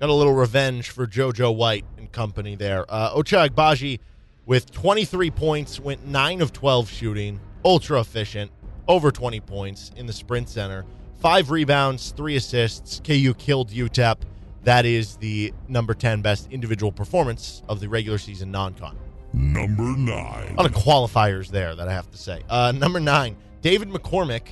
Got 0.00 0.10
a 0.10 0.12
little 0.12 0.34
revenge 0.34 0.90
for 0.90 1.08
JoJo 1.08 1.56
White 1.56 1.84
and 1.96 2.10
company 2.12 2.54
there. 2.54 2.84
Uh, 2.88 3.14
Ochai 3.14 3.48
Agbaji 3.48 3.98
with 4.46 4.70
23 4.70 5.30
points, 5.32 5.80
went 5.80 6.06
9 6.06 6.40
of 6.40 6.52
12 6.52 6.88
shooting, 6.88 7.40
ultra 7.64 8.00
efficient, 8.00 8.52
over 8.86 9.10
20 9.10 9.40
points 9.40 9.90
in 9.96 10.06
the 10.06 10.12
sprint 10.12 10.48
center. 10.48 10.84
Five 11.20 11.50
rebounds, 11.50 12.12
three 12.12 12.36
assists. 12.36 13.00
KU 13.00 13.34
killed 13.34 13.70
UTEP. 13.70 14.18
That 14.62 14.86
is 14.86 15.16
the 15.16 15.52
number 15.66 15.94
10 15.94 16.22
best 16.22 16.46
individual 16.52 16.92
performance 16.92 17.64
of 17.68 17.80
the 17.80 17.88
regular 17.88 18.18
season 18.18 18.52
non 18.52 18.74
con. 18.74 18.96
Number 19.32 19.82
9. 19.82 20.08
A 20.08 20.54
lot 20.54 20.66
of 20.66 20.72
qualifiers 20.72 21.48
there 21.48 21.74
that 21.74 21.88
I 21.88 21.92
have 21.92 22.10
to 22.12 22.18
say. 22.18 22.42
Uh, 22.48 22.72
number 22.72 23.00
nine, 23.00 23.36
David 23.62 23.88
McCormack 23.90 24.42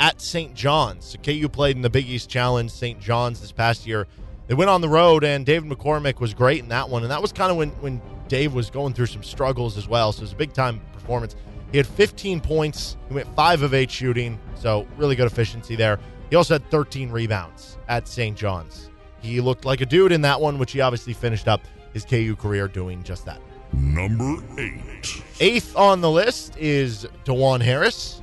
at 0.00 0.20
St. 0.20 0.54
John's. 0.54 1.04
So 1.04 1.18
KU 1.18 1.48
played 1.48 1.76
in 1.76 1.82
the 1.82 1.90
Big 1.90 2.08
East 2.08 2.28
Challenge, 2.28 2.70
St. 2.70 2.98
John's 2.98 3.40
this 3.40 3.52
past 3.52 3.86
year. 3.86 4.06
They 4.46 4.54
went 4.54 4.70
on 4.70 4.80
the 4.80 4.88
road, 4.88 5.24
and 5.24 5.44
David 5.44 5.70
McCormack 5.70 6.20
was 6.20 6.32
great 6.32 6.60
in 6.60 6.68
that 6.68 6.88
one. 6.88 7.02
And 7.02 7.10
that 7.10 7.20
was 7.20 7.32
kind 7.32 7.50
of 7.50 7.56
when, 7.56 7.70
when 7.80 8.00
Dave 8.28 8.54
was 8.54 8.70
going 8.70 8.94
through 8.94 9.06
some 9.06 9.22
struggles 9.22 9.76
as 9.76 9.88
well. 9.88 10.12
So 10.12 10.20
it 10.20 10.22
was 10.22 10.32
a 10.32 10.36
big 10.36 10.52
time 10.52 10.80
performance. 10.92 11.34
He 11.72 11.78
had 11.78 11.86
15 11.86 12.40
points. 12.40 12.96
He 13.08 13.14
went 13.14 13.34
5 13.34 13.62
of 13.62 13.74
8 13.74 13.90
shooting. 13.90 14.38
So 14.54 14.86
really 14.96 15.16
good 15.16 15.26
efficiency 15.26 15.74
there. 15.74 15.98
He 16.30 16.36
also 16.36 16.54
had 16.54 16.70
13 16.70 17.10
rebounds 17.10 17.78
at 17.88 18.06
St. 18.08 18.36
John's. 18.36 18.90
He 19.20 19.40
looked 19.40 19.64
like 19.64 19.80
a 19.80 19.86
dude 19.86 20.12
in 20.12 20.20
that 20.22 20.40
one, 20.40 20.58
which 20.58 20.72
he 20.72 20.80
obviously 20.80 21.12
finished 21.12 21.48
up 21.48 21.62
his 21.92 22.04
KU 22.04 22.36
career 22.36 22.68
doing 22.68 23.02
just 23.02 23.24
that. 23.26 23.40
Number 23.72 24.36
8. 24.58 25.22
Eighth 25.40 25.76
on 25.76 26.00
the 26.00 26.10
list 26.10 26.56
is 26.56 27.06
Dajuan 27.24 27.60
Harris 27.60 28.22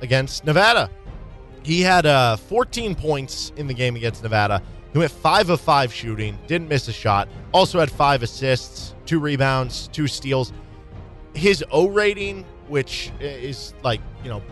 against 0.00 0.44
Nevada. 0.44 0.90
He 1.62 1.80
had 1.80 2.06
uh, 2.06 2.36
14 2.36 2.94
points 2.94 3.52
in 3.56 3.68
the 3.68 3.74
game 3.74 3.94
against 3.94 4.22
Nevada. 4.22 4.62
He 4.92 4.98
went 4.98 5.10
five 5.10 5.48
of 5.48 5.60
five 5.60 5.92
shooting, 5.92 6.38
didn't 6.46 6.68
miss 6.68 6.86
a 6.88 6.92
shot. 6.92 7.28
Also 7.52 7.80
had 7.80 7.90
five 7.90 8.22
assists, 8.22 8.94
two 9.06 9.20
rebounds, 9.20 9.88
two 9.88 10.06
steals. 10.06 10.52
His 11.34 11.64
O 11.70 11.88
rating, 11.88 12.44
which 12.68 13.10
is 13.18 13.72
like 13.82 14.00
you 14.22 14.28
know, 14.28 14.42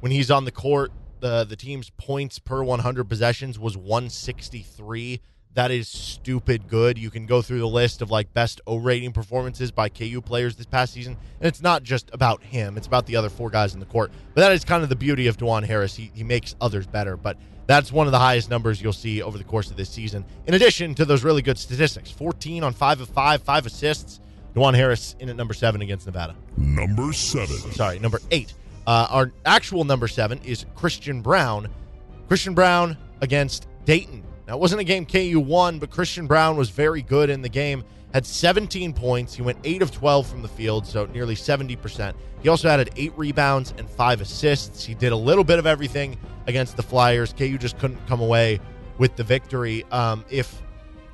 when 0.00 0.10
he's 0.10 0.30
on 0.30 0.44
the 0.44 0.50
court, 0.50 0.90
the 1.20 1.44
the 1.44 1.56
team's 1.56 1.90
points 1.90 2.38
per 2.38 2.64
100 2.64 3.04
possessions 3.04 3.58
was 3.58 3.76
163. 3.76 5.20
That 5.54 5.70
is 5.70 5.88
stupid 5.88 6.68
good. 6.68 6.98
You 6.98 7.08
can 7.08 7.24
go 7.24 7.40
through 7.40 7.60
the 7.60 7.68
list 7.68 8.02
of 8.02 8.10
like 8.10 8.34
best 8.34 8.60
O 8.66 8.76
rating 8.76 9.12
performances 9.12 9.70
by 9.70 9.88
KU 9.88 10.20
players 10.20 10.56
this 10.56 10.66
past 10.66 10.92
season, 10.92 11.16
and 11.40 11.46
it's 11.46 11.62
not 11.62 11.84
just 11.84 12.10
about 12.12 12.42
him; 12.42 12.76
it's 12.76 12.88
about 12.88 13.06
the 13.06 13.16
other 13.16 13.30
four 13.30 13.50
guys 13.50 13.72
in 13.72 13.80
the 13.80 13.86
court. 13.86 14.10
But 14.34 14.40
that 14.42 14.52
is 14.52 14.64
kind 14.64 14.82
of 14.82 14.88
the 14.88 14.96
beauty 14.96 15.28
of 15.28 15.36
Dajuan 15.38 15.64
Harris. 15.64 15.94
He 15.94 16.10
he 16.12 16.24
makes 16.24 16.56
others 16.60 16.86
better, 16.86 17.16
but 17.16 17.38
that's 17.66 17.90
one 17.90 18.06
of 18.06 18.12
the 18.12 18.18
highest 18.18 18.48
numbers 18.50 18.80
you'll 18.80 18.92
see 18.92 19.22
over 19.22 19.38
the 19.38 19.44
course 19.44 19.70
of 19.70 19.76
this 19.76 19.90
season. 19.90 20.24
In 20.46 20.54
addition 20.54 20.94
to 20.94 21.04
those 21.04 21.24
really 21.24 21.42
good 21.42 21.58
statistics, 21.58 22.10
14 22.10 22.62
on 22.62 22.72
five 22.72 23.00
of 23.00 23.08
five, 23.08 23.42
five 23.42 23.66
assists. 23.66 24.20
Dajuan 24.54 24.74
Harris 24.74 25.16
in 25.18 25.28
at 25.28 25.36
number 25.36 25.52
seven 25.52 25.82
against 25.82 26.06
Nevada. 26.06 26.34
Number 26.56 27.12
7. 27.12 27.46
Sorry, 27.72 27.98
number 27.98 28.20
eight. 28.30 28.54
Uh, 28.86 29.06
our 29.10 29.32
actual 29.44 29.84
number 29.84 30.08
seven 30.08 30.40
is 30.44 30.64
Christian 30.74 31.20
Braun. 31.20 31.68
Christian 32.28 32.54
Braun 32.54 32.96
against 33.20 33.66
Dayton. 33.84 34.22
Now, 34.46 34.54
it 34.54 34.60
wasn't 34.60 34.80
a 34.80 34.84
game 34.84 35.04
KU 35.04 35.40
won, 35.40 35.78
but 35.78 35.90
Christian 35.90 36.26
Braun 36.26 36.56
was 36.56 36.70
very 36.70 37.02
good 37.02 37.30
in 37.30 37.42
the 37.42 37.48
game. 37.48 37.84
Had 38.12 38.24
17 38.24 38.92
points. 38.92 39.34
He 39.34 39.42
went 39.42 39.58
8 39.64 39.82
of 39.82 39.90
12 39.90 40.26
from 40.26 40.42
the 40.42 40.48
field, 40.48 40.86
so 40.86 41.06
nearly 41.06 41.34
70%. 41.34 42.14
He 42.42 42.48
also 42.48 42.68
added 42.68 42.90
8 42.96 43.12
rebounds 43.16 43.74
and 43.76 43.88
5 43.88 44.20
assists. 44.20 44.84
He 44.84 44.94
did 44.94 45.12
a 45.12 45.16
little 45.16 45.44
bit 45.44 45.58
of 45.58 45.66
everything 45.66 46.16
against 46.46 46.76
the 46.76 46.82
Flyers. 46.82 47.32
KU 47.32 47.58
just 47.58 47.78
couldn't 47.78 48.04
come 48.06 48.20
away 48.20 48.60
with 48.98 49.16
the 49.16 49.24
victory. 49.24 49.84
Um, 49.90 50.24
if 50.30 50.62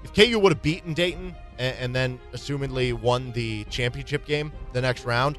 if 0.05 0.13
KU 0.13 0.39
would 0.39 0.53
have 0.53 0.63
beaten 0.63 0.95
Dayton 0.95 1.35
and, 1.59 1.77
and 1.79 1.95
then 1.95 2.21
assumedly 2.33 2.93
won 2.93 3.33
the 3.33 3.65
championship 3.65 4.27
game 4.27 4.53
the 4.73 4.81
next 4.81 5.05
round, 5.05 5.39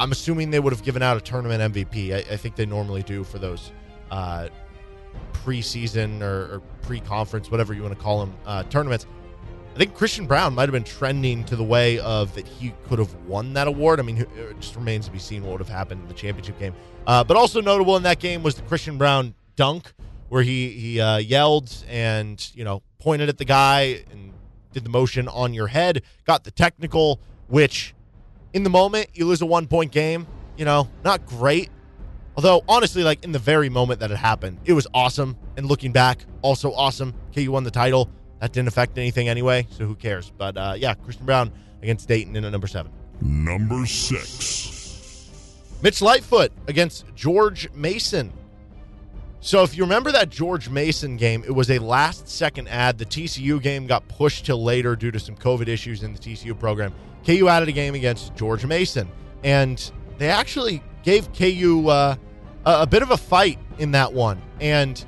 I'm 0.00 0.12
assuming 0.12 0.50
they 0.50 0.60
would 0.60 0.72
have 0.72 0.82
given 0.82 1.02
out 1.02 1.16
a 1.16 1.20
tournament 1.20 1.74
MVP. 1.74 2.12
I, 2.12 2.18
I 2.18 2.36
think 2.36 2.56
they 2.56 2.66
normally 2.66 3.02
do 3.02 3.24
for 3.24 3.38
those 3.38 3.72
uh, 4.10 4.48
preseason 5.32 6.22
or, 6.22 6.56
or 6.56 6.62
pre-conference, 6.82 7.50
whatever 7.50 7.74
you 7.74 7.82
want 7.82 7.94
to 7.94 8.00
call 8.00 8.20
them, 8.20 8.34
uh, 8.46 8.62
tournaments. 8.64 9.06
I 9.78 9.82
think 9.82 9.94
Christian 9.94 10.26
Braun 10.26 10.56
might 10.56 10.62
have 10.62 10.72
been 10.72 10.82
trending 10.82 11.44
to 11.44 11.54
the 11.54 11.62
way 11.62 12.00
of 12.00 12.34
that 12.34 12.48
he 12.48 12.74
could 12.88 12.98
have 12.98 13.14
won 13.28 13.52
that 13.52 13.68
award. 13.68 14.00
I 14.00 14.02
mean, 14.02 14.18
it 14.18 14.58
just 14.58 14.74
remains 14.74 15.06
to 15.06 15.12
be 15.12 15.20
seen 15.20 15.44
what 15.44 15.52
would 15.52 15.60
have 15.60 15.68
happened 15.68 16.02
in 16.02 16.08
the 16.08 16.14
championship 16.14 16.58
game. 16.58 16.74
Uh, 17.06 17.22
but 17.22 17.36
also 17.36 17.60
notable 17.60 17.96
in 17.96 18.02
that 18.02 18.18
game 18.18 18.42
was 18.42 18.56
the 18.56 18.62
Christian 18.62 18.98
Braun 18.98 19.36
dunk, 19.54 19.92
where 20.30 20.42
he 20.42 20.70
he 20.70 21.00
uh, 21.00 21.18
yelled 21.18 21.72
and 21.88 22.50
you 22.56 22.64
know 22.64 22.82
pointed 22.98 23.28
at 23.28 23.38
the 23.38 23.44
guy 23.44 24.02
and 24.10 24.32
did 24.72 24.82
the 24.82 24.90
motion 24.90 25.28
on 25.28 25.54
your 25.54 25.68
head, 25.68 26.02
got 26.24 26.42
the 26.42 26.50
technical, 26.50 27.20
which 27.46 27.94
in 28.54 28.64
the 28.64 28.70
moment 28.70 29.06
you 29.14 29.26
lose 29.26 29.42
a 29.42 29.46
one 29.46 29.68
point 29.68 29.92
game, 29.92 30.26
you 30.56 30.64
know, 30.64 30.88
not 31.04 31.24
great. 31.24 31.70
Although 32.34 32.64
honestly, 32.68 33.04
like 33.04 33.22
in 33.22 33.30
the 33.30 33.38
very 33.38 33.68
moment 33.68 34.00
that 34.00 34.10
it 34.10 34.16
happened, 34.16 34.58
it 34.64 34.72
was 34.72 34.88
awesome. 34.92 35.36
And 35.56 35.66
looking 35.66 35.92
back, 35.92 36.24
also 36.42 36.72
awesome. 36.72 37.14
KU 37.32 37.52
won 37.52 37.62
the 37.62 37.70
title. 37.70 38.10
That 38.40 38.52
didn't 38.52 38.68
affect 38.68 38.98
anything 38.98 39.28
anyway, 39.28 39.66
so 39.70 39.84
who 39.84 39.94
cares? 39.94 40.32
But 40.36 40.56
uh, 40.56 40.74
yeah, 40.76 40.94
Christian 40.94 41.26
Braun 41.26 41.52
against 41.82 42.08
Dayton 42.08 42.36
in 42.36 42.44
at 42.44 42.52
number 42.52 42.66
seven. 42.66 42.92
Number 43.20 43.84
six. 43.86 45.30
Mitch 45.82 46.00
Lightfoot 46.00 46.52
against 46.66 47.04
George 47.14 47.70
Mason. 47.72 48.32
So 49.40 49.62
if 49.62 49.76
you 49.76 49.84
remember 49.84 50.10
that 50.12 50.30
George 50.30 50.68
Mason 50.68 51.16
game, 51.16 51.44
it 51.44 51.52
was 51.52 51.70
a 51.70 51.78
last 51.78 52.28
second 52.28 52.68
ad. 52.68 52.98
The 52.98 53.04
TCU 53.04 53.62
game 53.62 53.86
got 53.86 54.06
pushed 54.08 54.46
till 54.46 54.62
later 54.62 54.96
due 54.96 55.12
to 55.12 55.20
some 55.20 55.36
COVID 55.36 55.68
issues 55.68 56.02
in 56.02 56.12
the 56.12 56.18
TCU 56.18 56.58
program. 56.58 56.92
KU 57.24 57.48
added 57.48 57.68
a 57.68 57.72
game 57.72 57.94
against 57.94 58.34
George 58.34 58.66
Mason, 58.66 59.08
and 59.44 59.92
they 60.18 60.28
actually 60.28 60.82
gave 61.04 61.32
KU 61.32 61.88
uh, 61.88 62.16
a, 62.64 62.82
a, 62.82 62.86
bit 62.86 63.02
of 63.02 63.12
a 63.12 63.16
fight 63.16 63.58
in 63.78 63.92
that 63.92 64.12
one. 64.12 64.42
And 64.60 65.04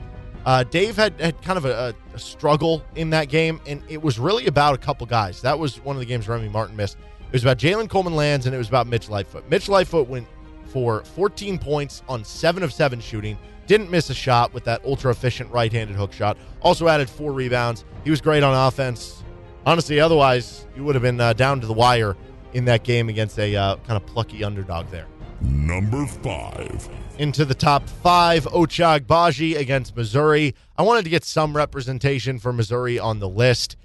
uh, 0.47 0.62
Dave 0.64 0.97
had, 0.97 1.20
had 1.20 1.43
kind 1.43 1.57
of 1.57 1.64
a, 1.64 1.89
a, 1.89 1.95
struggle 2.18 2.82
in 2.94 3.11
that 3.11 3.28
game, 3.28 3.61
and 3.66 3.82
it 3.88 4.02
was 4.02 4.18
really 4.18 4.46
about 4.46 4.74
a 4.74 4.78
couple 4.78 5.06
guys. 5.06 5.40
That 5.42 5.58
was 5.58 5.82
one 5.84 5.96
of 5.96 6.00
the 6.00 6.06
games 6.06 6.28
Remy 6.28 6.48
Martin 6.48 6.76
missed. 6.76 6.96
It 7.26 7.32
was 7.32 7.42
about 7.42 7.58
Jalen 7.58 7.88
Coleman 7.88 8.16
Lands, 8.16 8.46
and 8.46 8.54
it 8.54 8.58
was 8.58 8.68
about 8.68 8.86
Mitch 8.86 9.08
Lightfoot. 9.08 9.48
Mitch 9.48 9.68
Lightfoot 9.68 10.08
went 10.08 10.26
for 10.66 11.04
14 11.04 11.58
points 11.58 12.02
on 12.08 12.24
7 12.24 12.62
of 12.62 12.72
7 12.72 13.00
shooting. 13.00 13.38
Didn't 13.66 13.90
miss 13.90 14.11
a 14.11 14.14
shot 14.14 14.52
with 14.52 14.64
that 14.64 14.84
ultra 14.84 15.11
efficient 15.11 15.50
right 15.52 15.72
handed 15.72 15.96
hook 15.96 16.12
shot. 16.12 16.36
Also 16.61 16.88
added 16.88 17.08
four 17.08 17.32
rebounds. 17.32 17.84
He 18.02 18.11
was 18.11 18.20
great 18.20 18.42
on 18.42 18.66
offense. 18.66 19.22
Honestly, 19.64 20.00
otherwise, 20.00 20.66
you 20.74 20.82
would 20.84 20.94
have 20.94 21.02
been 21.02 21.20
uh, 21.20 21.32
down 21.34 21.61
to 21.61 21.66
the 21.66 21.72
wire 21.72 22.16
in 22.52 22.64
that 22.64 22.82
game 22.82 23.08
against 23.08 23.38
a 23.38 23.54
uh, 23.54 23.76
kind 23.76 23.96
of 23.96 24.06
plucky 24.06 24.42
underdog 24.42 24.88
there. 24.90 25.06
Number 25.43 26.07
five. 26.07 26.88
Into 27.18 27.45
the 27.45 27.55
top 27.55 27.88
five, 27.88 28.45
Ochai 28.45 29.01
Agbaji 29.01 29.57
against 29.59 29.97
Missouri. 29.97 30.55
I 30.76 30.82
wanted 30.82 31.05
to 31.05 31.11
get 31.11 31.24
some 31.24 31.57
representation 31.57 32.38
for 32.38 32.53
Missouri 32.53 32.99
on 32.99 33.18
the 33.18 33.28
list. 33.28 33.76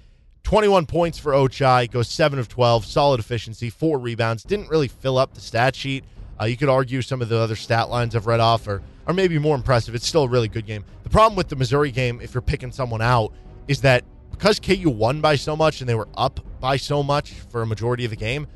21 0.42 0.86
points 0.86 1.18
for 1.18 1.32
Ochai, 1.32 1.90
goes 1.90 2.08
7 2.08 2.38
of 2.38 2.48
12, 2.48 2.84
solid 2.84 3.20
efficiency, 3.20 3.68
four 3.68 3.98
rebounds. 3.98 4.42
Didn't 4.42 4.68
really 4.68 4.88
fill 4.88 5.18
up 5.18 5.34
the 5.34 5.40
stat 5.40 5.74
sheet. 5.74 6.04
Uh, 6.40 6.44
you 6.44 6.56
could 6.56 6.68
argue 6.68 7.02
some 7.02 7.20
of 7.20 7.28
the 7.28 7.38
other 7.38 7.56
stat 7.56 7.88
lines 7.88 8.14
I've 8.14 8.26
read 8.26 8.40
off 8.40 8.68
are, 8.68 8.82
are 9.06 9.14
maybe 9.14 9.38
more 9.38 9.56
impressive. 9.56 9.94
It's 9.94 10.06
still 10.06 10.24
a 10.24 10.28
really 10.28 10.48
good 10.48 10.66
game. 10.66 10.84
The 11.02 11.10
problem 11.10 11.36
with 11.36 11.48
the 11.48 11.56
Missouri 11.56 11.90
game, 11.90 12.20
if 12.20 12.34
you're 12.34 12.42
picking 12.42 12.70
someone 12.70 13.02
out, 13.02 13.32
is 13.66 13.80
that 13.80 14.04
because 14.30 14.60
KU 14.60 14.90
won 14.90 15.20
by 15.20 15.36
so 15.36 15.56
much 15.56 15.80
and 15.80 15.88
they 15.88 15.94
were 15.94 16.08
up 16.16 16.40
by 16.60 16.76
so 16.76 17.02
much 17.02 17.32
for 17.32 17.62
a 17.62 17.66
majority 17.66 18.04
of 18.04 18.10
the 18.10 18.16
game, 18.16 18.46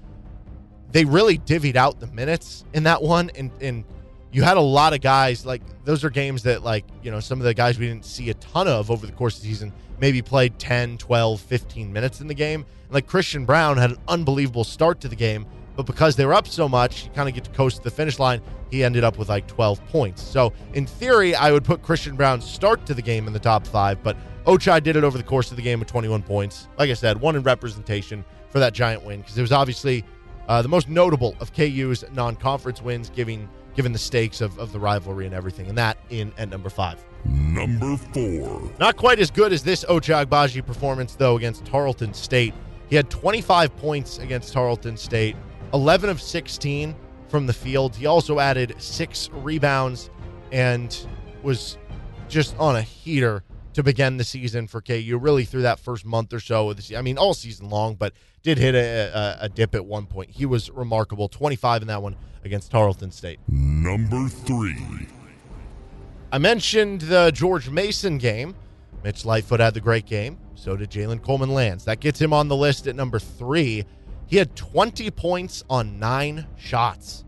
they 0.93 1.05
really 1.05 1.39
divvied 1.39 1.77
out 1.77 2.01
the 2.01 2.07
minutes 2.09 2.65
in 2.73 2.85
that 2.85 3.03
one. 3.03 3.31
And, 3.35 3.51
and 3.61 3.85
you 4.33 4.43
had 4.43 4.57
a 4.57 4.63
lot 4.63 4.93
of 4.93 5.01
guys, 5.01 5.45
like, 5.47 5.63
those 5.85 6.05
are 6.05 6.11
games 6.11 6.43
that, 6.45 6.63
like, 6.63 6.85
you 7.03 7.11
know, 7.11 7.21
some 7.21 7.41
of 7.41 7.45
the 7.45 7.55
guys 7.55 7.79
we 7.79 7.87
didn't 7.87 8.05
see 8.05 8.31
a 8.31 8.35
ton 8.35 8.69
of 8.69 8.91
over 8.91 9.07
the 9.07 9.13
course 9.13 9.37
of 9.37 9.43
the 9.43 9.49
season 9.49 9.73
maybe 9.99 10.23
played 10.23 10.59
10, 10.59 10.97
12, 10.99 11.41
15 11.41 11.93
minutes 11.93 12.21
in 12.21 12.27
the 12.27 12.35
game. 12.35 12.65
And, 12.85 12.95
like, 12.95 13.07
Christian 13.07 13.45
Braun 13.45 13.77
had 13.77 13.91
an 13.91 13.99
unbelievable 14.09 14.65
start 14.65 15.01
to 15.01 15.09
the 15.09 15.17
game 15.17 15.47
but 15.81 15.87
because 15.87 16.15
they 16.15 16.27
were 16.27 16.35
up 16.35 16.47
so 16.47 16.69
much, 16.69 17.05
you 17.07 17.11
kind 17.13 17.27
of 17.27 17.35
get 17.35 17.45
to 17.45 17.51
coast 17.53 17.79
to 17.79 17.83
the 17.85 17.91
finish 17.91 18.19
line. 18.19 18.43
He 18.71 18.85
ended 18.85 19.03
up 19.03 19.17
with 19.17 19.31
like 19.31 19.47
12 19.47 19.83
points. 19.87 20.23
So 20.23 20.53
in 20.75 20.87
theory, 20.87 21.35
I 21.35 21.53
would 21.53 21.65
put 21.65 21.83
Christian 21.83 22.17
Braun's 22.17 22.45
start 22.45 22.85
to 22.85 22.93
the 22.93 23.01
game 23.01 23.27
in 23.27 23.33
the 23.33 23.39
top 23.39 23.67
five, 23.67 24.03
but 24.03 24.15
Ochai 24.45 24.83
did 24.83 24.97
it 24.97 25.05
over 25.05 25.17
the 25.17 25.25
course 25.25 25.51
of 25.51 25.57
the 25.57 25.63
game 25.63 25.79
with 25.79 25.89
21 25.89 26.23
points. 26.23 26.69
Like 26.79 26.91
I 26.91 26.93
said, 26.93 27.19
one 27.19 27.35
in 27.35 27.43
representation 27.43 28.27
for 28.51 28.59
that 28.59 28.75
giant 28.75 29.05
win 29.05 29.21
because 29.21 29.39
it 29.39 29.41
was 29.41 29.53
obviously 29.53 30.05
uh, 30.51 30.61
the 30.61 30.69
most 30.69 30.89
notable 30.89 31.37
of 31.39 31.53
KU's 31.55 32.05
non-conference 32.13 32.83
wins, 32.83 33.09
giving 33.11 33.49
given 33.77 33.93
the 33.93 33.99
stakes 33.99 34.41
of, 34.41 34.59
of 34.59 34.73
the 34.73 34.81
rivalry 34.81 35.25
and 35.25 35.33
everything, 35.33 35.69
and 35.69 35.79
that 35.79 35.97
in 36.11 36.33
at 36.39 36.49
number 36.49 36.69
five. 36.69 36.99
Number 37.25 37.97
four. 37.97 38.69
Not 38.81 38.97
quite 38.97 39.21
as 39.21 39.31
good 39.31 39.53
as 39.53 39.63
this 39.63 39.85
Ochai 39.85 40.27
Agbaji 40.27 40.67
performance, 40.67 41.15
though, 41.15 41.37
against 41.37 41.65
Tarleton 41.65 42.13
State. 42.13 42.53
He 42.89 42.97
had 42.97 43.09
25 43.11 43.77
points 43.77 44.19
against 44.19 44.53
Tarleton 44.53 44.97
State, 44.97 45.37
11 45.73 46.11
of 46.11 46.21
16 46.21 46.97
from 47.29 47.47
the 47.47 47.53
field. 47.53 47.95
He 47.95 48.07
also 48.07 48.41
added 48.41 48.75
six 48.79 49.31
rebounds 49.31 50.11
and 50.51 51.07
was 51.45 51.79
just 52.29 52.57
on 52.59 52.75
a 52.75 52.83
heater 52.83 53.45
to 53.75 53.83
begin 53.83 54.17
the 54.17 54.25
season 54.25 54.67
for 54.67 54.81
KU. 54.81 55.19
Really 55.21 55.45
through 55.45 55.63
that 55.63 55.79
first 55.79 56.05
month 56.05 56.33
or 56.33 56.41
so 56.41 56.71
of 56.71 56.77
the 56.77 56.97
I 56.97 57.03
mean, 57.03 57.19
all 57.19 57.35
season 57.35 57.69
long, 57.69 57.95
but 57.95 58.13
did 58.43 58.59
hit 58.59 58.75
a, 58.75 59.39
a, 59.41 59.45
a, 59.45 59.49
dip 59.49 59.75
at 59.75 59.85
one 59.85 60.07
point. 60.07 60.31
He 60.31 60.47
was 60.47 60.71
remarkable. 60.71 61.29
25 61.29 61.83
in 61.83 61.89
that 61.89 62.03
one 62.03 62.17
against 62.45 62.71
Tarleton 62.71 63.11
State. 63.11 63.39
Number 63.49 64.29
three. 64.29 65.09
I 66.33 66.39
mentioned 66.39 67.03
the 67.03 67.31
George 67.33 67.69
Mason 67.69 68.19
game. 68.19 68.55
Mitch 69.05 69.25
Lightfoot 69.25 69.61
had 69.61 69.75
the 69.75 69.81
great 69.81 70.07
game. 70.07 70.39
So 70.55 70.77
did 70.77 70.91
Jalen 70.91 71.23
Coleman 71.23 71.53
Lands. 71.53 71.85
That 71.85 72.01
gets 72.01 72.21
him 72.21 72.33
on 72.33 72.49
the 72.49 72.57
list 72.57 72.87
at 72.87 72.95
number 72.95 73.19
three. 73.19 73.85
He 74.27 74.37
had 74.37 74.55
20 74.55 75.11
points 75.11 75.65
on 75.69 75.99
nine 75.99 76.47
shots. 76.57 77.25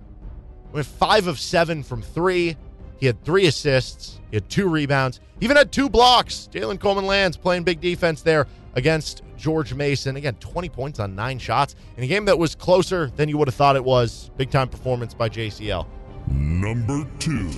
Went 0.72 0.86
five 0.86 1.26
of 1.26 1.38
seven 1.38 1.82
from 1.82 2.00
three. 2.00 2.56
He 3.02 3.06
had 3.06 3.24
three 3.24 3.46
assists. 3.46 4.20
He 4.30 4.36
had 4.36 4.48
two 4.48 4.68
rebounds. 4.68 5.18
Even 5.40 5.56
had 5.56 5.72
two 5.72 5.90
blocks. 5.90 6.48
Jalen 6.52 6.78
Coleman 6.78 7.04
Lands 7.04 7.36
playing 7.36 7.64
big 7.64 7.80
defense 7.80 8.22
there 8.22 8.46
against 8.76 9.22
George 9.36 9.74
Mason. 9.74 10.14
Again, 10.14 10.36
20 10.36 10.68
points 10.68 11.00
on 11.00 11.16
nine 11.16 11.40
shots 11.40 11.74
in 11.96 12.04
a 12.04 12.06
game 12.06 12.26
that 12.26 12.38
was 12.38 12.54
closer 12.54 13.10
than 13.16 13.28
you 13.28 13.36
would 13.38 13.48
have 13.48 13.56
thought 13.56 13.74
it 13.74 13.82
was. 13.82 14.30
Big 14.36 14.52
time 14.52 14.68
performance 14.68 15.14
by 15.14 15.28
JCL. 15.28 15.84
Number 16.28 17.04
two. 17.18 17.50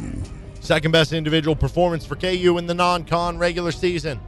Second 0.61 0.93
best 0.93 1.13
individual 1.13 1.55
performance 1.55 2.07
for 2.07 2.17
KU 2.17 2.57
in 2.57 2.67
the 2.67 2.73
non 2.73 3.05
con 3.05 3.37
regular 3.37 3.71
season. 3.71 4.19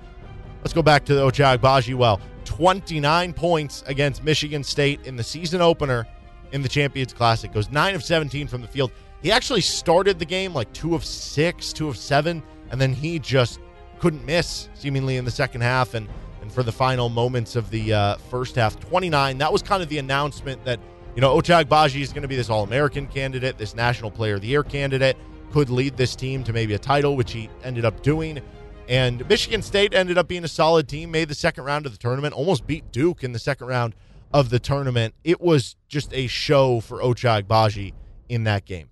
Let's 0.60 0.74
go 0.74 0.82
back 0.82 1.06
to 1.06 1.14
the 1.14 1.22
Ochai 1.22 1.56
Agbaji 1.56 1.94
well. 1.94 2.20
29 2.44 3.32
points 3.32 3.82
against 3.86 4.22
Michigan 4.22 4.62
State 4.62 5.06
in 5.06 5.16
the 5.16 5.24
season 5.24 5.62
opener 5.62 6.06
in 6.52 6.60
the 6.60 6.68
Champions 6.68 7.14
Classic. 7.14 7.50
Goes 7.50 7.70
9 7.70 7.94
of 7.94 8.04
17 8.04 8.48
from 8.48 8.60
the 8.60 8.68
field. 8.68 8.92
He 9.26 9.32
actually 9.32 9.62
started 9.62 10.20
the 10.20 10.24
game 10.24 10.54
like 10.54 10.72
2 10.72 10.94
of 10.94 11.04
6, 11.04 11.72
2 11.72 11.88
of 11.88 11.96
7, 11.96 12.40
and 12.70 12.80
then 12.80 12.92
he 12.92 13.18
just 13.18 13.58
couldn't 13.98 14.24
miss 14.24 14.68
seemingly 14.74 15.16
in 15.16 15.24
the 15.24 15.32
second 15.32 15.62
half 15.62 15.94
and 15.94 16.08
and 16.42 16.52
for 16.52 16.62
the 16.62 16.70
final 16.70 17.08
moments 17.08 17.56
of 17.56 17.68
the 17.70 17.92
uh, 17.92 18.16
first 18.30 18.54
half 18.54 18.78
29 18.78 19.38
that 19.38 19.52
was 19.52 19.62
kind 19.62 19.82
of 19.82 19.88
the 19.88 19.98
announcement 19.98 20.64
that 20.64 20.78
you 21.16 21.20
know 21.20 21.36
Ochai 21.36 21.64
Agbaji 21.64 22.02
is 22.02 22.12
going 22.12 22.22
to 22.22 22.28
be 22.28 22.36
this 22.36 22.48
all-American 22.48 23.08
candidate 23.08 23.58
this 23.58 23.74
national 23.74 24.12
player 24.12 24.36
of 24.36 24.42
the 24.42 24.46
year 24.46 24.62
candidate 24.62 25.16
could 25.50 25.70
lead 25.70 25.96
this 25.96 26.14
team 26.14 26.44
to 26.44 26.52
maybe 26.52 26.74
a 26.74 26.78
title 26.78 27.16
which 27.16 27.32
he 27.32 27.50
ended 27.64 27.84
up 27.84 28.04
doing 28.04 28.40
and 28.88 29.28
Michigan 29.28 29.60
State 29.60 29.92
ended 29.92 30.18
up 30.18 30.28
being 30.28 30.44
a 30.44 30.48
solid 30.48 30.86
team, 30.88 31.10
made 31.10 31.28
the 31.28 31.34
second 31.34 31.64
round 31.64 31.84
of 31.84 31.90
the 31.90 31.98
tournament, 31.98 32.32
almost 32.32 32.64
beat 32.64 32.92
Duke 32.92 33.24
in 33.24 33.32
the 33.32 33.40
second 33.40 33.66
round 33.66 33.96
of 34.32 34.50
the 34.50 34.60
tournament. 34.60 35.14
It 35.24 35.40
was 35.40 35.74
just 35.88 36.14
a 36.14 36.28
show 36.28 36.78
for 36.78 37.00
Ochai 37.00 37.42
Agbaji 37.42 37.92
in 38.28 38.44
that 38.44 38.64
game. 38.64 38.90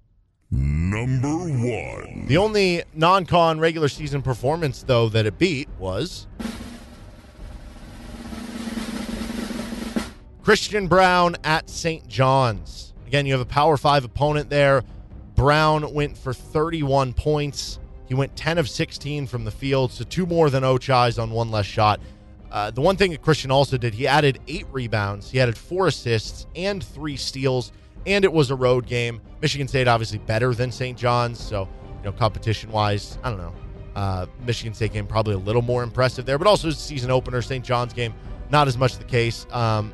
Number 0.55 1.29
one. 1.29 2.27
The 2.27 2.37
only 2.37 2.83
non 2.95 3.27
con 3.27 3.59
regular 3.59 3.89
season 3.89 4.23
performance, 4.23 4.83
though, 4.83 5.09
that 5.09 5.27
it 5.27 5.39
beat 5.39 5.69
was 5.79 6.27
Christian 10.43 10.87
Braun 10.87 11.37
at 11.43 11.69
St. 11.69 12.07
John's. 12.07 12.93
Again, 13.07 13.27
you 13.27 13.33
have 13.33 13.41
a 13.41 13.47
Power 13.47 13.77
Five 13.77 14.05
opponent 14.05 14.51
there. 14.51 14.83
Braun 15.35 15.93
went 15.93 16.17
for 16.17 16.33
31 16.33 17.13
points. 17.15 17.79
He 18.07 18.15
went 18.15 18.37
10 18.37 18.59
of 18.59 18.69
16 18.69 19.27
from 19.27 19.45
the 19.45 19.51
field, 19.51 19.91
so 19.91 20.05
two 20.05 20.27
more 20.27 20.51
than 20.51 20.63
Ochai's 20.63 21.19
on 21.19 21.31
one 21.31 21.51
less 21.51 21.67
shot. 21.67 22.01
Uh, 22.51 22.71
the 22.71 22.81
one 22.81 22.97
thing 22.97 23.11
that 23.11 23.23
Christian 23.23 23.51
also 23.51 23.77
did, 23.77 23.95
he 23.95 24.07
added 24.07 24.39
eight 24.47 24.67
rebounds, 24.71 25.31
he 25.31 25.41
added 25.41 25.57
four 25.59 25.89
assists 25.89 26.47
and 26.55 26.85
three 26.85 27.17
steals, 27.17 27.73
and 28.07 28.25
it 28.25 28.33
was 28.33 28.51
a 28.51 28.55
road 28.55 28.87
game. 28.87 29.21
Michigan 29.41 29.69
State 29.69 29.89
obviously 29.89 30.19
better 30.19 30.55
than 30.55 30.71
St. 30.71 30.97
John's, 30.97 31.41
so 31.41 31.69
you 31.99 32.05
know 32.05 32.13
competition 32.13 32.71
wise, 32.71 33.19
I 33.23 33.31
don't 33.31 33.39
know. 33.39 33.55
Uh, 33.95 34.27
Michigan 34.45 34.75
State 34.75 34.93
game 34.93 35.07
probably 35.07 35.35
a 35.35 35.39
little 35.39 35.63
more 35.63 35.83
impressive 35.83 36.27
there, 36.27 36.39
but 36.39 36.47
also 36.47 36.71
season 36.71 37.11
opener. 37.11 37.41
St. 37.43 37.65
John's 37.65 37.93
game 37.93 38.15
not 38.51 38.69
as 38.69 38.77
much 38.77 38.99
the 38.99 39.05
case. 39.05 39.47
Um, 39.51 39.93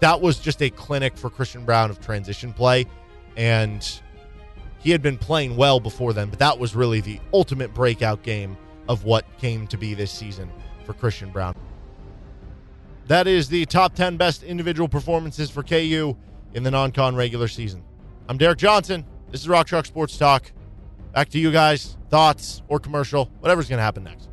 that 0.00 0.20
was 0.20 0.38
just 0.38 0.62
a 0.62 0.70
clinic 0.70 1.16
for 1.16 1.30
Christian 1.30 1.64
Braun 1.64 1.90
of 1.90 2.00
transition 2.00 2.52
play, 2.52 2.86
and 3.36 4.00
he 4.78 4.90
had 4.90 5.02
been 5.02 5.16
playing 5.16 5.56
well 5.56 5.80
before 5.80 6.12
then, 6.12 6.28
but 6.28 6.38
that 6.38 6.58
was 6.58 6.74
really 6.74 7.00
the 7.00 7.18
ultimate 7.32 7.72
breakout 7.72 8.22
game 8.22 8.56
of 8.88 9.04
what 9.04 9.24
came 9.38 9.66
to 9.68 9.78
be 9.78 9.94
this 9.94 10.12
season 10.12 10.50
for 10.84 10.92
Christian 10.92 11.30
Braun. 11.30 11.54
That 13.06 13.26
is 13.26 13.48
the 13.48 13.64
top 13.66 13.94
10 13.94 14.16
best 14.16 14.42
individual 14.42 14.88
performances 14.88 15.50
for 15.50 15.62
KU 15.62 16.16
in 16.54 16.62
the 16.62 16.70
non 16.70 16.92
con 16.92 17.14
regular 17.14 17.48
season. 17.48 17.84
I'm 18.28 18.38
Derek 18.38 18.58
Johnson. 18.58 19.04
This 19.30 19.42
is 19.42 19.48
Rock 19.48 19.66
Chalk 19.66 19.84
Sports 19.84 20.16
Talk. 20.16 20.52
Back 21.12 21.28
to 21.30 21.38
you 21.38 21.52
guys. 21.52 21.96
Thoughts 22.08 22.62
or 22.68 22.78
commercial, 22.78 23.26
whatever's 23.40 23.68
going 23.68 23.78
to 23.78 23.82
happen 23.82 24.04
next. 24.04 24.28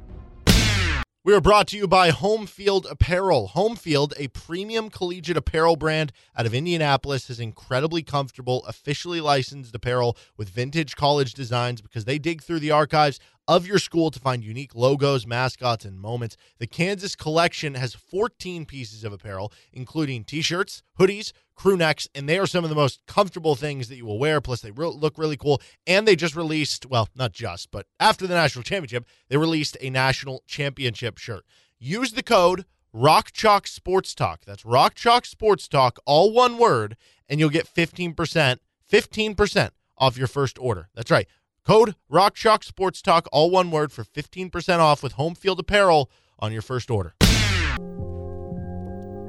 We 1.23 1.35
are 1.35 1.41
brought 1.41 1.67
to 1.67 1.77
you 1.77 1.87
by 1.87 2.09
Home 2.09 2.47
Field 2.47 2.87
Apparel. 2.89 3.49
Home 3.49 3.75
Field, 3.75 4.15
a 4.17 4.27
premium 4.29 4.89
collegiate 4.89 5.37
apparel 5.37 5.75
brand 5.75 6.11
out 6.35 6.47
of 6.47 6.53
Indianapolis, 6.55 7.27
has 7.27 7.39
incredibly 7.39 8.01
comfortable, 8.01 8.65
officially 8.65 9.21
licensed 9.21 9.75
apparel 9.75 10.17
with 10.35 10.49
vintage 10.49 10.95
college 10.95 11.35
designs 11.35 11.79
because 11.79 12.05
they 12.05 12.17
dig 12.17 12.41
through 12.41 12.59
the 12.59 12.71
archives 12.71 13.19
of 13.47 13.67
your 13.67 13.77
school 13.77 14.09
to 14.09 14.19
find 14.19 14.43
unique 14.43 14.73
logos, 14.73 15.27
mascots, 15.27 15.85
and 15.85 15.99
moments. 15.99 16.37
The 16.57 16.65
Kansas 16.65 17.15
collection 17.15 17.75
has 17.75 17.93
14 17.93 18.65
pieces 18.65 19.03
of 19.03 19.13
apparel, 19.13 19.53
including 19.71 20.23
t 20.23 20.41
shirts, 20.41 20.81
hoodies, 20.99 21.33
crew 21.61 21.77
necks, 21.77 22.07
and 22.15 22.27
they 22.27 22.39
are 22.39 22.47
some 22.47 22.63
of 22.63 22.71
the 22.71 22.75
most 22.75 23.05
comfortable 23.05 23.53
things 23.53 23.87
that 23.87 23.95
you 23.95 24.03
will 24.03 24.17
wear. 24.17 24.41
Plus, 24.41 24.61
they 24.61 24.71
re- 24.71 24.87
look 24.87 25.19
really 25.19 25.37
cool. 25.37 25.61
And 25.85 26.07
they 26.07 26.15
just 26.15 26.35
released, 26.35 26.87
well, 26.87 27.07
not 27.15 27.33
just, 27.33 27.69
but 27.69 27.85
after 27.99 28.25
the 28.25 28.33
national 28.33 28.63
championship, 28.63 29.05
they 29.29 29.37
released 29.37 29.77
a 29.79 29.91
national 29.91 30.43
championship 30.47 31.19
shirt. 31.19 31.45
Use 31.77 32.13
the 32.13 32.23
code 32.23 32.65
Rock 32.91 33.31
Chalk 33.31 33.67
Sports 33.67 34.15
Talk. 34.15 34.41
That's 34.43 34.65
Rock 34.65 34.95
Chalk 34.95 35.23
Sports 35.25 35.67
Talk, 35.67 35.99
all 36.07 36.33
one 36.33 36.57
word, 36.57 36.97
and 37.29 37.39
you'll 37.39 37.49
get 37.49 37.71
15%, 37.71 38.57
15% 38.91 39.69
off 39.99 40.17
your 40.17 40.27
first 40.27 40.57
order. 40.57 40.89
That's 40.95 41.11
right. 41.11 41.27
Code 41.63 41.93
Rock 42.09 42.33
Chalk 42.33 42.63
Sports 42.63 43.03
Talk, 43.03 43.27
all 43.31 43.51
one 43.51 43.69
word, 43.69 43.91
for 43.91 44.03
15% 44.03 44.79
off 44.79 45.03
with 45.03 45.13
home 45.13 45.35
field 45.35 45.59
apparel 45.59 46.09
on 46.39 46.51
your 46.51 46.63
first 46.63 46.89
order. 46.89 47.13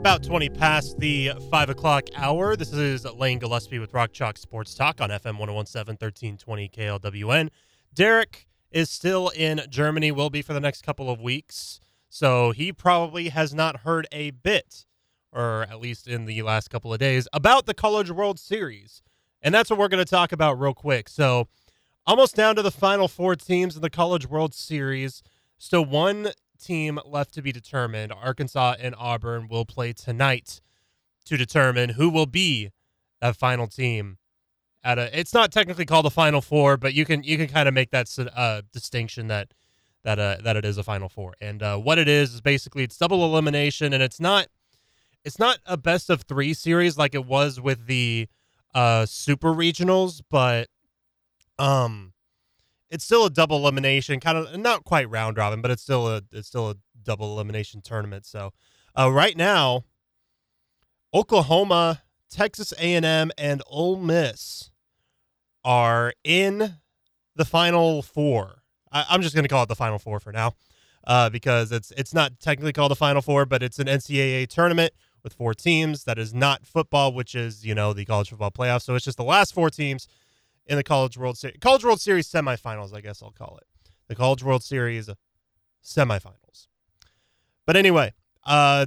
About 0.02 0.24
20 0.24 0.48
past 0.48 0.98
the 0.98 1.30
5 1.48 1.70
o'clock 1.70 2.08
hour. 2.16 2.56
This 2.56 2.72
is 2.72 3.04
Lane 3.04 3.38
Gillespie 3.38 3.78
with 3.78 3.94
Rock 3.94 4.12
Chalk 4.12 4.36
Sports 4.36 4.74
Talk 4.74 5.00
on 5.00 5.10
FM 5.10 5.38
1017 5.38 5.96
1320 6.00 6.68
KLWN. 6.70 7.50
Derek 7.94 8.48
is 8.72 8.90
still 8.90 9.28
in 9.28 9.60
Germany, 9.70 10.10
will 10.10 10.28
be 10.28 10.42
for 10.42 10.54
the 10.54 10.60
next 10.60 10.84
couple 10.84 11.08
of 11.08 11.20
weeks. 11.20 11.78
So 12.08 12.50
he 12.50 12.72
probably 12.72 13.28
has 13.28 13.54
not 13.54 13.82
heard 13.82 14.08
a 14.10 14.32
bit, 14.32 14.86
or 15.30 15.68
at 15.70 15.78
least 15.78 16.08
in 16.08 16.24
the 16.24 16.42
last 16.42 16.68
couple 16.68 16.92
of 16.92 16.98
days, 16.98 17.28
about 17.32 17.66
the 17.66 17.72
College 17.72 18.10
World 18.10 18.40
Series. 18.40 19.02
And 19.40 19.54
that's 19.54 19.70
what 19.70 19.78
we're 19.78 19.86
going 19.86 20.04
to 20.04 20.10
talk 20.10 20.32
about 20.32 20.58
real 20.58 20.74
quick. 20.74 21.08
So, 21.08 21.46
almost 22.08 22.34
down 22.34 22.56
to 22.56 22.62
the 22.62 22.72
final 22.72 23.06
four 23.06 23.36
teams 23.36 23.76
in 23.76 23.82
the 23.82 23.88
College 23.88 24.28
World 24.28 24.52
Series. 24.52 25.22
So, 25.58 25.80
one 25.80 26.32
team 26.62 26.98
left 27.04 27.34
to 27.34 27.42
be 27.42 27.52
determined. 27.52 28.12
Arkansas 28.12 28.76
and 28.80 28.94
Auburn 28.98 29.48
will 29.48 29.64
play 29.64 29.92
tonight 29.92 30.60
to 31.24 31.36
determine 31.36 31.90
who 31.90 32.08
will 32.08 32.26
be 32.26 32.70
that 33.20 33.36
final 33.36 33.66
team. 33.66 34.18
At 34.84 34.98
a, 34.98 35.18
it's 35.18 35.32
not 35.32 35.52
technically 35.52 35.84
called 35.84 36.04
the 36.04 36.10
Final 36.10 36.40
Four, 36.40 36.76
but 36.76 36.92
you 36.94 37.04
can 37.04 37.22
you 37.22 37.36
can 37.36 37.46
kind 37.46 37.68
of 37.68 37.74
make 37.74 37.90
that 37.90 38.08
uh, 38.34 38.62
distinction 38.72 39.28
that 39.28 39.54
that 40.02 40.18
uh, 40.18 40.38
that 40.42 40.56
it 40.56 40.64
is 40.64 40.76
a 40.76 40.82
Final 40.82 41.08
Four. 41.08 41.34
And 41.40 41.62
uh, 41.62 41.78
what 41.78 41.98
it 41.98 42.08
is 42.08 42.34
is 42.34 42.40
basically 42.40 42.82
it's 42.82 42.96
double 42.96 43.24
elimination, 43.24 43.92
and 43.92 44.02
it's 44.02 44.18
not 44.18 44.48
it's 45.24 45.38
not 45.38 45.58
a 45.66 45.76
best 45.76 46.10
of 46.10 46.22
three 46.22 46.52
series 46.54 46.98
like 46.98 47.14
it 47.14 47.24
was 47.24 47.60
with 47.60 47.86
the 47.86 48.26
uh, 48.74 49.06
super 49.06 49.52
regionals, 49.52 50.20
but 50.30 50.68
um, 51.58 52.11
it's 52.92 53.04
still 53.04 53.24
a 53.24 53.30
double 53.30 53.56
elimination, 53.56 54.20
kind 54.20 54.36
of 54.36 54.60
not 54.60 54.84
quite 54.84 55.08
round 55.08 55.38
robin, 55.38 55.62
but 55.62 55.70
it's 55.70 55.82
still 55.82 56.06
a 56.06 56.22
it's 56.30 56.46
still 56.46 56.70
a 56.70 56.76
double 57.02 57.32
elimination 57.32 57.80
tournament. 57.80 58.26
So 58.26 58.52
uh, 58.96 59.10
right 59.10 59.36
now, 59.36 59.84
Oklahoma, 61.14 62.02
Texas 62.30 62.72
A&M, 62.78 63.32
and 63.38 63.62
Ole 63.66 63.96
Miss 63.96 64.70
are 65.64 66.12
in 66.22 66.76
the 67.34 67.46
final 67.46 68.02
four. 68.02 68.62
I, 68.92 69.06
am 69.14 69.22
just 69.22 69.34
going 69.34 69.44
to 69.44 69.48
call 69.48 69.62
it 69.62 69.70
the 69.70 69.74
final 69.74 69.98
four 69.98 70.20
for 70.20 70.30
now, 70.30 70.54
uh, 71.06 71.30
because 71.30 71.72
it's 71.72 71.92
it's 71.92 72.12
not 72.12 72.40
technically 72.40 72.74
called 72.74 72.90
the 72.90 72.96
final 72.96 73.22
four, 73.22 73.46
but 73.46 73.62
it's 73.62 73.78
an 73.78 73.86
NCAA 73.86 74.48
tournament 74.48 74.92
with 75.22 75.32
four 75.32 75.54
teams. 75.54 76.04
That 76.04 76.18
is 76.18 76.34
not 76.34 76.66
football, 76.66 77.14
which 77.14 77.34
is 77.34 77.64
you 77.64 77.74
know 77.74 77.94
the 77.94 78.04
college 78.04 78.28
football 78.28 78.50
playoff. 78.50 78.82
So 78.82 78.94
it's 78.94 79.06
just 79.06 79.16
the 79.16 79.24
last 79.24 79.54
four 79.54 79.70
teams 79.70 80.08
in 80.66 80.76
the 80.76 80.82
College 80.82 81.16
World 81.16 81.38
Series, 81.38 81.56
College 81.60 81.84
World 81.84 82.00
Series 82.00 82.30
semifinals. 82.30 82.94
I 82.94 83.00
guess 83.00 83.22
I'll 83.22 83.30
call 83.32 83.58
it 83.58 83.66
the 84.08 84.14
College 84.14 84.42
World 84.42 84.62
Series 84.62 85.08
semifinals. 85.84 86.66
But 87.66 87.76
anyway, 87.76 88.12
uh, 88.44 88.86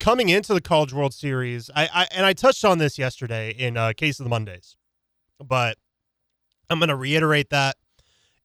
coming 0.00 0.28
into 0.28 0.54
the 0.54 0.60
College 0.60 0.92
World 0.92 1.14
Series, 1.14 1.70
I, 1.74 1.88
I 1.92 2.08
and 2.12 2.24
I 2.24 2.32
touched 2.32 2.64
on 2.64 2.78
this 2.78 2.98
yesterday 2.98 3.50
in 3.50 3.76
uh, 3.76 3.92
Case 3.96 4.18
of 4.20 4.24
the 4.24 4.30
Mondays, 4.30 4.76
but 5.44 5.76
I'm 6.70 6.78
going 6.78 6.88
to 6.88 6.96
reiterate 6.96 7.50
that 7.50 7.76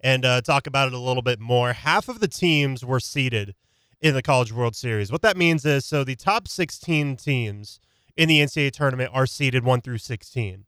and 0.02 0.26
uh, 0.26 0.42
talk 0.42 0.68
about 0.68 0.88
it 0.88 0.94
a 0.94 1.00
little 1.00 1.22
bit 1.22 1.40
more. 1.40 1.74
Half 1.74 2.10
of 2.10 2.20
the 2.20 2.28
teams 2.28 2.84
were 2.84 3.00
seeded 3.00 3.56
in 4.02 4.14
the 4.14 4.22
College 4.22 4.52
World 4.52 4.76
Series. 4.76 5.12
What 5.12 5.22
that 5.22 5.38
means 5.38 5.66
is 5.66 5.86
so 5.86 6.04
the 6.04 6.16
top 6.16 6.48
16 6.48 7.16
teams 7.16 7.80
in 8.18 8.28
the 8.28 8.40
NCAA 8.40 8.72
tournament 8.72 9.12
are 9.14 9.26
seeded 9.26 9.64
1 9.64 9.82
through 9.82 9.98
16. 10.00 10.66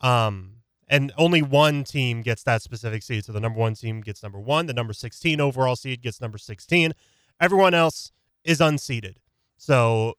Um, 0.00 0.60
and 0.88 1.12
only 1.16 1.40
one 1.40 1.84
team 1.84 2.22
gets 2.22 2.42
that 2.42 2.62
specific 2.62 3.02
seed. 3.02 3.24
So 3.24 3.32
the 3.32 3.40
number 3.40 3.60
one 3.60 3.74
team 3.74 4.00
gets 4.00 4.22
number 4.22 4.40
one, 4.40 4.66
the 4.66 4.74
number 4.74 4.92
16 4.92 5.40
overall 5.40 5.76
seed 5.76 6.02
gets 6.02 6.20
number 6.20 6.36
16. 6.36 6.92
Everyone 7.40 7.74
else 7.74 8.10
is 8.44 8.58
unseeded. 8.58 9.16
So 9.56 10.14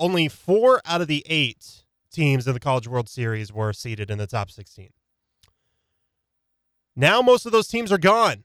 only 0.00 0.28
four 0.28 0.80
out 0.84 1.00
of 1.00 1.06
the 1.06 1.24
eight 1.26 1.84
teams 2.10 2.46
in 2.46 2.54
the 2.54 2.60
College 2.60 2.88
World 2.88 3.08
Series 3.08 3.52
were 3.52 3.72
seeded 3.72 4.10
in 4.10 4.18
the 4.18 4.26
top 4.26 4.50
16. 4.50 4.90
Now 6.96 7.22
most 7.22 7.46
of 7.46 7.52
those 7.52 7.68
teams 7.68 7.92
are 7.92 7.98
gone. 7.98 8.44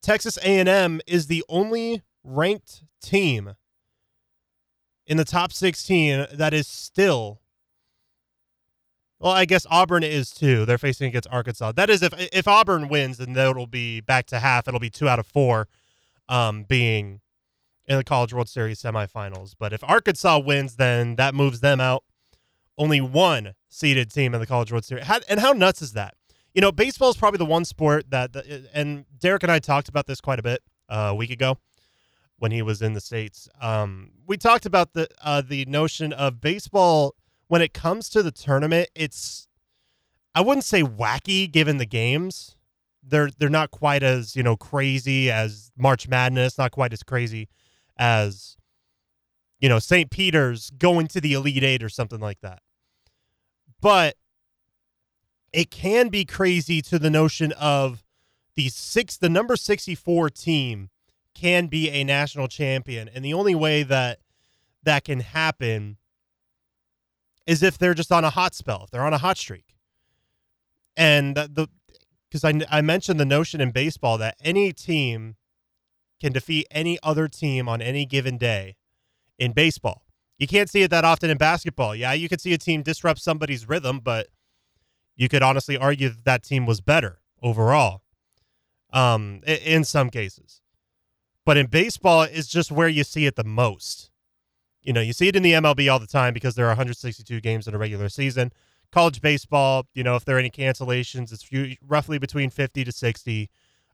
Texas 0.00 0.38
A&M 0.38 1.02
is 1.06 1.26
the 1.26 1.44
only 1.48 2.02
ranked 2.24 2.84
team 3.02 3.54
in 5.06 5.18
the 5.18 5.24
top 5.24 5.52
16 5.52 6.26
that 6.32 6.54
is 6.54 6.66
still 6.66 7.40
well, 9.20 9.32
I 9.32 9.44
guess 9.44 9.66
Auburn 9.70 10.02
is 10.02 10.30
too. 10.30 10.64
They're 10.64 10.78
facing 10.78 11.08
against 11.08 11.28
Arkansas. 11.30 11.72
That 11.72 11.90
is 11.90 12.02
if 12.02 12.14
if 12.32 12.48
Auburn 12.48 12.88
wins, 12.88 13.18
then 13.18 13.34
that'll 13.34 13.66
be 13.66 14.00
back 14.00 14.26
to 14.26 14.38
half. 14.38 14.66
It'll 14.66 14.80
be 14.80 14.90
two 14.90 15.08
out 15.08 15.18
of 15.18 15.26
four, 15.26 15.68
um, 16.28 16.64
being 16.64 17.20
in 17.86 17.98
the 17.98 18.04
College 18.04 18.32
World 18.32 18.48
Series 18.48 18.80
semifinals. 18.80 19.54
But 19.58 19.72
if 19.72 19.84
Arkansas 19.84 20.38
wins, 20.38 20.76
then 20.76 21.16
that 21.16 21.34
moves 21.34 21.60
them 21.60 21.80
out. 21.80 22.04
Only 22.78 23.00
one 23.00 23.54
seeded 23.68 24.10
team 24.10 24.32
in 24.32 24.40
the 24.40 24.46
College 24.46 24.72
World 24.72 24.84
Series. 24.84 25.04
How, 25.04 25.20
and 25.28 25.38
how 25.38 25.52
nuts 25.52 25.82
is 25.82 25.92
that? 25.92 26.14
You 26.54 26.62
know, 26.62 26.72
baseball 26.72 27.10
is 27.10 27.16
probably 27.16 27.38
the 27.38 27.44
one 27.44 27.64
sport 27.64 28.10
that, 28.10 28.34
and 28.72 29.04
Derek 29.18 29.42
and 29.42 29.52
I 29.52 29.58
talked 29.58 29.88
about 29.88 30.06
this 30.06 30.20
quite 30.20 30.38
a 30.38 30.42
bit 30.42 30.62
uh, 30.88 31.08
a 31.10 31.14
week 31.14 31.30
ago 31.30 31.58
when 32.38 32.52
he 32.52 32.62
was 32.62 32.80
in 32.80 32.94
the 32.94 33.00
states. 33.00 33.48
Um, 33.60 34.12
we 34.26 34.36
talked 34.36 34.66
about 34.66 34.94
the 34.94 35.08
uh, 35.22 35.42
the 35.42 35.66
notion 35.66 36.12
of 36.12 36.40
baseball 36.40 37.14
when 37.50 37.62
it 37.62 37.74
comes 37.74 38.08
to 38.08 38.22
the 38.22 38.30
tournament. 38.30 38.88
It's 38.94 39.48
I 40.36 40.40
wouldn't 40.40 40.64
say 40.64 40.84
wacky 40.84 41.50
given 41.50 41.78
the 41.78 41.84
games. 41.84 42.54
They're 43.02 43.28
they're 43.38 43.48
not 43.48 43.72
quite 43.72 44.04
as 44.04 44.36
you 44.36 44.44
know 44.44 44.56
crazy 44.56 45.32
as 45.32 45.72
March 45.76 46.06
Madness. 46.06 46.58
Not 46.58 46.70
quite 46.70 46.92
as 46.92 47.02
crazy 47.02 47.48
as 47.96 48.56
you 49.58 49.68
know 49.68 49.80
St. 49.80 50.12
Peter's 50.12 50.70
going 50.70 51.08
to 51.08 51.20
the 51.20 51.32
Elite 51.32 51.64
Eight 51.64 51.82
or 51.82 51.88
something 51.88 52.20
like 52.20 52.40
that. 52.40 52.60
But 53.80 54.14
it 55.52 55.72
can 55.72 56.08
be 56.08 56.24
crazy 56.24 56.80
to 56.82 57.00
the 57.00 57.10
notion 57.10 57.50
of 57.58 58.04
the 58.54 58.68
six 58.68 59.16
the 59.16 59.28
number 59.28 59.56
64 59.56 60.30
team 60.30 60.90
can 61.34 61.66
be 61.66 61.90
a 61.90 62.04
national 62.04 62.46
champion 62.46 63.08
and 63.12 63.24
the 63.24 63.34
only 63.34 63.56
way 63.56 63.82
that 63.82 64.20
that 64.84 65.02
can 65.02 65.20
happen 65.20 65.96
is 67.46 67.62
if 67.62 67.78
they're 67.78 67.94
just 67.94 68.12
on 68.12 68.24
a 68.24 68.30
hot 68.30 68.54
spell 68.54 68.84
if 68.84 68.90
they're 68.90 69.04
on 69.04 69.12
a 69.12 69.18
hot 69.18 69.38
streak 69.38 69.76
and 70.96 71.36
the 71.36 71.68
because 72.28 72.44
I, 72.44 72.60
I 72.70 72.80
mentioned 72.80 73.18
the 73.18 73.24
notion 73.24 73.60
in 73.60 73.72
baseball 73.72 74.18
that 74.18 74.36
any 74.42 74.72
team 74.72 75.36
can 76.20 76.32
defeat 76.32 76.66
any 76.70 76.98
other 77.02 77.26
team 77.26 77.68
on 77.68 77.80
any 77.82 78.06
given 78.06 78.36
day 78.36 78.76
in 79.38 79.52
baseball 79.52 80.02
you 80.38 80.46
can't 80.46 80.70
see 80.70 80.82
it 80.82 80.90
that 80.90 81.04
often 81.04 81.30
in 81.30 81.38
basketball 81.38 81.94
yeah 81.94 82.12
you 82.12 82.28
could 82.28 82.40
see 82.40 82.52
a 82.52 82.58
team 82.58 82.82
disrupt 82.82 83.20
somebody's 83.20 83.68
rhythm 83.68 84.00
but 84.00 84.28
you 85.16 85.28
could 85.28 85.42
honestly 85.42 85.76
argue 85.76 86.08
that 86.08 86.24
that 86.24 86.42
team 86.42 86.66
was 86.66 86.80
better 86.80 87.20
overall 87.42 88.02
um, 88.92 89.40
in 89.46 89.84
some 89.84 90.10
cases. 90.10 90.60
But 91.44 91.56
in 91.56 91.66
baseball, 91.66 92.22
it's 92.22 92.48
just 92.48 92.70
where 92.70 92.88
you 92.88 93.04
see 93.04 93.26
it 93.26 93.36
the 93.36 93.44
most. 93.44 94.10
You 94.82 94.92
know, 94.92 95.00
you 95.00 95.12
see 95.12 95.28
it 95.28 95.36
in 95.36 95.42
the 95.42 95.52
MLB 95.52 95.92
all 95.92 95.98
the 95.98 96.06
time 96.06 96.32
because 96.32 96.54
there 96.54 96.64
are 96.66 96.70
162 96.70 97.40
games 97.40 97.68
in 97.68 97.74
a 97.74 97.78
regular 97.78 98.08
season. 98.08 98.52
College 98.90 99.20
baseball, 99.20 99.86
you 99.94 100.02
know, 100.02 100.16
if 100.16 100.24
there 100.24 100.36
are 100.36 100.38
any 100.38 100.50
cancellations, 100.50 101.32
it's 101.32 101.76
roughly 101.86 102.18
between 102.18 102.50
50 102.50 102.84
to 102.84 102.92
60 102.92 103.50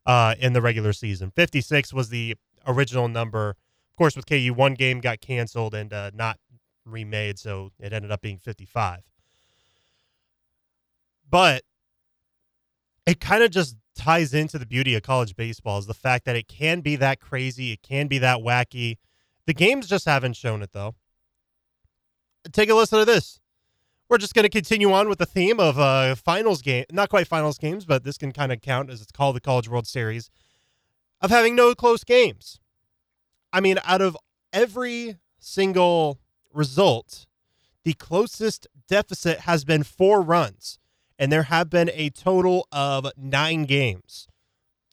uh, 0.06 0.34
in 0.38 0.52
the 0.52 0.62
regular 0.62 0.92
season. 0.92 1.30
56 1.30 1.92
was 1.92 2.08
the 2.08 2.36
original 2.66 3.08
number. 3.08 3.50
Of 3.50 3.96
course, 3.96 4.16
with 4.16 4.26
KU, 4.26 4.52
one 4.54 4.74
game 4.74 5.00
got 5.00 5.20
canceled 5.20 5.74
and 5.74 5.92
uh, 5.92 6.12
not 6.14 6.38
remade, 6.84 7.38
so 7.38 7.72
it 7.78 7.92
ended 7.92 8.10
up 8.10 8.20
being 8.20 8.38
55. 8.38 9.00
But 11.28 11.62
it 13.06 13.20
kind 13.20 13.42
of 13.42 13.50
just 13.50 13.76
ties 13.96 14.34
into 14.34 14.58
the 14.58 14.66
beauty 14.66 14.94
of 14.94 15.02
college 15.02 15.34
baseball 15.36 15.78
is 15.78 15.86
the 15.86 15.94
fact 15.94 16.24
that 16.26 16.36
it 16.36 16.48
can 16.48 16.80
be 16.80 16.96
that 16.96 17.20
crazy, 17.20 17.72
it 17.72 17.82
can 17.82 18.06
be 18.06 18.18
that 18.18 18.38
wacky. 18.38 18.96
The 19.46 19.54
games 19.54 19.86
just 19.86 20.04
haven't 20.04 20.34
shown 20.36 20.62
it 20.62 20.72
though. 20.72 20.94
Take 22.52 22.68
a 22.68 22.74
listen 22.74 22.98
to 22.98 23.04
this. 23.04 23.40
we're 24.08 24.18
just 24.18 24.34
going 24.34 24.44
to 24.44 24.48
continue 24.48 24.92
on 24.92 25.08
with 25.08 25.18
the 25.18 25.26
theme 25.26 25.58
of 25.58 25.78
uh, 25.78 26.14
finals 26.14 26.62
game, 26.62 26.84
not 26.92 27.08
quite 27.08 27.26
finals 27.26 27.58
games, 27.58 27.84
but 27.84 28.04
this 28.04 28.16
can 28.18 28.32
kind 28.32 28.52
of 28.52 28.60
count 28.60 28.90
as 28.90 29.00
it's 29.02 29.10
called 29.10 29.34
the 29.34 29.40
College 29.40 29.68
World 29.68 29.86
Series 29.86 30.30
of 31.20 31.30
having 31.30 31.56
no 31.56 31.74
close 31.74 32.04
games. 32.04 32.60
I 33.52 33.60
mean, 33.60 33.78
out 33.84 34.02
of 34.02 34.16
every 34.52 35.16
single 35.38 36.20
result, 36.52 37.26
the 37.84 37.94
closest 37.94 38.66
deficit 38.88 39.40
has 39.40 39.64
been 39.64 39.82
four 39.82 40.20
runs, 40.20 40.78
and 41.18 41.32
there 41.32 41.44
have 41.44 41.70
been 41.70 41.90
a 41.94 42.10
total 42.10 42.68
of 42.70 43.10
nine 43.16 43.64
games 43.64 44.28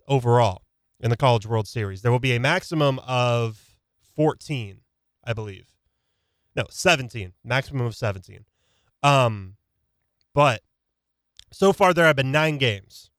overall 0.08 0.64
in 1.00 1.10
the 1.10 1.18
College 1.18 1.46
World 1.46 1.68
Series. 1.68 2.02
There 2.02 2.12
will 2.12 2.20
be 2.20 2.36
a 2.36 2.40
maximum 2.40 3.00
of 3.00 3.73
14, 4.16 4.82
I 5.24 5.34
believe. 5.34 5.68
No, 6.56 6.66
17, 6.70 7.34
maximum 7.44 7.86
of 7.86 7.96
17. 7.96 8.46
Um, 9.02 9.56
but 10.34 10.62
so 11.52 11.74
far 11.74 11.94
there 11.94 12.06
have 12.06 12.16
been 12.16 12.32
nine 12.32 12.58
games. 12.58 13.10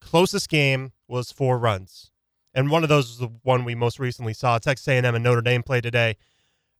Closest 0.00 0.48
game 0.48 0.92
was 1.08 1.32
four 1.32 1.58
runs, 1.58 2.10
and 2.54 2.70
one 2.70 2.82
of 2.82 2.88
those 2.88 3.08
was 3.08 3.18
the 3.18 3.34
one 3.42 3.64
we 3.64 3.74
most 3.74 3.98
recently 3.98 4.34
saw. 4.34 4.58
Texas 4.58 4.86
A&M 4.88 5.04
and 5.04 5.24
Notre 5.24 5.40
Dame 5.40 5.62
play 5.62 5.80
today. 5.80 6.16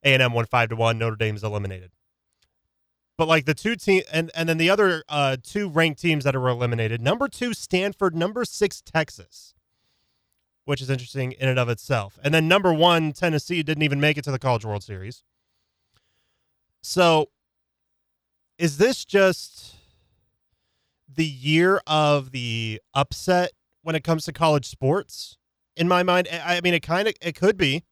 A&M 0.04 0.32
won 0.34 0.44
five 0.44 0.68
to 0.68 0.76
one. 0.76 0.98
Notre 0.98 1.16
Dame 1.16 1.34
is 1.34 1.42
eliminated. 1.42 1.90
But 3.16 3.28
like 3.28 3.44
the 3.44 3.54
two 3.54 3.76
team 3.76 4.02
and 4.12 4.30
and 4.34 4.48
then 4.48 4.58
the 4.58 4.68
other 4.68 5.04
uh, 5.08 5.36
two 5.42 5.68
ranked 5.68 6.00
teams 6.00 6.24
that 6.24 6.34
are 6.34 6.48
eliminated. 6.48 7.00
Number 7.00 7.28
two 7.28 7.54
Stanford, 7.54 8.14
number 8.14 8.44
six 8.44 8.80
Texas, 8.80 9.53
which 10.64 10.80
is 10.80 10.90
interesting 10.90 11.32
in 11.32 11.48
and 11.48 11.58
of 11.58 11.68
itself. 11.68 12.18
And 12.22 12.32
then 12.32 12.48
number 12.48 12.72
one 12.72 13.12
Tennessee 13.12 13.62
didn't 13.62 13.82
even 13.82 14.00
make 14.00 14.16
it 14.16 14.24
to 14.24 14.30
the 14.30 14.38
College 14.38 14.64
World 14.64 14.82
Series. 14.82 15.22
So 16.82 17.30
is 18.58 18.76
this 18.76 19.04
just 19.04 19.74
the 21.12 21.24
year 21.24 21.80
of 21.86 22.30
the 22.30 22.80
upset 22.94 23.52
when 23.82 23.94
it 23.94 24.04
comes 24.04 24.24
to 24.24 24.32
college 24.32 24.66
sports? 24.66 25.38
In 25.76 25.88
my 25.88 26.02
mind, 26.02 26.28
I 26.30 26.60
mean, 26.62 26.74
it 26.74 26.82
kind 26.82 27.08
of 27.08 27.14
it 27.20 27.34
could 27.34 27.56
be. 27.56 27.84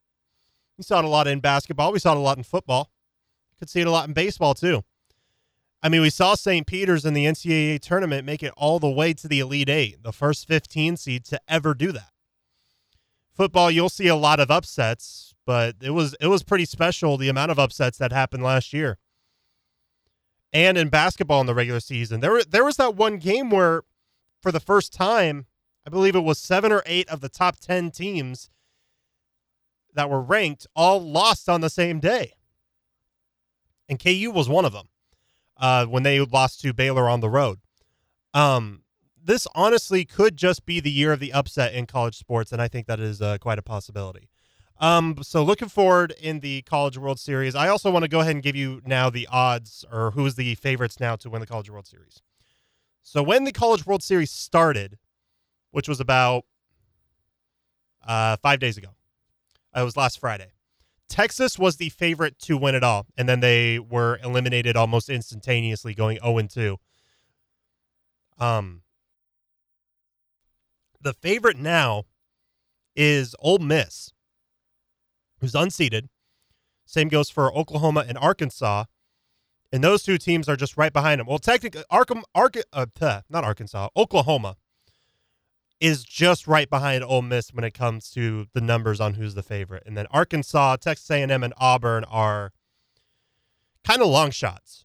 We 0.78 0.84
saw 0.84 1.00
it 1.00 1.04
a 1.04 1.08
lot 1.08 1.26
in 1.26 1.40
basketball. 1.40 1.92
We 1.92 1.98
saw 1.98 2.12
it 2.12 2.18
a 2.18 2.20
lot 2.20 2.38
in 2.38 2.44
football. 2.44 2.90
Could 3.58 3.68
see 3.68 3.80
it 3.80 3.86
a 3.86 3.90
lot 3.90 4.08
in 4.08 4.14
baseball 4.14 4.54
too. 4.54 4.82
I 5.82 5.88
mean, 5.88 6.00
we 6.00 6.10
saw 6.10 6.36
St. 6.36 6.64
Peter's 6.64 7.04
in 7.04 7.12
the 7.12 7.24
NCAA 7.24 7.80
tournament 7.80 8.24
make 8.24 8.42
it 8.42 8.52
all 8.56 8.78
the 8.78 8.90
way 8.90 9.12
to 9.14 9.26
the 9.26 9.40
Elite 9.40 9.68
Eight, 9.68 10.02
the 10.04 10.12
first 10.12 10.46
15 10.46 10.96
seed 10.96 11.24
to 11.24 11.40
ever 11.48 11.74
do 11.74 11.90
that. 11.90 12.11
Football, 13.34 13.70
you'll 13.70 13.88
see 13.88 14.08
a 14.08 14.16
lot 14.16 14.40
of 14.40 14.50
upsets, 14.50 15.34
but 15.46 15.76
it 15.82 15.90
was 15.90 16.14
it 16.20 16.26
was 16.26 16.42
pretty 16.42 16.64
special 16.64 17.16
the 17.16 17.28
amount 17.28 17.50
of 17.50 17.58
upsets 17.58 17.98
that 17.98 18.12
happened 18.12 18.42
last 18.42 18.72
year 18.72 18.98
and 20.52 20.76
in 20.76 20.88
basketball 20.88 21.40
in 21.40 21.46
the 21.46 21.54
regular 21.54 21.80
season. 21.80 22.20
There, 22.20 22.42
there 22.44 22.64
was 22.64 22.76
that 22.76 22.94
one 22.94 23.16
game 23.18 23.50
where, 23.50 23.82
for 24.40 24.52
the 24.52 24.60
first 24.60 24.92
time, 24.92 25.46
I 25.86 25.90
believe 25.90 26.14
it 26.14 26.20
was 26.20 26.38
seven 26.38 26.70
or 26.70 26.82
eight 26.86 27.08
of 27.08 27.20
the 27.20 27.28
top 27.28 27.58
10 27.58 27.90
teams 27.90 28.50
that 29.94 30.10
were 30.10 30.20
ranked 30.20 30.66
all 30.76 31.00
lost 31.00 31.48
on 31.48 31.60
the 31.60 31.70
same 31.70 32.00
day. 32.00 32.34
And 33.88 33.98
KU 33.98 34.30
was 34.32 34.48
one 34.48 34.64
of 34.64 34.72
them 34.72 34.88
uh, 35.56 35.86
when 35.86 36.02
they 36.02 36.20
lost 36.20 36.60
to 36.60 36.72
Baylor 36.72 37.08
on 37.08 37.20
the 37.20 37.28
road. 37.28 37.58
Um, 38.32 38.81
this 39.24 39.46
honestly 39.54 40.04
could 40.04 40.36
just 40.36 40.66
be 40.66 40.80
the 40.80 40.90
year 40.90 41.12
of 41.12 41.20
the 41.20 41.32
upset 41.32 41.74
in 41.74 41.86
college 41.86 42.16
sports, 42.16 42.52
and 42.52 42.60
I 42.60 42.68
think 42.68 42.86
that 42.86 43.00
is 43.00 43.22
uh, 43.22 43.38
quite 43.38 43.58
a 43.58 43.62
possibility. 43.62 44.28
Um, 44.82 45.18
so 45.22 45.44
looking 45.44 45.68
forward 45.68 46.12
in 46.20 46.40
the 46.40 46.62
College 46.62 46.98
World 46.98 47.20
Series. 47.20 47.54
I 47.54 47.68
also 47.68 47.90
want 47.90 48.02
to 48.02 48.08
go 48.08 48.20
ahead 48.20 48.34
and 48.34 48.42
give 48.42 48.56
you 48.56 48.82
now 48.84 49.10
the 49.10 49.28
odds 49.30 49.84
or 49.92 50.10
who's 50.10 50.34
the 50.34 50.56
favorites 50.56 50.98
now 50.98 51.14
to 51.16 51.30
win 51.30 51.40
the 51.40 51.46
College 51.46 51.70
World 51.70 51.86
Series. 51.86 52.20
So 53.02 53.22
when 53.22 53.44
the 53.44 53.52
College 53.52 53.86
World 53.86 54.02
Series 54.02 54.32
started, 54.32 54.98
which 55.70 55.88
was 55.88 56.00
about 56.00 56.44
uh, 58.06 58.36
five 58.42 58.58
days 58.58 58.76
ago, 58.76 58.88
it 59.74 59.84
was 59.84 59.96
last 59.96 60.18
Friday. 60.18 60.52
Texas 61.08 61.58
was 61.58 61.76
the 61.76 61.90
favorite 61.90 62.38
to 62.40 62.56
win 62.56 62.74
it 62.74 62.82
all, 62.82 63.06
and 63.16 63.28
then 63.28 63.40
they 63.40 63.78
were 63.78 64.18
eliminated 64.24 64.76
almost 64.76 65.08
instantaneously, 65.08 65.94
going 65.94 66.18
0 66.18 66.38
and 66.38 66.50
2. 66.50 66.76
Um, 68.38 68.81
the 71.02 71.12
favorite 71.12 71.58
now 71.58 72.04
is 72.94 73.34
Ole 73.40 73.58
Miss 73.58 74.12
who's 75.42 75.52
unseeded. 75.52 76.08
Same 76.86 77.08
goes 77.08 77.28
for 77.28 77.52
Oklahoma 77.54 78.04
and 78.08 78.16
Arkansas. 78.16 78.84
And 79.72 79.82
those 79.82 80.02
two 80.02 80.16
teams 80.16 80.48
are 80.48 80.56
just 80.56 80.76
right 80.76 80.92
behind 80.92 81.18
them. 81.18 81.26
Well, 81.26 81.38
technically, 81.38 81.82
Ark, 81.90 82.10
uh, 82.72 82.86
not 83.28 83.44
Arkansas, 83.44 83.88
Oklahoma 83.96 84.56
is 85.80 86.04
just 86.04 86.46
right 86.46 86.70
behind 86.70 87.02
Ole 87.02 87.22
Miss 87.22 87.52
when 87.52 87.64
it 87.64 87.74
comes 87.74 88.10
to 88.10 88.46
the 88.54 88.60
numbers 88.60 89.00
on 89.00 89.14
who's 89.14 89.34
the 89.34 89.42
favorite. 89.42 89.82
And 89.84 89.96
then 89.96 90.06
Arkansas, 90.10 90.76
Texas 90.76 91.10
A&M, 91.10 91.42
and 91.42 91.52
Auburn 91.56 92.04
are 92.04 92.52
kind 93.82 94.00
of 94.00 94.08
long 94.08 94.30
shots. 94.30 94.84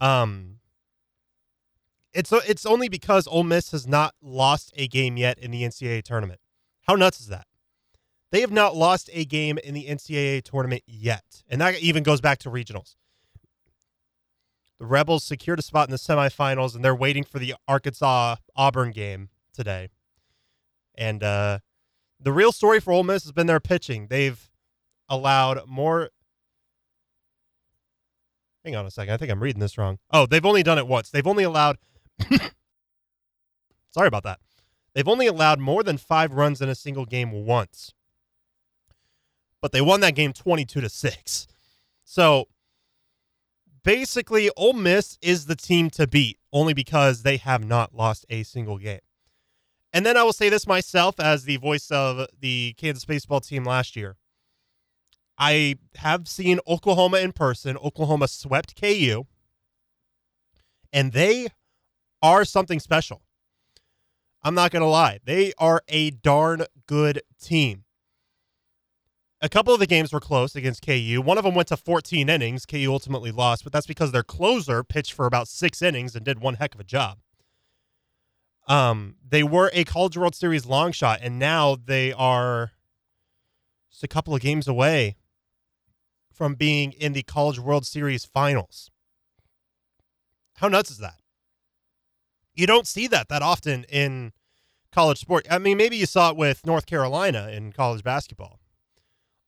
Um, 0.00 0.56
it's 2.12 2.32
it's 2.32 2.66
only 2.66 2.88
because 2.88 3.26
Ole 3.26 3.44
Miss 3.44 3.70
has 3.72 3.86
not 3.86 4.14
lost 4.22 4.72
a 4.76 4.88
game 4.88 5.16
yet 5.16 5.38
in 5.38 5.50
the 5.50 5.62
NCAA 5.62 6.02
tournament. 6.02 6.40
How 6.86 6.94
nuts 6.94 7.20
is 7.20 7.28
that? 7.28 7.46
They 8.30 8.40
have 8.40 8.52
not 8.52 8.76
lost 8.76 9.08
a 9.12 9.24
game 9.24 9.58
in 9.58 9.74
the 9.74 9.86
NCAA 9.86 10.42
tournament 10.42 10.82
yet. 10.86 11.42
And 11.48 11.60
that 11.60 11.78
even 11.80 12.02
goes 12.02 12.20
back 12.20 12.38
to 12.40 12.50
regionals. 12.50 12.94
The 14.78 14.86
Rebels 14.86 15.24
secured 15.24 15.58
a 15.58 15.62
spot 15.62 15.88
in 15.88 15.92
the 15.92 15.98
semifinals, 15.98 16.74
and 16.74 16.84
they're 16.84 16.94
waiting 16.94 17.24
for 17.24 17.38
the 17.38 17.54
Arkansas 17.66 18.36
Auburn 18.54 18.90
game 18.92 19.30
today. 19.52 19.88
And 20.94 21.22
uh, 21.22 21.58
the 22.20 22.32
real 22.32 22.52
story 22.52 22.80
for 22.80 22.92
Ole 22.92 23.02
Miss 23.02 23.24
has 23.24 23.32
been 23.32 23.46
their 23.46 23.60
pitching. 23.60 24.06
They've 24.08 24.48
allowed 25.08 25.66
more. 25.66 26.10
Hang 28.64 28.76
on 28.76 28.86
a 28.86 28.90
second. 28.90 29.14
I 29.14 29.16
think 29.16 29.32
I'm 29.32 29.42
reading 29.42 29.60
this 29.60 29.78
wrong. 29.78 29.98
Oh, 30.12 30.26
they've 30.26 30.44
only 30.44 30.62
done 30.62 30.78
it 30.78 30.86
once. 30.86 31.10
They've 31.10 31.26
only 31.26 31.44
allowed. 31.44 31.78
Sorry 33.90 34.08
about 34.08 34.24
that. 34.24 34.40
They've 34.94 35.08
only 35.08 35.26
allowed 35.26 35.60
more 35.60 35.82
than 35.82 35.96
five 35.98 36.32
runs 36.32 36.60
in 36.60 36.68
a 36.68 36.74
single 36.74 37.04
game 37.04 37.30
once 37.46 37.92
but 39.60 39.72
they 39.72 39.80
won 39.80 40.00
that 40.00 40.14
game 40.14 40.32
22 40.32 40.80
to 40.80 40.88
6. 40.88 41.46
So 42.04 42.48
basically, 43.84 44.50
Ole 44.56 44.72
Miss 44.72 45.18
is 45.20 45.46
the 45.46 45.56
team 45.56 45.90
to 45.90 46.06
beat 46.06 46.38
only 46.52 46.74
because 46.74 47.22
they 47.22 47.36
have 47.38 47.64
not 47.64 47.94
lost 47.94 48.24
a 48.30 48.42
single 48.42 48.78
game. 48.78 49.00
And 49.92 50.04
then 50.04 50.16
I 50.16 50.22
will 50.22 50.32
say 50.32 50.48
this 50.48 50.66
myself 50.66 51.18
as 51.18 51.44
the 51.44 51.56
voice 51.56 51.90
of 51.90 52.26
the 52.38 52.74
Kansas 52.76 53.04
baseball 53.04 53.40
team 53.40 53.64
last 53.64 53.96
year. 53.96 54.16
I 55.38 55.76
have 55.96 56.28
seen 56.28 56.60
Oklahoma 56.66 57.18
in 57.18 57.32
person. 57.32 57.76
Oklahoma 57.78 58.28
swept 58.28 58.78
KU, 58.78 59.24
and 60.92 61.12
they 61.12 61.48
are 62.22 62.44
something 62.44 62.80
special. 62.80 63.22
I'm 64.42 64.54
not 64.54 64.70
going 64.70 64.82
to 64.82 64.88
lie. 64.88 65.18
They 65.24 65.52
are 65.58 65.82
a 65.88 66.10
darn 66.10 66.64
good 66.86 67.22
team 67.40 67.84
a 69.40 69.48
couple 69.48 69.72
of 69.72 69.80
the 69.80 69.86
games 69.86 70.12
were 70.12 70.20
close 70.20 70.56
against 70.56 70.84
KU. 70.84 71.22
One 71.24 71.38
of 71.38 71.44
them 71.44 71.54
went 71.54 71.68
to 71.68 71.76
14 71.76 72.28
innings. 72.28 72.66
KU 72.66 72.88
ultimately 72.90 73.30
lost, 73.30 73.64
but 73.64 73.72
that's 73.72 73.86
because 73.86 74.12
their 74.12 74.22
closer 74.22 74.82
pitched 74.82 75.12
for 75.12 75.26
about 75.26 75.48
six 75.48 75.80
innings 75.80 76.16
and 76.16 76.24
did 76.24 76.40
one 76.40 76.54
heck 76.54 76.74
of 76.74 76.80
a 76.80 76.84
job. 76.84 77.18
Um, 78.66 79.16
they 79.26 79.42
were 79.42 79.70
a 79.72 79.84
College 79.84 80.16
World 80.16 80.34
Series 80.34 80.66
long 80.66 80.92
shot, 80.92 81.20
and 81.22 81.38
now 81.38 81.76
they 81.76 82.12
are 82.12 82.72
just 83.90 84.02
a 84.02 84.08
couple 84.08 84.34
of 84.34 84.42
games 84.42 84.68
away 84.68 85.16
from 86.32 86.54
being 86.54 86.92
in 86.92 87.12
the 87.12 87.22
College 87.22 87.58
World 87.58 87.86
Series 87.86 88.24
finals. 88.24 88.90
How 90.56 90.68
nuts 90.68 90.90
is 90.90 90.98
that? 90.98 91.20
You 92.58 92.66
don't 92.66 92.86
see 92.86 93.06
that 93.06 93.28
that 93.28 93.42
often 93.42 93.84
in 93.84 94.32
college 94.92 95.18
sport. 95.18 95.46
I 95.50 95.58
mean, 95.58 95.76
maybe 95.76 95.96
you 95.96 96.06
saw 96.06 96.30
it 96.30 96.36
with 96.36 96.66
North 96.66 96.86
Carolina 96.86 97.48
in 97.52 97.72
college 97.72 98.02
basketball 98.02 98.58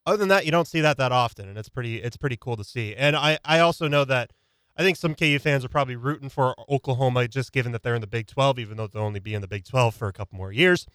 other 0.06 0.16
than 0.16 0.28
that, 0.28 0.44
you 0.44 0.50
don't 0.50 0.68
see 0.68 0.80
that 0.80 0.96
that 0.96 1.12
often, 1.12 1.48
and 1.48 1.58
it's 1.58 1.68
pretty 1.68 1.96
it's 1.96 2.16
pretty 2.16 2.36
cool 2.36 2.56
to 2.56 2.64
see. 2.64 2.94
And 2.94 3.16
I 3.16 3.38
I 3.44 3.60
also 3.60 3.88
know 3.88 4.04
that 4.04 4.32
I 4.76 4.82
think 4.82 4.96
some 4.96 5.14
KU 5.14 5.38
fans 5.38 5.64
are 5.64 5.68
probably 5.68 5.96
rooting 5.96 6.28
for 6.28 6.54
Oklahoma 6.68 7.28
just 7.28 7.52
given 7.52 7.72
that 7.72 7.82
they're 7.82 7.94
in 7.94 8.00
the 8.00 8.06
Big 8.06 8.26
12, 8.26 8.58
even 8.58 8.76
though 8.76 8.86
they'll 8.86 9.02
only 9.02 9.20
be 9.20 9.34
in 9.34 9.42
the 9.42 9.48
Big 9.48 9.64
12 9.64 9.94
for 9.94 10.08
a 10.08 10.12
couple 10.12 10.38
more 10.38 10.52
years. 10.52 10.86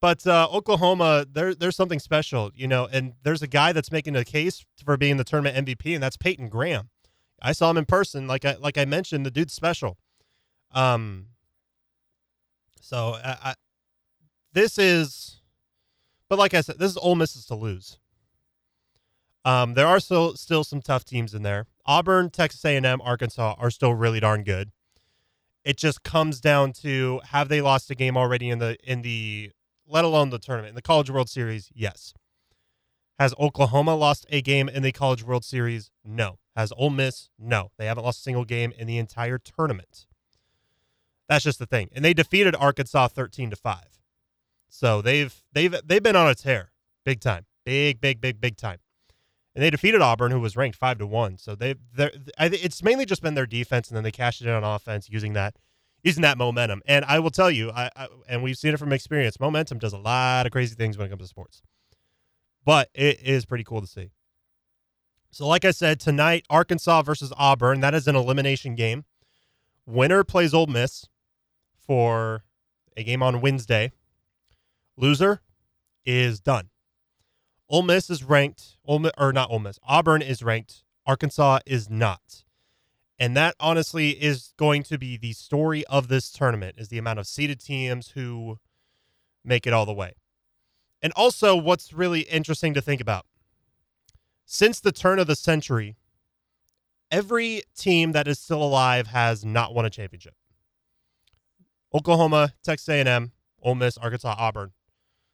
But 0.00 0.26
uh, 0.26 0.48
Oklahoma, 0.52 1.26
there, 1.30 1.54
there's 1.54 1.74
something 1.74 1.98
special, 1.98 2.50
you 2.54 2.68
know, 2.68 2.86
and 2.92 3.14
there's 3.22 3.42
a 3.42 3.46
guy 3.46 3.72
that's 3.72 3.90
making 3.90 4.14
a 4.14 4.24
case 4.24 4.64
for 4.84 4.96
being 4.96 5.16
the 5.16 5.24
tournament 5.24 5.66
MVP, 5.66 5.94
and 5.94 6.02
that's 6.02 6.16
Peyton 6.16 6.48
Graham. 6.48 6.90
I 7.40 7.52
saw 7.52 7.70
him 7.70 7.76
in 7.78 7.86
person, 7.86 8.26
like 8.26 8.44
I 8.44 8.56
like 8.58 8.78
I 8.78 8.84
mentioned, 8.84 9.26
the 9.26 9.30
dude's 9.30 9.52
special. 9.52 9.98
Um, 10.76 11.28
so 12.80 13.16
I, 13.24 13.36
I 13.42 13.54
this 14.52 14.78
is, 14.78 15.40
but 16.28 16.38
like 16.38 16.54
I 16.54 16.60
said, 16.60 16.78
this 16.78 16.90
is 16.90 16.96
Ole 16.98 17.14
Miss's 17.14 17.46
to 17.46 17.54
lose. 17.54 17.98
Um, 19.44 19.74
there 19.74 19.86
are 19.86 20.00
still 20.00 20.36
still 20.36 20.64
some 20.64 20.82
tough 20.82 21.04
teams 21.04 21.34
in 21.34 21.42
there. 21.42 21.66
Auburn, 21.86 22.30
Texas 22.30 22.64
A&M, 22.64 23.00
Arkansas 23.00 23.54
are 23.58 23.70
still 23.70 23.94
really 23.94 24.20
darn 24.20 24.42
good. 24.42 24.72
It 25.64 25.76
just 25.78 26.02
comes 26.02 26.40
down 26.40 26.72
to 26.74 27.20
have 27.30 27.48
they 27.48 27.60
lost 27.60 27.90
a 27.90 27.94
game 27.94 28.16
already 28.16 28.50
in 28.50 28.58
the 28.58 28.76
in 28.84 29.02
the 29.02 29.52
let 29.88 30.04
alone 30.04 30.30
the 30.30 30.38
tournament 30.38 30.70
in 30.70 30.74
the 30.74 30.82
College 30.82 31.10
World 31.10 31.30
Series? 31.30 31.70
Yes. 31.74 32.12
Has 33.18 33.34
Oklahoma 33.38 33.94
lost 33.94 34.26
a 34.28 34.42
game 34.42 34.68
in 34.68 34.82
the 34.82 34.92
College 34.92 35.22
World 35.22 35.44
Series? 35.44 35.90
No. 36.04 36.38
Has 36.54 36.72
Ole 36.76 36.90
Miss? 36.90 37.30
No. 37.38 37.70
They 37.78 37.86
haven't 37.86 38.04
lost 38.04 38.18
a 38.18 38.22
single 38.22 38.44
game 38.44 38.72
in 38.76 38.86
the 38.86 38.98
entire 38.98 39.38
tournament. 39.38 40.06
That's 41.28 41.44
just 41.44 41.58
the 41.58 41.66
thing. 41.66 41.90
And 41.94 42.04
they 42.04 42.14
defeated 42.14 42.54
Arkansas 42.54 43.08
13 43.08 43.50
to 43.50 43.56
5. 43.56 43.78
So 44.68 45.02
they've 45.02 45.34
they've 45.52 45.74
they've 45.84 46.02
been 46.02 46.16
on 46.16 46.28
a 46.28 46.34
tear 46.34 46.72
big 47.04 47.20
time. 47.20 47.46
Big 47.64 48.00
big 48.00 48.20
big 48.20 48.40
big 48.40 48.56
time. 48.56 48.78
And 49.54 49.62
they 49.62 49.70
defeated 49.70 50.02
Auburn 50.02 50.32
who 50.32 50.40
was 50.40 50.56
ranked 50.56 50.76
5 50.76 50.98
to 50.98 51.06
1. 51.06 51.38
So 51.38 51.54
they 51.54 51.74
they 51.94 52.10
it's 52.36 52.82
mainly 52.82 53.06
just 53.06 53.22
been 53.22 53.34
their 53.34 53.46
defense 53.46 53.88
and 53.88 53.96
then 53.96 54.04
they 54.04 54.12
cashed 54.12 54.40
it 54.40 54.48
in 54.48 54.54
on 54.54 54.64
offense 54.64 55.08
using 55.08 55.32
that 55.32 55.56
using 56.02 56.22
that 56.22 56.38
momentum. 56.38 56.82
And 56.86 57.04
I 57.04 57.18
will 57.18 57.30
tell 57.30 57.50
you, 57.50 57.70
I, 57.70 57.90
I 57.96 58.08
and 58.28 58.42
we've 58.42 58.58
seen 58.58 58.74
it 58.74 58.78
from 58.78 58.92
experience, 58.92 59.40
momentum 59.40 59.78
does 59.78 59.92
a 59.92 59.98
lot 59.98 60.46
of 60.46 60.52
crazy 60.52 60.74
things 60.74 60.96
when 60.98 61.06
it 61.06 61.10
comes 61.10 61.22
to 61.22 61.28
sports 61.28 61.62
but 62.66 62.90
it 62.92 63.20
is 63.22 63.46
pretty 63.46 63.64
cool 63.64 63.80
to 63.80 63.86
see. 63.86 64.10
So, 65.30 65.46
like 65.46 65.64
I 65.64 65.70
said, 65.70 66.00
tonight, 66.00 66.44
Arkansas 66.50 67.02
versus 67.02 67.32
Auburn. 67.36 67.80
That 67.80 67.94
is 67.94 68.08
an 68.08 68.16
elimination 68.16 68.74
game. 68.74 69.04
Winner 69.86 70.24
plays 70.24 70.52
Ole 70.52 70.66
Miss 70.66 71.06
for 71.86 72.44
a 72.96 73.04
game 73.04 73.22
on 73.22 73.40
Wednesday. 73.40 73.92
Loser 74.96 75.40
is 76.04 76.40
done. 76.40 76.70
Ole 77.68 77.82
Miss 77.82 78.08
is 78.10 78.22
ranked, 78.22 78.76
Ole 78.84 79.00
Miss, 79.00 79.12
or 79.18 79.32
not 79.32 79.50
Ole 79.50 79.58
Miss. 79.58 79.78
Auburn 79.86 80.22
is 80.22 80.42
ranked. 80.42 80.84
Arkansas 81.04 81.60
is 81.66 81.90
not. 81.90 82.44
And 83.18 83.36
that 83.36 83.54
honestly 83.58 84.10
is 84.10 84.52
going 84.56 84.82
to 84.84 84.98
be 84.98 85.16
the 85.16 85.32
story 85.32 85.84
of 85.86 86.08
this 86.08 86.30
tournament 86.30 86.76
is 86.78 86.88
the 86.88 86.98
amount 86.98 87.18
of 87.18 87.26
seeded 87.26 87.60
teams 87.60 88.10
who 88.10 88.58
make 89.44 89.66
it 89.66 89.72
all 89.72 89.86
the 89.86 89.94
way. 89.94 90.14
And 91.02 91.12
also, 91.14 91.56
what's 91.56 91.92
really 91.92 92.22
interesting 92.22 92.74
to 92.74 92.80
think 92.80 93.00
about 93.00 93.26
since 94.44 94.80
the 94.80 94.92
turn 94.92 95.18
of 95.18 95.26
the 95.26 95.36
century, 95.36 95.96
every 97.10 97.62
team 97.76 98.12
that 98.12 98.28
is 98.28 98.38
still 98.38 98.62
alive 98.62 99.08
has 99.08 99.44
not 99.44 99.74
won 99.74 99.84
a 99.84 99.90
championship. 99.90 100.34
Oklahoma, 101.96 102.52
Texas 102.62 102.88
A&M, 102.88 103.32
Ole 103.62 103.74
Miss, 103.74 103.96
Arkansas, 103.96 104.34
Auburn. 104.38 104.72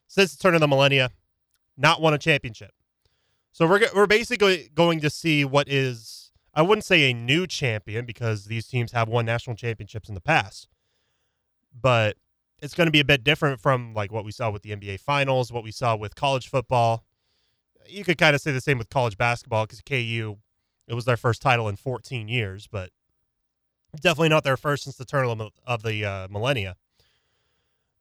Since 0.06 0.36
the 0.36 0.42
turn 0.42 0.54
of 0.54 0.60
the 0.60 0.68
millennia, 0.68 1.10
not 1.76 2.00
won 2.00 2.14
a 2.14 2.18
championship. 2.18 2.70
So 3.50 3.66
we're 3.66 3.80
we're 3.94 4.06
basically 4.06 4.70
going 4.74 5.00
to 5.00 5.10
see 5.10 5.44
what 5.44 5.68
is 5.68 6.30
I 6.54 6.62
wouldn't 6.62 6.84
say 6.84 7.10
a 7.10 7.14
new 7.14 7.46
champion 7.46 8.06
because 8.06 8.44
these 8.44 8.66
teams 8.68 8.92
have 8.92 9.08
won 9.08 9.26
national 9.26 9.56
championships 9.56 10.08
in 10.08 10.14
the 10.14 10.20
past. 10.20 10.68
But 11.78 12.16
it's 12.62 12.74
going 12.74 12.86
to 12.86 12.92
be 12.92 13.00
a 13.00 13.04
bit 13.04 13.24
different 13.24 13.60
from 13.60 13.92
like 13.94 14.12
what 14.12 14.24
we 14.24 14.30
saw 14.30 14.50
with 14.50 14.62
the 14.62 14.70
NBA 14.70 15.00
Finals, 15.00 15.50
what 15.50 15.64
we 15.64 15.72
saw 15.72 15.96
with 15.96 16.14
college 16.14 16.48
football. 16.48 17.04
You 17.88 18.04
could 18.04 18.18
kind 18.18 18.36
of 18.36 18.40
say 18.40 18.52
the 18.52 18.60
same 18.60 18.78
with 18.78 18.88
college 18.88 19.18
basketball 19.18 19.66
because 19.66 19.80
KU, 19.80 20.36
it 20.86 20.94
was 20.94 21.06
their 21.06 21.16
first 21.16 21.42
title 21.42 21.68
in 21.68 21.76
14 21.76 22.28
years, 22.28 22.68
but 22.70 22.90
definitely 24.00 24.30
not 24.30 24.44
their 24.44 24.56
first 24.56 24.84
since 24.84 24.96
the 24.96 25.04
turn 25.04 25.50
of 25.66 25.82
the 25.82 26.04
uh, 26.04 26.28
millennia. 26.30 26.76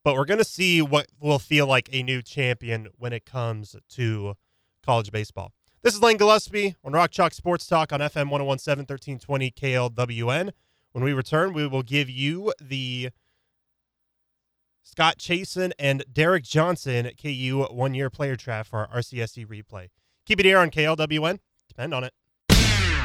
But 0.04 0.16
we're 0.16 0.26
going 0.26 0.40
to 0.40 0.44
see 0.44 0.82
what 0.82 1.08
will 1.20 1.40
feel 1.40 1.68
like 1.68 1.90
a 1.92 2.02
new 2.02 2.22
champion 2.22 2.88
when 2.98 3.14
it 3.14 3.26
comes 3.26 3.76
to 3.90 4.36
college 4.84 5.12
baseball. 5.12 5.52
This 5.84 5.94
is 5.94 6.02
Lane 6.02 6.18
Gillespie 6.18 6.76
on 6.84 6.94
Rock 6.94 7.12
Chalk 7.12 7.34
Sports 7.34 7.68
Talk 7.68 7.92
on 7.92 8.00
FM 8.00 8.30
1017 8.30 8.86
1320 8.88 9.52
KLWN. 9.52 10.52
When 10.92 11.04
we 11.04 11.14
return, 11.14 11.54
we 11.54 11.68
will 11.68 11.84
give 11.84 12.10
you 12.10 12.54
the 12.60 13.10
Scott 14.84 15.18
Chasen 15.18 15.72
and 15.78 16.04
Derek 16.12 16.44
Johnson 16.44 17.12
KU 17.22 17.68
one 17.70 17.94
year 17.94 18.10
player 18.10 18.36
draft 18.36 18.70
for 18.70 18.80
our 18.80 19.00
RCSC 19.00 19.46
replay. 19.46 19.90
Keep 20.26 20.40
it 20.40 20.46
here 20.46 20.58
on 20.58 20.72
KLWN. 20.72 21.40
Depend 21.68 21.94
on 21.94 22.04
it. 22.04 22.14